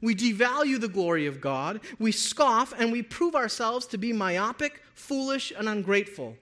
We 0.00 0.14
devalue 0.14 0.80
the 0.80 0.88
glory 0.88 1.26
of 1.26 1.40
God, 1.40 1.80
we 1.98 2.10
scoff, 2.10 2.72
and 2.76 2.90
we 2.90 3.02
prove 3.02 3.34
ourselves 3.34 3.86
to 3.88 3.98
be 3.98 4.12
myopic, 4.12 4.82
foolish, 4.94 5.52
and 5.56 5.68
ungrateful, 5.68 6.36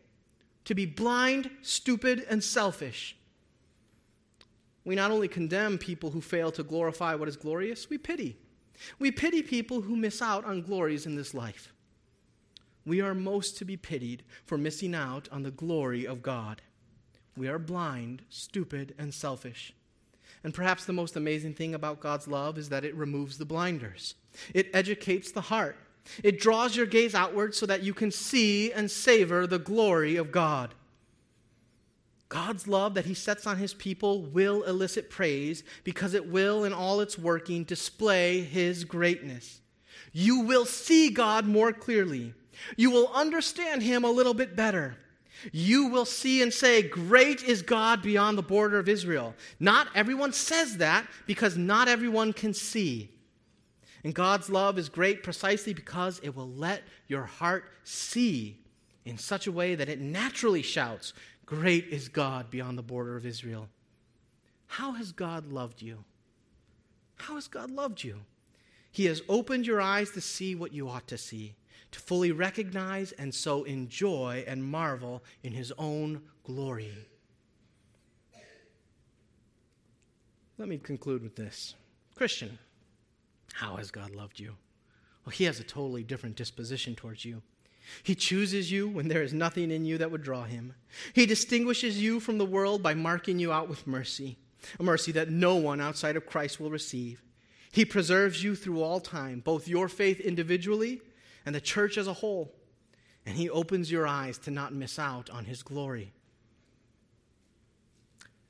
to 0.65 0.75
be 0.75 0.87
blind, 0.87 1.51
stupid, 1.61 2.25
and 2.31 2.43
selfish. 2.43 3.17
We 4.85 4.95
not 4.95 5.11
only 5.11 5.29
condemn 5.29 5.79
people 5.79 6.11
who 6.11 6.21
fail 6.21 6.51
to 6.53 6.63
glorify 6.63 7.15
what 7.15 7.29
is 7.29 7.37
glorious, 7.37 7.91
we 7.91 7.99
pity. 7.99 8.37
We 8.99 9.11
pity 9.11 9.43
people 9.43 9.83
who 9.83 9.97
miss 9.97 10.23
out 10.23 10.45
on 10.45 10.63
glories 10.63 11.07
in 11.07 11.15
this 11.15 11.35
life. 11.35 11.73
We 12.85 13.01
are 13.01 13.15
most 13.15 13.57
to 13.59 13.65
be 13.65 13.77
pitied 13.77 14.25
for 14.45 14.59
missing 14.59 14.95
out 14.95 15.29
on 15.31 15.43
the 15.43 15.53
glory 15.53 16.07
of 16.07 16.23
God. 16.23 16.63
We 17.37 17.49
are 17.49 17.59
blind, 17.59 18.23
stupid, 18.29 18.95
and 18.99 19.13
selfish. 19.13 19.75
And 20.45 20.53
perhaps 20.53 20.85
the 20.85 20.93
most 20.93 21.17
amazing 21.17 21.55
thing 21.55 21.75
about 21.75 22.01
God's 22.01 22.29
love 22.29 22.59
is 22.59 22.69
that 22.69 22.85
it 22.85 22.95
removes 22.95 23.39
the 23.39 23.45
blinders. 23.45 24.15
It 24.53 24.71
educates 24.75 25.31
the 25.31 25.41
heart. 25.43 25.77
It 26.23 26.41
draws 26.41 26.77
your 26.77 26.87
gaze 26.87 27.15
outward 27.15 27.55
so 27.55 27.65
that 27.67 27.83
you 27.83 27.95
can 27.95 28.11
see 28.11 28.73
and 28.73 28.91
savor 28.91 29.47
the 29.47 29.59
glory 29.59 30.17
of 30.17 30.33
God. 30.33 30.75
God's 32.29 32.67
love 32.67 32.95
that 32.95 33.05
He 33.05 33.15
sets 33.15 33.47
on 33.47 33.59
His 33.59 33.75
people 33.75 34.23
will 34.23 34.63
elicit 34.63 35.11
praise 35.11 35.63
because 35.85 36.15
it 36.15 36.29
will, 36.29 36.65
in 36.65 36.73
all 36.73 37.01
its 37.01 37.19
working, 37.19 37.63
display 37.63 38.41
His 38.41 38.85
greatness. 38.85 39.61
You 40.13 40.41
will 40.41 40.65
see 40.65 41.11
God 41.11 41.47
more 41.47 41.73
clearly. 41.73 42.35
You 42.77 42.91
will 42.91 43.13
understand 43.15 43.83
Him 43.83 44.03
a 44.03 44.11
little 44.11 44.35
bit 44.35 44.57
better. 44.57 44.97
You 45.51 45.87
will 45.87 46.05
see 46.05 46.43
and 46.43 46.53
say, 46.53 46.83
Great 46.83 47.43
is 47.43 47.63
God 47.63 48.03
beyond 48.03 48.39
the 48.39 48.43
border 48.43 48.79
of 48.79 48.89
Israel. 48.89 49.35
Not 49.59 49.89
everyone 49.95 50.33
says 50.33 50.77
that 50.79 51.07
because 51.27 51.57
not 51.57 51.89
everyone 51.89 52.33
can 52.33 52.55
see. 52.55 53.11
And 54.05 54.15
God's 54.15 54.51
love 54.51 54.79
is 54.79 54.89
great 54.89 55.23
precisely 55.23 55.75
because 55.75 56.21
it 56.23 56.35
will 56.35 56.51
let 56.51 56.83
your 57.09 57.25
heart 57.25 57.65
see 57.85 58.59
in 59.05 59.19
such 59.19 59.47
a 59.47 59.53
way 59.53 59.75
that 59.75 59.89
it 59.89 60.01
naturally 60.01 60.63
shouts, 60.63 61.13
Great 61.47 61.87
is 61.89 62.09
God 62.09 62.51
beyond 62.51 62.79
the 62.79 62.83
border 62.83 63.17
of 63.17 63.27
Israel. 63.27 63.69
How 64.67 64.93
has 64.93 65.13
God 65.13 65.53
loved 65.53 65.83
you? 65.83 66.05
How 67.17 67.35
has 67.35 67.47
God 67.47 67.71
loved 67.71 68.03
you? 68.03 68.21
He 68.91 69.07
has 69.07 69.23
opened 69.29 69.67
your 69.67 69.81
eyes 69.81 70.11
to 70.13 70.21
see 70.21 70.55
what 70.55 70.73
you 70.73 70.89
ought 70.89 71.07
to 71.09 71.19
see, 71.19 71.55
to 71.93 72.01
fully 72.01 72.33
recognize 72.33 73.13
and 73.13 73.35
so 73.35 73.65
enjoy 73.65 74.45
and 74.47 74.65
marvel 74.65 75.23
in 75.43 75.53
His 75.53 75.73
own 75.79 76.23
glory. 76.45 76.93
Let 80.59 80.69
me 80.69 80.79
conclude 80.79 81.23
with 81.23 81.37
this 81.37 81.75
Christian, 82.15 82.59
how 83.55 83.77
has 83.77 83.91
God 83.91 84.11
loved 84.15 84.39
you? 84.39 84.55
Well, 85.25 85.33
He 85.33 85.45
has 85.45 85.61
a 85.61 85.65
totally 85.65 86.03
different 86.03 86.37
disposition 86.37 86.95
towards 86.95 87.25
you. 87.25 87.43
He 88.03 88.15
chooses 88.15 88.71
you 88.71 88.89
when 88.89 89.09
there 89.09 89.23
is 89.23 89.33
nothing 89.33 89.71
in 89.71 89.85
you 89.85 89.99
that 89.99 90.11
would 90.11 90.23
draw 90.23 90.45
him. 90.45 90.75
He 91.15 91.27
distinguishes 91.27 92.01
you 92.01 92.21
from 92.21 92.39
the 92.39 92.45
world 92.45 92.83
by 92.83 92.95
marking 92.95 93.39
you 93.39 93.53
out 93.53 93.69
with 93.69 93.89
mercy, 93.89 94.39
a 94.79 94.83
mercy 94.83 95.13
that 95.13 95.31
no 95.31 95.57
one 95.57 95.81
outside 95.81 96.17
of 96.17 96.27
Christ 96.27 96.61
will 96.61 96.71
receive. 96.71 97.23
He 97.73 97.85
preserves 97.85 98.45
you 98.45 98.55
through 98.55 98.83
all 98.83 99.01
time, 99.01 99.41
both 99.41 99.67
your 99.67 99.89
faith 99.89 100.21
individually 100.21 101.03
and 101.45 101.55
the 101.55 101.61
church 101.61 101.99
as 101.99 102.07
a 102.07 102.13
whole. 102.13 102.53
And 103.25 103.37
He 103.37 103.49
opens 103.49 103.91
your 103.91 104.07
eyes 104.07 104.39
to 104.39 104.51
not 104.51 104.73
miss 104.75 104.99
out 104.99 105.31
on 105.31 105.45
His 105.45 105.63
glory. 105.63 106.13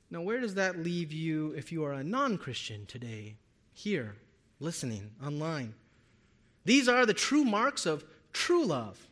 Now, 0.09 0.21
where 0.21 0.39
does 0.39 0.55
that 0.55 0.77
leave 0.77 1.11
you 1.11 1.53
if 1.57 1.71
you 1.71 1.83
are 1.85 1.93
a 1.93 2.03
non 2.03 2.37
Christian 2.37 2.85
today, 2.85 3.35
here, 3.73 4.15
listening, 4.59 5.11
online? 5.25 5.73
These 6.65 6.87
are 6.87 7.05
the 7.05 7.13
true 7.13 7.43
marks 7.43 7.85
of 7.85 8.05
true 8.31 8.65
love. 8.65 9.07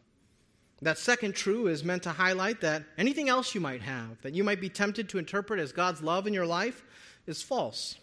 That 0.83 0.97
second 0.97 1.35
true 1.35 1.67
is 1.67 1.83
meant 1.83 2.03
to 2.03 2.11
highlight 2.11 2.61
that 2.61 2.83
anything 2.97 3.29
else 3.29 3.53
you 3.53 3.61
might 3.61 3.81
have, 3.81 4.21
that 4.21 4.33
you 4.33 4.43
might 4.43 4.61
be 4.61 4.69
tempted 4.69 5.09
to 5.09 5.19
interpret 5.19 5.59
as 5.59 5.71
God's 5.71 6.01
love 6.01 6.25
in 6.25 6.33
your 6.33 6.45
life, 6.45 6.83
is 7.27 7.43
false. 7.43 7.97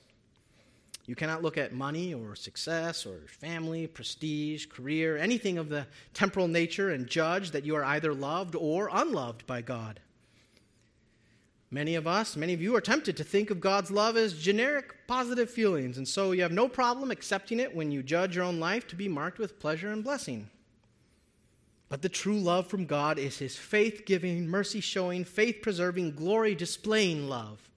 You 1.08 1.16
cannot 1.16 1.42
look 1.42 1.56
at 1.56 1.72
money 1.72 2.12
or 2.12 2.36
success 2.36 3.06
or 3.06 3.22
family, 3.28 3.86
prestige, 3.86 4.66
career, 4.66 5.16
anything 5.16 5.56
of 5.56 5.70
the 5.70 5.86
temporal 6.12 6.48
nature 6.48 6.90
and 6.90 7.06
judge 7.06 7.52
that 7.52 7.64
you 7.64 7.76
are 7.76 7.84
either 7.84 8.12
loved 8.12 8.54
or 8.54 8.90
unloved 8.92 9.46
by 9.46 9.62
God. 9.62 10.00
Many 11.70 11.94
of 11.94 12.06
us, 12.06 12.36
many 12.36 12.52
of 12.52 12.60
you, 12.60 12.76
are 12.76 12.82
tempted 12.82 13.16
to 13.16 13.24
think 13.24 13.48
of 13.48 13.58
God's 13.58 13.90
love 13.90 14.18
as 14.18 14.38
generic 14.38 15.06
positive 15.06 15.48
feelings, 15.48 15.96
and 15.96 16.06
so 16.06 16.32
you 16.32 16.42
have 16.42 16.52
no 16.52 16.68
problem 16.68 17.10
accepting 17.10 17.58
it 17.58 17.74
when 17.74 17.90
you 17.90 18.02
judge 18.02 18.36
your 18.36 18.44
own 18.44 18.60
life 18.60 18.86
to 18.88 18.94
be 18.96 19.08
marked 19.08 19.38
with 19.38 19.58
pleasure 19.58 19.90
and 19.90 20.04
blessing. 20.04 20.50
But 21.88 22.02
the 22.02 22.10
true 22.10 22.38
love 22.38 22.66
from 22.66 22.84
God 22.84 23.18
is 23.18 23.38
his 23.38 23.56
faith 23.56 24.02
giving, 24.04 24.46
mercy 24.46 24.80
showing, 24.80 25.24
faith 25.24 25.60
preserving, 25.62 26.16
glory 26.16 26.54
displaying 26.54 27.30
love. 27.30 27.67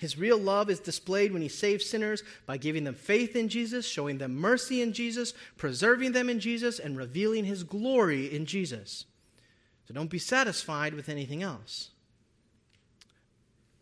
His 0.00 0.16
real 0.16 0.38
love 0.38 0.70
is 0.70 0.80
displayed 0.80 1.30
when 1.30 1.42
he 1.42 1.48
saves 1.48 1.84
sinners 1.84 2.22
by 2.46 2.56
giving 2.56 2.84
them 2.84 2.94
faith 2.94 3.36
in 3.36 3.50
Jesus, 3.50 3.86
showing 3.86 4.16
them 4.16 4.34
mercy 4.34 4.80
in 4.80 4.94
Jesus, 4.94 5.34
preserving 5.58 6.12
them 6.12 6.30
in 6.30 6.40
Jesus, 6.40 6.78
and 6.78 6.96
revealing 6.96 7.44
his 7.44 7.64
glory 7.64 8.34
in 8.34 8.46
Jesus. 8.46 9.04
So 9.86 9.92
don't 9.92 10.08
be 10.08 10.18
satisfied 10.18 10.94
with 10.94 11.10
anything 11.10 11.42
else. 11.42 11.90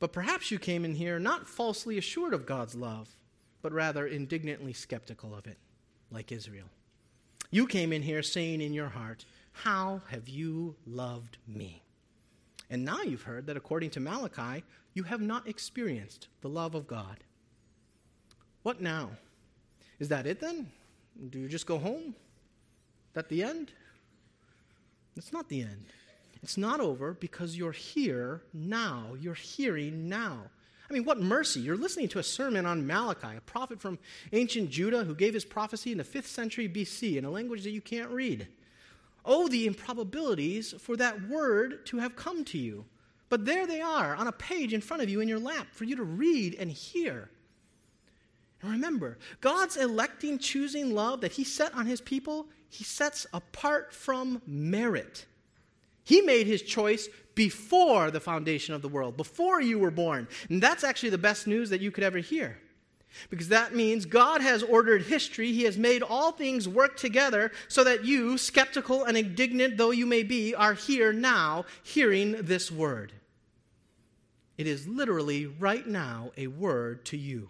But 0.01 0.12
perhaps 0.12 0.51
you 0.51 0.59
came 0.59 0.85
in 0.85 0.97
here 0.97 1.21
not 1.21 1.49
falsely 1.49 1.99
assured 1.99 2.35
of 2.35 2.47
God's 2.47 2.75
love, 2.75 3.16
but 3.62 3.73
rather 3.73 4.05
indignantly 4.05 4.73
skeptical 4.73 5.37
of 5.37 5.47
it, 5.47 5.59
like 6.11 6.33
Israel. 6.33 6.66
You 7.53 7.69
came 7.69 7.93
in 7.93 8.03
here 8.03 8.25
saying 8.25 8.61
in 8.61 8.75
your 8.75 8.89
heart, 8.89 9.25
how 9.53 10.03
have 10.09 10.29
you 10.29 10.75
loved 10.85 11.39
me? 11.47 11.85
And 12.71 12.85
now 12.85 13.03
you've 13.03 13.23
heard 13.23 13.47
that 13.47 13.57
according 13.57 13.91
to 13.91 14.01
Malachi, 14.01 14.62
you 14.95 15.05
have 15.05 15.21
not 15.21 15.49
experienced 15.49 16.29
the 16.41 16.49
love 16.49 16.75
of 16.75 16.87
God. 16.87 17.19
What 18.62 18.81
now? 18.81 19.11
Is 19.99 20.09
that 20.09 20.27
it 20.27 20.41
then? 20.41 20.71
Do 21.31 21.39
you 21.39 21.49
just 21.49 21.66
go 21.66 21.79
home? 21.79 22.14
Is 22.14 23.14
that 23.14 23.29
the 23.29 23.43
end? 23.43 23.73
It's 25.16 25.33
not 25.33 25.49
the 25.49 25.62
end. 25.62 25.87
It's 26.43 26.57
not 26.57 26.81
over 26.81 27.14
because 27.14 27.57
you're 27.57 27.73
here 27.73 28.43
now. 28.53 29.16
You're 29.19 29.35
hearing 29.35 30.09
now. 30.09 30.43
I 30.89 30.93
mean, 30.93 31.05
what 31.05 31.21
mercy. 31.21 31.61
You're 31.61 31.77
listening 31.77 32.09
to 32.09 32.19
a 32.19 32.23
sermon 32.23 32.64
on 32.64 32.87
Malachi, 32.87 33.37
a 33.37 33.41
prophet 33.41 33.81
from 33.81 33.99
ancient 34.33 34.71
Judah 34.71 35.05
who 35.05 35.14
gave 35.14 35.35
his 35.35 35.45
prophecy 35.45 35.93
in 35.93 35.99
the 35.99 36.05
5th 36.05 36.27
century 36.27 36.69
BC 36.69 37.16
in 37.16 37.25
a 37.25 37.31
language 37.31 37.64
that 37.64 37.73
you 37.73 37.81
can't 37.81 38.11
read. 38.11 38.47
Oh, 39.31 39.47
the 39.47 39.66
improbabilities 39.66 40.74
for 40.79 40.97
that 40.97 41.29
word 41.29 41.85
to 41.87 41.99
have 41.99 42.16
come 42.16 42.45
to 42.47 42.59
you. 42.59 42.87
But 43.29 43.45
there 43.45 43.66
they 43.66 43.83
are 43.83 44.16
on 44.16 44.26
a 44.26 44.33
page 44.33 44.72
in 44.72 44.81
front 44.81 45.03
of 45.03 45.11
you 45.11 45.20
in 45.20 45.29
your 45.29 45.39
lap 45.39 45.68
for 45.72 45.85
you 45.85 45.97
to 45.97 46.03
read 46.03 46.57
and 46.59 46.70
hear. 46.70 47.29
And 48.62 48.72
remember, 48.72 49.18
God's 49.43 49.76
electing, 49.76 50.39
choosing 50.39 50.95
love 50.95 51.20
that 51.20 51.33
He 51.33 51.45
set 51.45 51.74
on 51.74 51.85
His 51.85 52.01
people, 52.01 52.47
He 52.70 52.85
sets 52.85 53.26
apart 53.35 53.93
from 53.93 54.41
merit. 54.47 55.26
He 56.05 56.22
made 56.22 56.47
His 56.47 56.62
choice 56.62 57.09
before 57.35 58.11
the 58.11 58.20
foundation 58.20 58.74
of 58.74 58.81
the 58.81 58.89
world, 58.89 59.18
before 59.18 59.61
you 59.61 59.79
were 59.79 59.91
born. 59.91 60.26
And 60.49 60.62
that's 60.62 60.85
actually 60.85 61.11
the 61.11 61.18
best 61.18 61.47
news 61.47 61.68
that 61.68 61.83
you 61.83 61.91
could 61.91 62.03
ever 62.03 62.18
hear. 62.18 62.59
Because 63.31 63.49
that 63.49 63.75
means 63.75 64.05
God 64.07 64.41
has 64.41 64.63
ordered 64.63 65.03
history. 65.03 65.53
He 65.53 65.65
has 65.65 65.79
made 65.79 66.03
all 66.03 66.33
things 66.33 66.69
work 66.69 66.97
together 66.97 67.51
so 67.69 67.85
that 67.85 68.05
you, 68.05 68.39
skeptical 68.39 69.05
and 69.05 69.17
indignant 69.17 69.77
though 69.77 69.91
you 69.91 70.07
may 70.07 70.23
be, 70.23 70.55
are 70.55 70.75
here 70.75 71.13
now 71.13 71.65
hearing 71.83 72.33
this 72.41 72.71
word. 72.71 73.13
It 74.57 74.67
is 74.67 74.89
literally 74.89 75.47
right 75.47 75.87
now 75.87 76.33
a 76.37 76.49
word 76.49 77.05
to 77.07 77.17
you. 77.17 77.49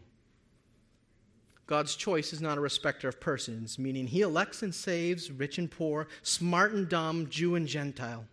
God's 1.67 1.97
choice 1.97 2.33
is 2.33 2.41
not 2.41 2.57
a 2.57 2.63
respecter 2.63 3.09
of 3.09 3.21
persons, 3.21 3.79
meaning 3.79 4.07
he 4.07 4.23
elects 4.23 4.63
and 4.63 4.75
saves 4.75 5.31
rich 5.31 5.59
and 5.59 5.71
poor, 5.71 6.09
smart 6.23 6.73
and 6.73 6.89
dumb, 6.89 7.29
Jew 7.29 7.55
and 7.57 7.67
Gentile. 7.67 8.25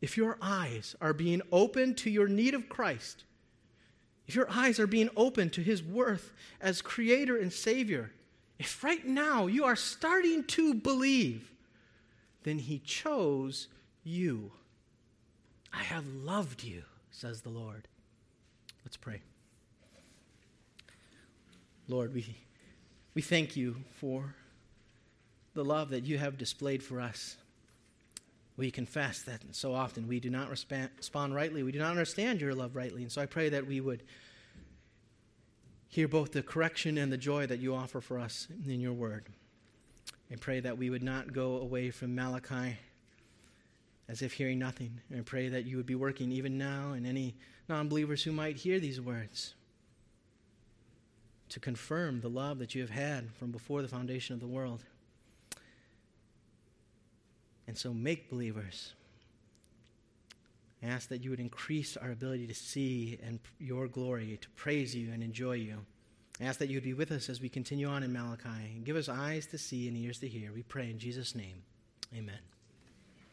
If 0.00 0.16
your 0.16 0.38
eyes 0.40 0.96
are 1.00 1.12
being 1.12 1.42
opened 1.52 1.98
to 1.98 2.10
your 2.10 2.28
need 2.28 2.54
of 2.54 2.68
Christ, 2.68 3.24
if 4.26 4.34
your 4.34 4.50
eyes 4.50 4.80
are 4.80 4.86
being 4.86 5.10
open 5.16 5.50
to 5.50 5.62
his 5.62 5.82
worth 5.82 6.32
as 6.60 6.82
creator 6.82 7.36
and 7.36 7.52
savior, 7.52 8.10
if 8.58 8.82
right 8.82 9.06
now 9.06 9.46
you 9.46 9.64
are 9.64 9.76
starting 9.76 10.44
to 10.44 10.74
believe, 10.74 11.52
then 12.42 12.58
he 12.58 12.78
chose 12.78 13.68
you. 14.02 14.52
I 15.72 15.82
have 15.82 16.06
loved 16.06 16.64
you, 16.64 16.82
says 17.10 17.42
the 17.42 17.50
Lord. 17.50 17.86
Let's 18.84 18.96
pray. 18.96 19.20
Lord, 21.88 22.14
we, 22.14 22.36
we 23.14 23.22
thank 23.22 23.56
you 23.56 23.76
for 23.96 24.34
the 25.54 25.64
love 25.64 25.90
that 25.90 26.04
you 26.04 26.18
have 26.18 26.38
displayed 26.38 26.82
for 26.82 27.00
us. 27.00 27.36
We 28.56 28.70
confess 28.70 29.22
that 29.22 29.42
so 29.52 29.74
often 29.74 30.08
we 30.08 30.18
do 30.18 30.30
not 30.30 30.48
respond 30.48 31.34
rightly. 31.34 31.62
We 31.62 31.72
do 31.72 31.78
not 31.78 31.90
understand 31.90 32.40
your 32.40 32.54
love 32.54 32.74
rightly. 32.74 33.02
And 33.02 33.12
so 33.12 33.20
I 33.20 33.26
pray 33.26 33.50
that 33.50 33.66
we 33.66 33.80
would 33.80 34.02
hear 35.88 36.08
both 36.08 36.32
the 36.32 36.42
correction 36.42 36.96
and 36.98 37.12
the 37.12 37.18
joy 37.18 37.46
that 37.46 37.58
you 37.58 37.74
offer 37.74 38.00
for 38.00 38.18
us 38.18 38.48
in 38.66 38.80
your 38.80 38.94
word. 38.94 39.26
And 40.30 40.40
pray 40.40 40.60
that 40.60 40.78
we 40.78 40.90
would 40.90 41.02
not 41.02 41.32
go 41.32 41.58
away 41.58 41.90
from 41.90 42.14
Malachi 42.14 42.78
as 44.08 44.22
if 44.22 44.32
hearing 44.32 44.58
nothing. 44.58 45.00
And 45.10 45.20
I 45.20 45.22
pray 45.22 45.48
that 45.48 45.66
you 45.66 45.76
would 45.76 45.86
be 45.86 45.94
working 45.94 46.32
even 46.32 46.58
now 46.58 46.92
in 46.92 47.06
any 47.06 47.34
non 47.68 47.88
believers 47.88 48.22
who 48.22 48.32
might 48.32 48.56
hear 48.56 48.80
these 48.80 49.00
words 49.00 49.54
to 51.48 51.60
confirm 51.60 52.20
the 52.20 52.28
love 52.28 52.58
that 52.58 52.74
you 52.74 52.80
have 52.80 52.90
had 52.90 53.32
from 53.32 53.50
before 53.50 53.82
the 53.82 53.88
foundation 53.88 54.34
of 54.34 54.40
the 54.40 54.46
world. 54.46 54.82
And 57.66 57.76
so 57.76 57.92
make 57.92 58.30
believers. 58.30 58.92
I 60.82 60.86
ask 60.86 61.08
that 61.08 61.24
you 61.24 61.30
would 61.30 61.40
increase 61.40 61.96
our 61.96 62.10
ability 62.10 62.46
to 62.46 62.54
see 62.54 63.18
and 63.24 63.40
your 63.58 63.88
glory, 63.88 64.38
to 64.40 64.48
praise 64.50 64.94
you 64.94 65.12
and 65.12 65.22
enjoy 65.22 65.54
you. 65.54 65.78
I 66.40 66.44
ask 66.44 66.58
that 66.58 66.68
you 66.68 66.76
would 66.76 66.84
be 66.84 66.94
with 66.94 67.12
us 67.12 67.28
as 67.28 67.40
we 67.40 67.48
continue 67.48 67.88
on 67.88 68.02
in 68.02 68.12
Malachi 68.12 68.82
give 68.84 68.96
us 68.96 69.08
eyes 69.08 69.46
to 69.46 69.58
see 69.58 69.88
and 69.88 69.96
ears 69.96 70.18
to 70.18 70.28
hear. 70.28 70.52
We 70.52 70.62
pray 70.62 70.90
in 70.90 70.98
Jesus' 70.98 71.34
name. 71.34 71.62
Amen. 72.14 72.38